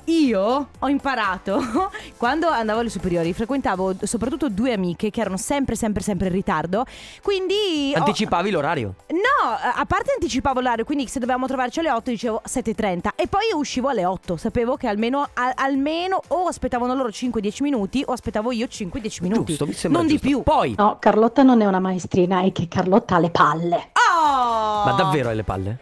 io 0.07 0.67
ho 0.79 0.87
imparato 0.87 1.61
quando 2.17 2.47
andavo 2.47 2.79
alle 2.79 2.89
superiori, 2.89 3.33
frequentavo 3.33 3.95
soprattutto 4.03 4.49
due 4.49 4.73
amiche 4.73 5.09
che 5.09 5.19
erano 5.21 5.37
sempre, 5.37 5.75
sempre, 5.75 6.01
sempre 6.03 6.27
in 6.27 6.33
ritardo. 6.33 6.85
Quindi. 7.21 7.91
ho- 7.95 7.99
Anticipavi 7.99 8.49
l'orario. 8.51 8.93
No, 9.09 9.49
a 9.75 9.85
parte 9.85 10.11
anticipavo 10.13 10.59
l'orario, 10.61 10.85
quindi 10.85 11.07
se 11.07 11.19
dovevamo 11.19 11.47
trovarci 11.47 11.79
alle 11.79 11.91
8 11.91 12.09
dicevo 12.09 12.41
7.30 12.47 13.09
e 13.15 13.27
poi 13.27 13.43
uscivo 13.53 13.89
alle 13.89 14.05
8. 14.05 14.37
Sapevo 14.37 14.75
che 14.77 14.87
almeno, 14.87 15.27
a- 15.33 15.53
almeno 15.55 16.21
o 16.29 16.47
aspettavano 16.47 16.93
loro 16.93 17.09
5-10 17.09 17.63
minuti 17.63 18.03
o 18.05 18.13
aspettavo 18.13 18.51
io 18.51 18.65
5-10 18.67 19.17
minuti. 19.23 19.43
Giusto, 19.45 19.65
mi 19.65 19.73
sembra 19.73 19.99
non 20.01 20.09
giusto. 20.09 20.25
di 20.25 20.33
più. 20.33 20.43
Poi, 20.43 20.73
No, 20.77 20.97
Carlotta 20.99 21.43
non 21.43 21.61
è 21.61 21.65
una 21.65 21.79
maestrina, 21.79 22.41
è 22.43 22.51
che 22.51 22.67
Carlotta 22.67 23.15
ha 23.15 23.19
le 23.19 23.29
palle. 23.29 23.89
Oh! 24.19 24.83
ma 24.85 24.93
davvero 24.97 25.29
hai 25.29 25.35
le 25.35 25.43
palle? 25.43 25.77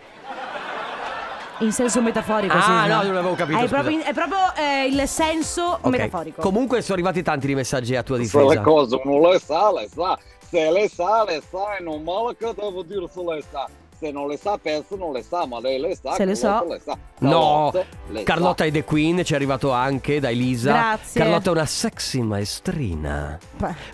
In 1.60 1.72
senso 1.72 2.02
metaforico, 2.02 2.54
Ah, 2.54 2.62
sì, 2.62 2.70
no, 2.90 3.02
non 3.04 3.16
avevo 3.16 3.34
capito, 3.36 3.58
È 3.58 3.62
scusa. 3.62 3.76
proprio, 3.82 4.00
è 4.04 4.14
proprio, 4.14 4.38
eh, 4.58 4.86
il 4.88 5.08
senso 5.08 5.78
Ok. 5.82 5.86
metaforico. 5.86 6.42
Comunque 6.42 6.82
sono 6.82 6.94
arrivati 6.96 7.24
tanti 7.24 7.48
di 7.48 7.56
messaggi 7.56 7.96
a 7.96 8.04
tua 8.04 8.18
Se 8.18 8.24
difesa. 8.24 8.46
le 8.46 8.62
cose 8.62 9.02
non 9.06 9.22
le 9.22 9.40
sa, 9.40 9.72
le 9.72 9.88
sa. 9.94 10.18
Se 10.50 10.72
le 10.72 10.90
sa, 10.90 11.24
le 11.24 11.42
sa 11.50 11.78
e 11.78 11.82
non 11.84 12.04
male 12.04 12.36
che 12.38 12.54
devo 12.56 12.84
dire 12.84 13.08
se 13.12 13.22
le 13.24 13.44
sa. 13.50 13.68
Se 13.98 14.12
non 14.12 14.28
le 14.28 14.38
sa, 14.38 14.58
penso 14.62 14.96
non 14.98 15.14
le 15.14 15.24
sa, 15.24 15.46
ma 15.46 15.60
lei 15.60 15.80
le 15.80 15.96
sa. 15.96 16.14
Se 16.16 16.26
le 16.26 16.36
so. 16.36 16.66
le 16.68 16.82
sa. 16.84 16.98
No, 17.20 17.72
Carlotta 17.72 17.86
le 18.10 18.24
Carlotta 18.24 18.64
e 18.66 18.72
The 18.72 18.84
Queen 18.84 19.24
ci 19.24 19.34
è 19.34 19.36
arrivato 19.36 19.72
anche 19.72 20.20
da 20.20 20.30
Elisa. 20.30 20.72
Grazie. 20.72 21.22
Carlotta 21.22 21.50
è 21.50 21.54
una 21.54 21.66
sexy 21.66 22.22
maestrina. 22.22 23.40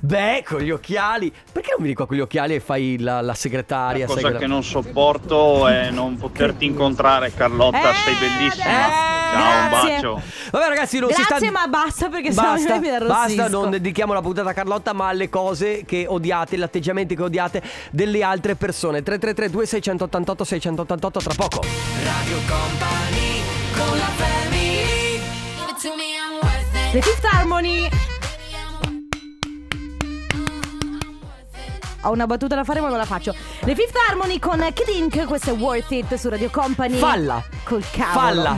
Beh, 0.01 0.43
con 0.47 0.59
gli 0.61 0.71
occhiali. 0.71 1.29
Perché 1.31 1.69
non 1.71 1.79
vieni 1.79 1.93
qua 1.93 2.07
con 2.07 2.17
gli 2.17 2.21
occhiali 2.21 2.55
e 2.55 2.59
fai 2.59 2.97
la, 2.99 3.21
la 3.21 3.33
segretaria? 3.35 4.07
La 4.07 4.13
cosa 4.13 4.31
che- 4.31 4.37
che 4.39 4.47
non 4.47 4.63
sopporto 4.63 5.67
è 5.67 5.91
non 5.91 6.17
poterti 6.17 6.65
incontrare, 6.65 7.31
Carlotta. 7.33 7.93
sei 8.03 8.15
bellissima. 8.15 8.63
Ciao, 8.63 9.39
un 9.63 9.69
grazie. 9.69 9.91
bacio. 9.93 10.21
Vabbè, 10.51 10.67
ragazzi, 10.67 10.99
non 10.99 11.09
si 11.09 11.21
sta. 11.21 11.27
Grazie, 11.37 11.51
ma 11.51 11.67
basta 11.67 12.09
perché 12.09 12.31
sennò 12.33 12.51
Basta, 12.53 12.73
io 12.75 12.81
mi 12.81 12.89
arrossisco. 12.89 13.35
basta, 13.37 13.47
non 13.49 13.69
dedichiamo 13.69 14.13
la 14.13 14.21
puntata 14.21 14.49
a 14.49 14.53
Carlotta, 14.53 14.93
ma 14.93 15.07
alle 15.07 15.29
cose 15.29 15.85
che 15.85 16.05
odiate, 16.07 16.57
gli 16.57 16.61
atteggiamenti 16.61 17.15
che 17.15 17.21
odiate 17.23 17.61
delle 17.91 18.23
altre 18.23 18.55
persone. 18.55 19.03
333 19.03 19.49
2688 19.49 19.90
688 19.97 21.19
tra 21.19 21.33
poco. 21.35 21.61
Radio 22.03 22.37
Company 22.47 23.41
con 23.73 23.97
la 23.97 24.09
family 24.15 24.51
The 26.91 27.01
Fifth 27.01 27.23
Harmony. 27.23 27.89
Ho 32.03 32.11
una 32.11 32.25
battuta 32.25 32.55
da 32.55 32.63
fare 32.63 32.81
ma 32.81 32.89
non 32.89 32.97
la 32.97 33.05
faccio. 33.05 33.33
The 33.63 33.75
Fifth 33.75 33.95
Harmony 34.09 34.39
con 34.39 34.59
Kid 34.73 34.87
Ink, 34.87 35.25
questo 35.25 35.51
è 35.51 35.53
Worth 35.53 35.91
It 35.91 36.15
su 36.15 36.29
Radio 36.29 36.49
Company. 36.49 36.97
Falla. 36.97 37.43
Col 37.63 37.83
cavolo. 37.91 38.13
Falla. 38.13 38.53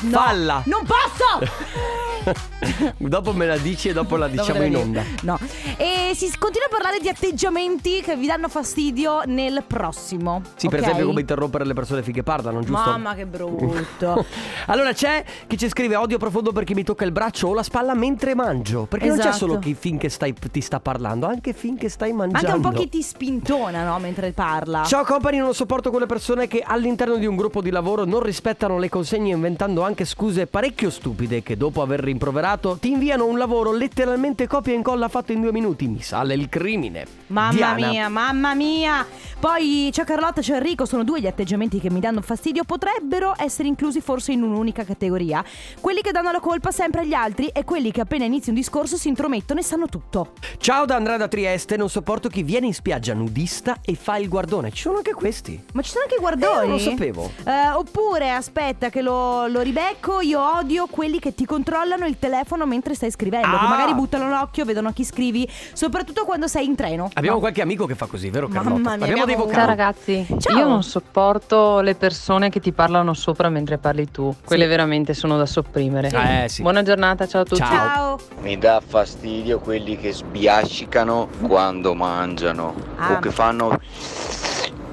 No, 0.00 0.10
Falla. 0.10 0.62
Non 0.66 0.84
posso! 0.84 2.02
dopo 2.98 3.32
me 3.32 3.46
la 3.46 3.58
dici 3.58 3.88
e 3.88 3.92
dopo 3.92 4.16
la 4.16 4.28
diciamo 4.28 4.52
Dovrei 4.52 4.68
in 4.68 4.76
onda. 4.76 5.02
No. 5.22 5.38
E 5.76 6.12
si 6.14 6.30
continua 6.38 6.66
a 6.66 6.70
parlare 6.70 6.98
di 7.00 7.08
atteggiamenti 7.08 8.00
che 8.00 8.16
vi 8.16 8.26
danno 8.26 8.48
fastidio 8.48 9.22
nel 9.26 9.64
prossimo. 9.66 10.42
Sì, 10.56 10.68
per 10.68 10.78
ok? 10.78 10.84
esempio 10.84 11.06
come 11.06 11.20
interrompere 11.20 11.64
le 11.64 11.74
persone 11.74 12.02
finché 12.02 12.22
parlano, 12.22 12.60
giusto? 12.60 12.90
Mamma 12.90 13.14
che 13.14 13.26
brutto. 13.26 14.24
Allora 14.66 14.92
c'è 14.92 15.24
chi 15.46 15.58
ci 15.58 15.68
scrive 15.68 15.96
odio 15.96 16.18
profondo 16.18 16.52
perché 16.52 16.74
mi 16.74 16.84
tocca 16.84 17.04
il 17.04 17.12
braccio 17.12 17.48
o 17.48 17.54
la 17.54 17.62
spalla 17.62 17.94
mentre 17.94 18.34
mangio. 18.34 18.86
Perché 18.86 19.06
non 19.06 19.16
c'è 19.16 19.28
Esatto. 19.28 19.46
solo 19.46 19.58
chi 19.58 19.74
finché 19.74 20.08
stai, 20.08 20.34
ti 20.50 20.60
sta 20.60 20.80
parlando, 20.80 21.26
anche 21.26 21.52
finché 21.52 21.88
stai 21.88 22.12
mangiando. 22.12 22.46
Anche 22.46 22.66
un 22.66 22.72
po' 22.72 22.78
chi 22.78 22.83
ti 22.88 23.02
spintona, 23.02 23.84
no? 23.84 23.98
Mentre 23.98 24.32
parla. 24.32 24.84
Ciao 24.84 25.04
company, 25.04 25.38
non 25.38 25.54
sopporto 25.54 25.90
quelle 25.90 26.06
persone 26.06 26.46
che 26.46 26.62
all'interno 26.64 27.16
di 27.16 27.26
un 27.26 27.36
gruppo 27.36 27.60
di 27.60 27.70
lavoro 27.70 28.04
non 28.04 28.20
rispettano 28.20 28.78
le 28.78 28.88
consegne 28.88 29.32
inventando 29.32 29.82
anche 29.82 30.04
scuse 30.04 30.46
parecchio 30.46 30.90
stupide 30.90 31.42
che 31.42 31.56
dopo 31.56 31.82
aver 31.82 32.00
rimproverato 32.00 32.78
ti 32.80 32.90
inviano 32.90 33.26
un 33.26 33.38
lavoro 33.38 33.72
letteralmente 33.72 34.46
copia 34.46 34.72
e 34.72 34.76
incolla 34.76 35.08
fatto 35.08 35.32
in 35.32 35.40
due 35.40 35.52
minuti. 35.52 35.86
Mi 35.86 36.02
sale 36.02 36.34
il 36.34 36.48
crimine. 36.48 37.06
Mamma 37.28 37.52
Diana. 37.52 37.88
mia, 37.88 38.08
mamma 38.08 38.54
mia. 38.54 39.06
Poi 39.40 39.88
c'è 39.92 40.04
Carlotta, 40.04 40.40
c'è 40.40 40.56
Enrico, 40.56 40.84
sono 40.84 41.04
due 41.04 41.20
gli 41.20 41.26
atteggiamenti 41.26 41.80
che 41.80 41.90
mi 41.90 42.00
danno 42.00 42.20
fastidio, 42.20 42.64
potrebbero 42.64 43.34
essere 43.36 43.68
inclusi 43.68 44.00
forse 44.00 44.32
in 44.32 44.42
un'unica 44.42 44.84
categoria. 44.84 45.44
Quelli 45.80 46.00
che 46.00 46.12
danno 46.12 46.30
la 46.30 46.40
colpa 46.40 46.70
sempre 46.70 47.02
agli 47.02 47.14
altri 47.14 47.48
e 47.48 47.64
quelli 47.64 47.90
che 47.90 48.00
appena 48.00 48.24
inizi 48.24 48.50
un 48.50 48.54
discorso 48.54 48.96
si 48.96 49.08
intromettono 49.08 49.60
e 49.60 49.62
sanno 49.62 49.86
tutto. 49.86 50.32
Ciao 50.58 50.84
da 50.84 50.96
Andrea 50.96 51.16
da 51.16 51.28
Trieste, 51.28 51.76
non 51.76 51.88
sopporto 51.88 52.28
chi 52.28 52.42
viene 52.42 52.66
in 52.66 52.73
spiaggia 52.74 53.14
nudista 53.14 53.78
e 53.82 53.94
fa 53.94 54.16
il 54.18 54.28
guardone. 54.28 54.70
Ci 54.70 54.82
sono 54.82 54.98
anche 54.98 55.12
questi. 55.14 55.62
Ma 55.72 55.80
ci 55.82 55.90
sono 55.90 56.02
anche 56.02 56.16
i 56.16 56.18
guardoni? 56.20 56.52
Eh, 56.64 56.66
non 56.66 56.70
lo 56.70 56.78
sapevo. 56.78 57.30
Eh, 57.44 57.70
oppure, 57.70 58.30
aspetta 58.30 58.90
che 58.90 59.00
lo, 59.00 59.46
lo 59.46 59.60
ribecco, 59.62 60.20
io 60.20 60.40
odio 60.58 60.86
quelli 60.88 61.18
che 61.18 61.34
ti 61.34 61.46
controllano 61.46 62.04
il 62.06 62.18
telefono 62.18 62.66
mentre 62.66 62.94
stai 62.94 63.10
scrivendo, 63.10 63.48
che 63.48 63.64
Ah. 63.64 63.68
magari 63.68 63.94
buttano 63.94 64.28
l'occhio, 64.28 64.64
vedono 64.64 64.88
a 64.88 64.92
chi 64.92 65.04
scrivi, 65.04 65.48
soprattutto 65.72 66.24
quando 66.24 66.46
sei 66.48 66.66
in 66.66 66.74
treno. 66.74 67.08
Abbiamo 67.14 67.36
No. 67.36 67.40
qualche 67.40 67.62
amico 67.62 67.86
che 67.86 67.94
fa 67.94 68.06
così, 68.06 68.28
vero 68.30 68.48
Mamma 68.48 68.60
Carlotta? 68.62 68.80
mia, 68.80 68.92
abbiamo 68.94 69.24
dei 69.24 69.34
abbiamo- 69.34 69.44
vocali. 69.44 69.58
Ciao 69.58 69.66
ragazzi, 69.66 70.26
Ciao. 70.38 70.58
io 70.58 70.68
non 70.68 70.82
sopporto 70.82 71.80
le 71.80 71.94
persone 71.94 72.50
che 72.50 72.60
ti 72.60 72.72
parlano 72.72 73.14
sopra 73.14 73.48
mentre 73.48 73.78
parli 73.78 74.10
tu, 74.10 74.34
quelle 74.44 74.64
Sì. 74.64 74.68
veramente 74.68 75.14
sono 75.14 75.36
da 75.36 75.46
sopprimere. 75.46 76.08
Sì. 76.10 76.16
Eh, 76.16 76.46
sì. 76.48 76.62
Buona 76.62 76.82
giornata, 76.82 77.26
ciao 77.26 77.42
a 77.42 77.44
tutti. 77.44 77.60
Ciao. 77.60 78.18
Mi 78.40 78.58
dà 78.58 78.82
fastidio 78.84 79.58
quelli 79.60 79.96
che 79.96 80.12
sbiascicano 80.12 81.28
quando 81.46 81.94
mangiano 81.94 82.63
Ah. 82.96 83.12
o 83.12 83.18
che 83.18 83.30
fanno 83.30 83.78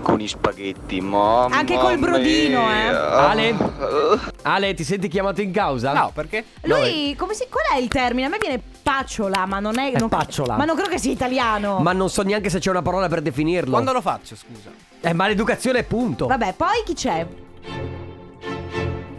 con 0.01 0.19
i 0.19 0.27
spaghetti. 0.27 0.99
Mamma 0.99 1.55
Anche 1.55 1.77
col 1.77 1.97
brodino, 1.99 2.61
eh. 2.71 2.73
mia. 2.73 3.27
Ale? 3.29 3.55
Ale, 4.41 4.73
ti 4.73 4.83
senti 4.83 5.07
chiamato 5.07 5.41
in 5.41 5.51
causa? 5.51 5.93
No, 5.93 6.11
perché? 6.13 6.43
Lui, 6.63 7.15
come 7.15 7.33
si, 7.35 7.45
qual 7.49 7.77
è 7.77 7.79
il 7.81 7.87
termine? 7.87 8.25
A 8.25 8.29
me 8.29 8.37
viene 8.39 8.61
pacciola, 8.81 9.45
ma 9.45 9.59
non 9.59 9.77
è. 9.77 9.91
È 9.91 9.99
non- 9.99 10.09
pacciola. 10.09 10.57
Ma 10.57 10.65
non 10.65 10.75
credo 10.75 10.89
che 10.89 10.99
sia 10.99 11.11
italiano. 11.11 11.79
Ma 11.79 11.93
non 11.93 12.09
so 12.09 12.23
neanche 12.23 12.49
se 12.49 12.59
c'è 12.59 12.71
una 12.71 12.81
parola 12.81 13.07
per 13.07 13.21
definirlo. 13.21 13.71
Quando 13.71 13.93
lo 13.93 14.01
faccio, 14.01 14.35
scusa? 14.35 14.71
È 14.99 15.13
maleducazione, 15.13 15.83
punto. 15.83 16.27
Vabbè, 16.27 16.53
poi 16.57 16.81
chi 16.83 16.93
c'è? 16.93 17.25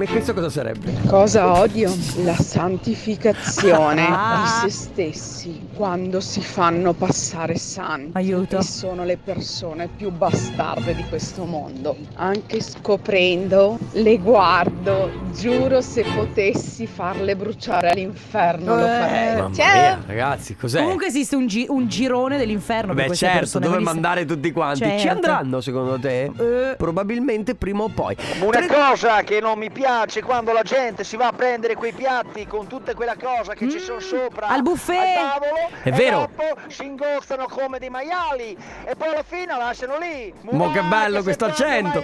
Ma 0.02 0.08
questo 0.08 0.34
cosa 0.34 0.50
sarebbe? 0.50 0.92
Cosa 1.06 1.60
odio? 1.60 1.94
La 2.24 2.34
santificazione 2.34 4.04
Ah. 4.10 4.62
di 4.64 4.68
se 4.70 4.76
stessi 4.76 5.68
quando 5.74 6.18
si 6.20 6.40
fanno 6.40 6.92
passare 6.92 7.56
santi. 7.56 8.10
Aiuto. 8.14 8.58
E 8.58 8.62
sono 8.64 9.04
le 9.04 9.16
persone 9.16 9.88
più 9.96 10.10
bastarde 10.10 10.96
di 10.96 11.04
questo 11.08 11.44
mondo. 11.44 11.96
Anche 12.16 12.60
scoprendo, 12.60 13.78
le 13.92 14.18
guardo, 14.18 15.08
giuro 15.38 15.80
se 15.80 16.02
potessi 16.02 16.88
farle 16.88 17.36
bruciare 17.36 17.90
all'inferno 17.90 18.74
lo 18.74 18.84
Eh. 18.84 18.88
farei. 18.88 19.36
Mamma 19.40 19.54
Ciao! 19.54 19.72
mia, 19.78 20.02
ragazzi, 20.04 20.56
cos'è? 20.56 20.80
Comunque 20.80 21.06
esiste 21.06 21.36
un, 21.36 21.46
gi- 21.46 21.66
un 21.68 21.86
girone 21.86 22.38
dell'inferno. 22.38 22.92
Beh, 22.92 23.14
certo, 23.14 23.38
persone, 23.38 23.66
dove 23.66 23.78
mandare 23.78 24.24
tutti 24.24 24.50
quanti? 24.50 24.80
Ci 24.82 24.98
Certo. 24.98 25.08
andranno 25.14 25.60
secondo 25.60 25.96
te? 26.00 26.24
Eh. 26.24 26.74
Probabilmente 26.76 27.54
prima 27.54 27.84
o 27.84 27.88
poi. 27.88 28.16
Una 28.40 28.66
cosa 28.66 29.22
che 29.22 29.38
non 29.40 29.58
mi 29.58 29.70
piace 29.70 29.90
quando 30.24 30.52
la 30.52 30.62
gente 30.62 31.04
si 31.04 31.16
va 31.16 31.28
a 31.28 31.32
prendere 31.32 31.74
quei 31.74 31.92
piatti 31.92 32.46
con 32.46 32.66
tutte 32.66 32.94
quella 32.94 33.14
cosa 33.16 33.54
che 33.54 33.68
ci 33.70 33.78
sono 33.78 34.00
sopra 34.00 34.46
al 34.46 34.62
buffet. 34.62 34.96
al 35.18 35.30
tavolo 35.30 35.56
È 35.82 35.88
e 35.88 35.92
vero. 35.92 36.30
dopo 36.36 36.60
si 36.68 36.84
ingozzano 36.84 37.46
come 37.46 37.78
dei 37.78 37.90
maiali 37.90 38.56
e 38.84 38.94
poi 38.96 39.08
alla 39.08 39.22
fine 39.22 39.46
la 39.46 39.56
lasciano 39.58 39.98
lì. 39.98 40.32
Mo 40.50 40.70
che 40.72 40.82
bello 40.82 41.22
questo 41.22 41.44
accento. 41.46 42.02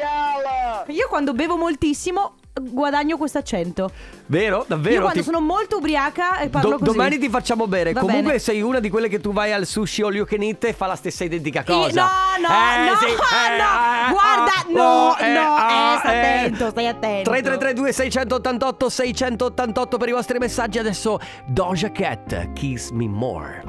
Io 0.86 1.08
quando 1.08 1.32
bevo 1.32 1.56
moltissimo 1.56 2.34
guadagno 2.60 3.16
questo 3.16 3.38
accento. 3.38 3.90
Vero? 4.26 4.64
Davvero? 4.66 4.94
Io 4.94 5.00
quando 5.02 5.18
Ti- 5.20 5.24
sono 5.24 5.40
molto 5.40 5.76
ubriaca 5.78 6.38
e 6.38 6.48
parlo 6.48 6.70
Do- 6.70 6.78
così. 6.78 6.90
domani 6.90 7.18
ti 7.18 7.28
facciamo 7.28 7.66
bere. 7.66 7.92
Va 7.92 8.00
Comunque 8.00 8.24
bene. 8.26 8.38
sei 8.38 8.60
una 8.60 8.80
di 8.80 8.90
quelle 8.90 9.08
che 9.08 9.20
tu 9.20 9.32
vai 9.32 9.52
al 9.52 9.66
sushi 9.66 10.02
can 10.26 10.42
eat 10.42 10.64
e 10.64 10.72
fa 10.72 10.86
la 10.86 10.96
stessa 10.96 11.24
identica 11.24 11.62
cosa. 11.64 12.02
No, 12.02 12.46
no, 12.46 12.54
Eh, 12.54 12.88
no, 12.90 12.96
sì, 12.98 13.06
eh, 13.06 13.08
no. 13.58 14.08
eh, 14.08 14.12
Guarda, 14.12 14.52
ah, 14.52 14.64
no, 14.68 14.82
oh, 14.82 15.08
no, 15.08 15.16
eh, 15.18 15.32
eh, 15.32 15.36
ah, 15.36 15.96
stai 15.98 16.14
eh. 16.16 16.38
attento, 16.38 16.70
stai 16.70 16.86
attento. 16.86 17.30
3332 17.30 17.92
688 17.92 18.88
688 18.88 19.96
per 19.96 20.08
i 20.08 20.12
vostri 20.12 20.38
messaggi 20.38 20.78
adesso 20.78 21.18
Doja 21.46 21.90
Cat 21.90 22.52
Kiss 22.52 22.90
Me 22.90 23.06
More 23.08 23.62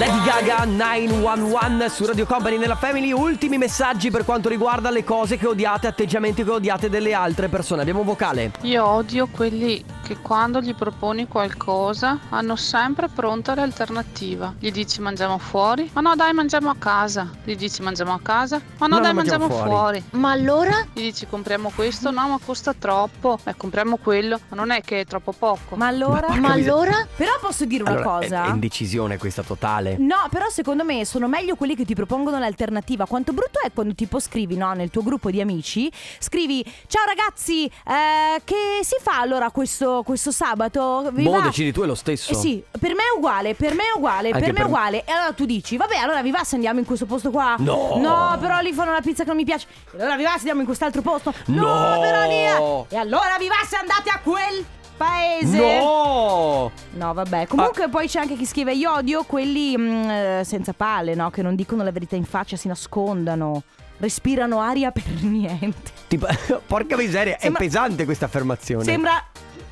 Lady 0.00 0.24
Gaga 0.24 0.64
911 0.64 1.90
su 1.90 2.06
Radio 2.06 2.24
Company 2.24 2.56
nella 2.56 2.74
Family. 2.74 3.12
Ultimi 3.12 3.58
messaggi 3.58 4.10
per 4.10 4.24
quanto 4.24 4.48
riguarda 4.48 4.88
le 4.88 5.04
cose 5.04 5.36
che 5.36 5.46
odiate 5.46 5.88
atteggiamenti 5.88 6.42
che 6.42 6.48
odiate 6.48 6.88
delle 6.88 7.12
altre 7.12 7.48
persone. 7.48 7.82
Abbiamo 7.82 8.00
un 8.00 8.06
vocale. 8.06 8.52
Io 8.62 8.82
odio 8.82 9.28
quelli 9.30 9.84
che 10.10 10.18
quando 10.20 10.60
gli 10.60 10.74
proponi 10.74 11.28
qualcosa 11.28 12.18
hanno 12.30 12.56
sempre 12.56 13.06
pronta 13.08 13.54
l'alternativa. 13.54 14.52
Gli 14.58 14.72
dici 14.72 15.00
mangiamo 15.00 15.38
fuori? 15.38 15.88
Ma 15.92 16.00
no 16.00 16.16
dai 16.16 16.32
mangiamo 16.32 16.68
a 16.68 16.74
casa. 16.76 17.30
Gli 17.44 17.54
dici 17.54 17.80
mangiamo 17.80 18.12
a 18.12 18.18
casa? 18.20 18.60
Ma 18.78 18.88
no 18.88 18.96
No, 18.96 19.02
dai 19.02 19.14
mangiamo 19.14 19.46
mangiamo, 19.46 19.68
fuori. 19.70 20.00
fuori. 20.00 20.20
Ma 20.20 20.32
allora? 20.32 20.84
Gli 20.92 21.02
dici 21.02 21.26
compriamo 21.28 21.70
questo? 21.76 22.10
No 22.10 22.26
ma 22.28 22.38
costa 22.44 22.74
troppo. 22.76 23.38
Eh 23.44 23.54
compriamo 23.56 23.98
quello. 23.98 24.40
Ma 24.48 24.56
non 24.56 24.70
è 24.72 24.80
che 24.80 25.00
è 25.00 25.04
troppo 25.06 25.30
poco. 25.32 25.76
Ma 25.76 25.86
allora? 25.86 26.26
Ma 26.28 26.34
porca 26.34 26.54
miseria. 26.56 27.06
Però 27.16 27.30
posso 27.40 27.64
dire 27.64 27.82
una 27.82 27.92
Allora, 27.92 28.04
cosa? 28.18 28.42
è, 28.44 28.46
è 28.46 28.50
indecisione 28.50 29.16
questa 29.16 29.42
totale 29.44 29.96
No, 29.98 30.26
però 30.28 30.48
secondo 30.48 30.82
me 30.82 31.04
sono 31.04 31.28
meglio 31.28 31.54
quelli 31.54 31.76
che 31.76 31.84
ti 31.84 31.94
propongono 31.94 32.36
l'alternativa. 32.40 33.06
Quanto 33.06 33.32
brutto 33.32 33.60
è 33.60 33.70
quando 33.72 33.94
tipo 33.94 34.18
scrivi, 34.18 34.56
no, 34.56 34.72
nel 34.72 34.90
tuo 34.90 35.02
gruppo 35.04 35.30
di 35.30 35.40
amici, 35.40 35.88
scrivi 36.18 36.64
"Ciao 36.88 37.04
ragazzi, 37.06 37.66
eh, 37.66 38.40
che 38.44 38.80
si 38.82 38.96
fa 39.00 39.20
allora 39.20 39.50
questo, 39.52 39.99
questo 40.02 40.30
sabato? 40.30 41.10
Vi 41.12 41.24
Boh, 41.24 41.32
va?" 41.32 41.40
decidi 41.40 41.72
tu 41.72 41.82
è 41.82 41.86
lo 41.86 41.94
stesso 41.94 42.32
Eh 42.32 42.34
sì, 42.34 42.62
per 42.78 42.94
me 42.94 43.02
è 43.02 43.16
uguale, 43.16 43.54
per 43.54 43.74
me 43.74 43.84
è 43.84 43.96
uguale, 43.96 44.30
Anche 44.30 44.40
per 44.44 44.52
me 44.52 44.60
è 44.60 44.64
uguale. 44.64 45.04
E 45.04 45.12
allora 45.12 45.32
tu 45.32 45.44
dici, 45.44 45.76
vabbè, 45.76 45.96
allora 45.96 46.22
vi 46.22 46.30
va 46.30 46.44
se 46.44 46.54
andiamo 46.54 46.78
in 46.78 46.84
questo 46.84 47.06
posto 47.06 47.30
qua? 47.30 47.56
No. 47.58 47.96
No, 47.96 48.36
però 48.40 48.60
lì 48.60 48.72
fanno 48.72 48.92
la 48.92 49.00
pizza 49.00 49.22
che 49.22 49.28
non 49.28 49.36
mi 49.38 49.44
piace. 49.44 49.66
E 49.96 50.00
allora 50.00 50.16
vi 50.16 50.24
va 50.24 50.30
se 50.30 50.36
andiamo 50.38 50.60
in 50.60 50.66
quest'altro 50.66 51.02
posto? 51.02 51.32
No. 51.46 51.98
però 52.00 52.26
lì. 52.26 52.86
E 52.88 52.96
allora 52.96 53.36
vi 53.38 53.48
va 53.48 53.66
se 53.66 53.76
andate 53.76 54.10
a 54.10 54.20
quel 54.22 54.64
paese. 55.00 55.56
No! 55.56 56.70
No, 56.90 57.14
vabbè. 57.14 57.46
Comunque 57.46 57.88
poi 57.88 58.06
c'è 58.06 58.20
anche 58.20 58.36
chi 58.36 58.44
scrive 58.44 58.74
io 58.74 58.92
odio 58.92 59.24
quelli 59.24 59.76
mm, 59.76 60.10
eh, 60.10 60.42
senza 60.44 60.74
pale, 60.74 61.14
no? 61.14 61.30
Che 61.30 61.40
non 61.40 61.54
dicono 61.54 61.82
la 61.82 61.90
verità 61.90 62.16
in 62.16 62.24
faccia, 62.24 62.56
si 62.56 62.68
nascondano. 62.68 63.62
Respirano 63.98 64.60
aria 64.60 64.90
per 64.90 65.04
niente. 65.22 65.90
Tipo, 66.06 66.26
porca 66.66 66.96
miseria, 66.96 67.36
Sembra- 67.38 67.60
è 67.60 67.64
pesante 67.64 68.04
questa 68.04 68.26
affermazione. 68.26 68.84
Sembra 68.84 69.24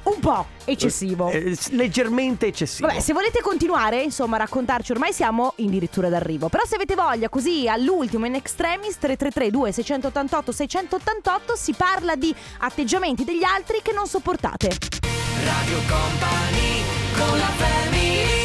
un 0.08 0.20
po' 0.20 0.46
eccessivo. 0.64 1.30
Eh, 1.30 1.54
s- 1.54 1.70
leggermente 1.70 2.46
eccessivo. 2.46 2.88
Vabbè, 2.88 3.00
se 3.00 3.12
volete 3.12 3.40
continuare, 3.40 4.02
insomma, 4.02 4.36
a 4.36 4.40
raccontarci, 4.40 4.92
ormai 4.92 5.12
siamo 5.12 5.54
addirittura 5.58 6.08
d'arrivo. 6.08 6.48
Però 6.48 6.64
se 6.66 6.74
avete 6.76 6.94
voglia, 6.94 7.28
così 7.28 7.68
all'ultimo 7.68 8.26
in 8.26 8.34
extremis 8.34 8.98
333 8.98 9.50
2688 9.50 10.52
688 10.52 11.56
si 11.56 11.72
parla 11.74 12.14
di 12.16 12.34
atteggiamenti 12.58 13.24
degli 13.24 13.44
altri 13.44 13.80
che 13.82 13.92
non 13.92 14.06
sopportate. 14.06 14.68
Radio 15.44 15.78
Company 15.88 16.82
con 17.16 17.38
la 17.38 17.46
family 17.56 18.37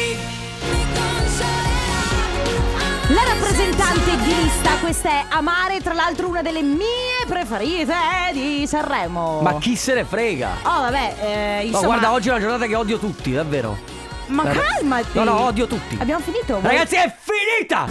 La 3.08 3.22
rappresentante 3.22 4.16
di 4.16 4.34
lista, 4.34 4.78
questa 4.80 5.10
è 5.10 5.24
Amare, 5.28 5.82
tra 5.82 5.92
l'altro 5.92 6.26
una 6.26 6.40
delle 6.40 6.62
mie 6.62 7.26
preferite 7.26 7.94
di 8.32 8.66
Sanremo. 8.66 9.42
Ma 9.42 9.58
chi 9.58 9.76
se 9.76 9.92
ne 9.92 10.04
frega? 10.06 10.48
Oh, 10.62 10.80
vabbè, 10.80 11.14
eh, 11.20 11.66
insomma. 11.66 11.86
guarda, 11.86 12.12
oggi 12.12 12.28
è 12.28 12.30
una 12.30 12.40
giornata 12.40 12.64
che 12.64 12.74
odio 12.74 12.98
tutti, 12.98 13.32
davvero. 13.32 13.76
Ma 14.28 14.44
calmati. 14.44 15.08
No, 15.12 15.24
no, 15.24 15.40
odio 15.40 15.66
tutti. 15.66 15.98
Abbiamo 16.00 16.22
finito? 16.24 16.58
Ragazzi, 16.62 16.94
è 16.94 17.14
finita! 17.20 17.86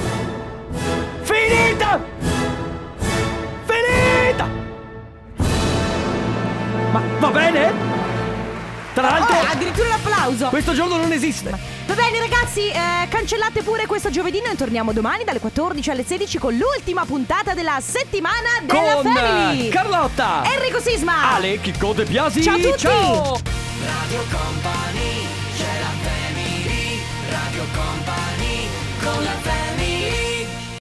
Finita! 1.21 1.99
Finita! 3.65 4.49
Ma 6.91 7.01
va 7.19 7.29
bene? 7.29 7.92
Tra 8.93 9.09
l'altro, 9.09 9.35
Oh, 9.35 9.45
addirittura 9.51 9.87
l'applauso. 9.87 10.47
questo 10.49 10.73
giorno 10.73 10.97
non 10.97 11.11
esiste. 11.11 11.49
Va 11.49 11.93
bene 11.95 12.19
ragazzi, 12.19 12.69
eh, 12.69 13.07
cancellate 13.09 13.61
pure 13.63 13.87
questo 13.87 14.09
giovedì, 14.11 14.39
noi 14.45 14.55
torniamo 14.55 14.93
domani 14.93 15.23
dalle 15.23 15.39
14 15.39 15.89
alle 15.89 16.05
16 16.05 16.37
con 16.37 16.55
l'ultima 16.55 17.03
puntata 17.05 17.53
della 17.55 17.79
settimana 17.81 18.49
della 18.61 18.93
Con 19.01 19.11
Family. 19.13 19.69
Carlotta, 19.69 20.43
Enrico 20.45 20.79
Sisma. 20.79 21.33
Ale, 21.33 21.59
Chicco 21.59 21.93
De 21.93 22.05
Biasi. 22.05 22.41
Ciao 22.43 22.55
a 22.55 22.59
tutti. 22.59 22.77
Ciao. 22.77 23.39
Radio 23.83 24.23
Company 24.29 25.27
c'è 25.57 25.79
la 25.79 26.09
family 26.09 27.01
Radio 27.29 27.63
Company 27.73 28.67
con 29.01 29.23
la 29.23 29.31
family 29.41 29.72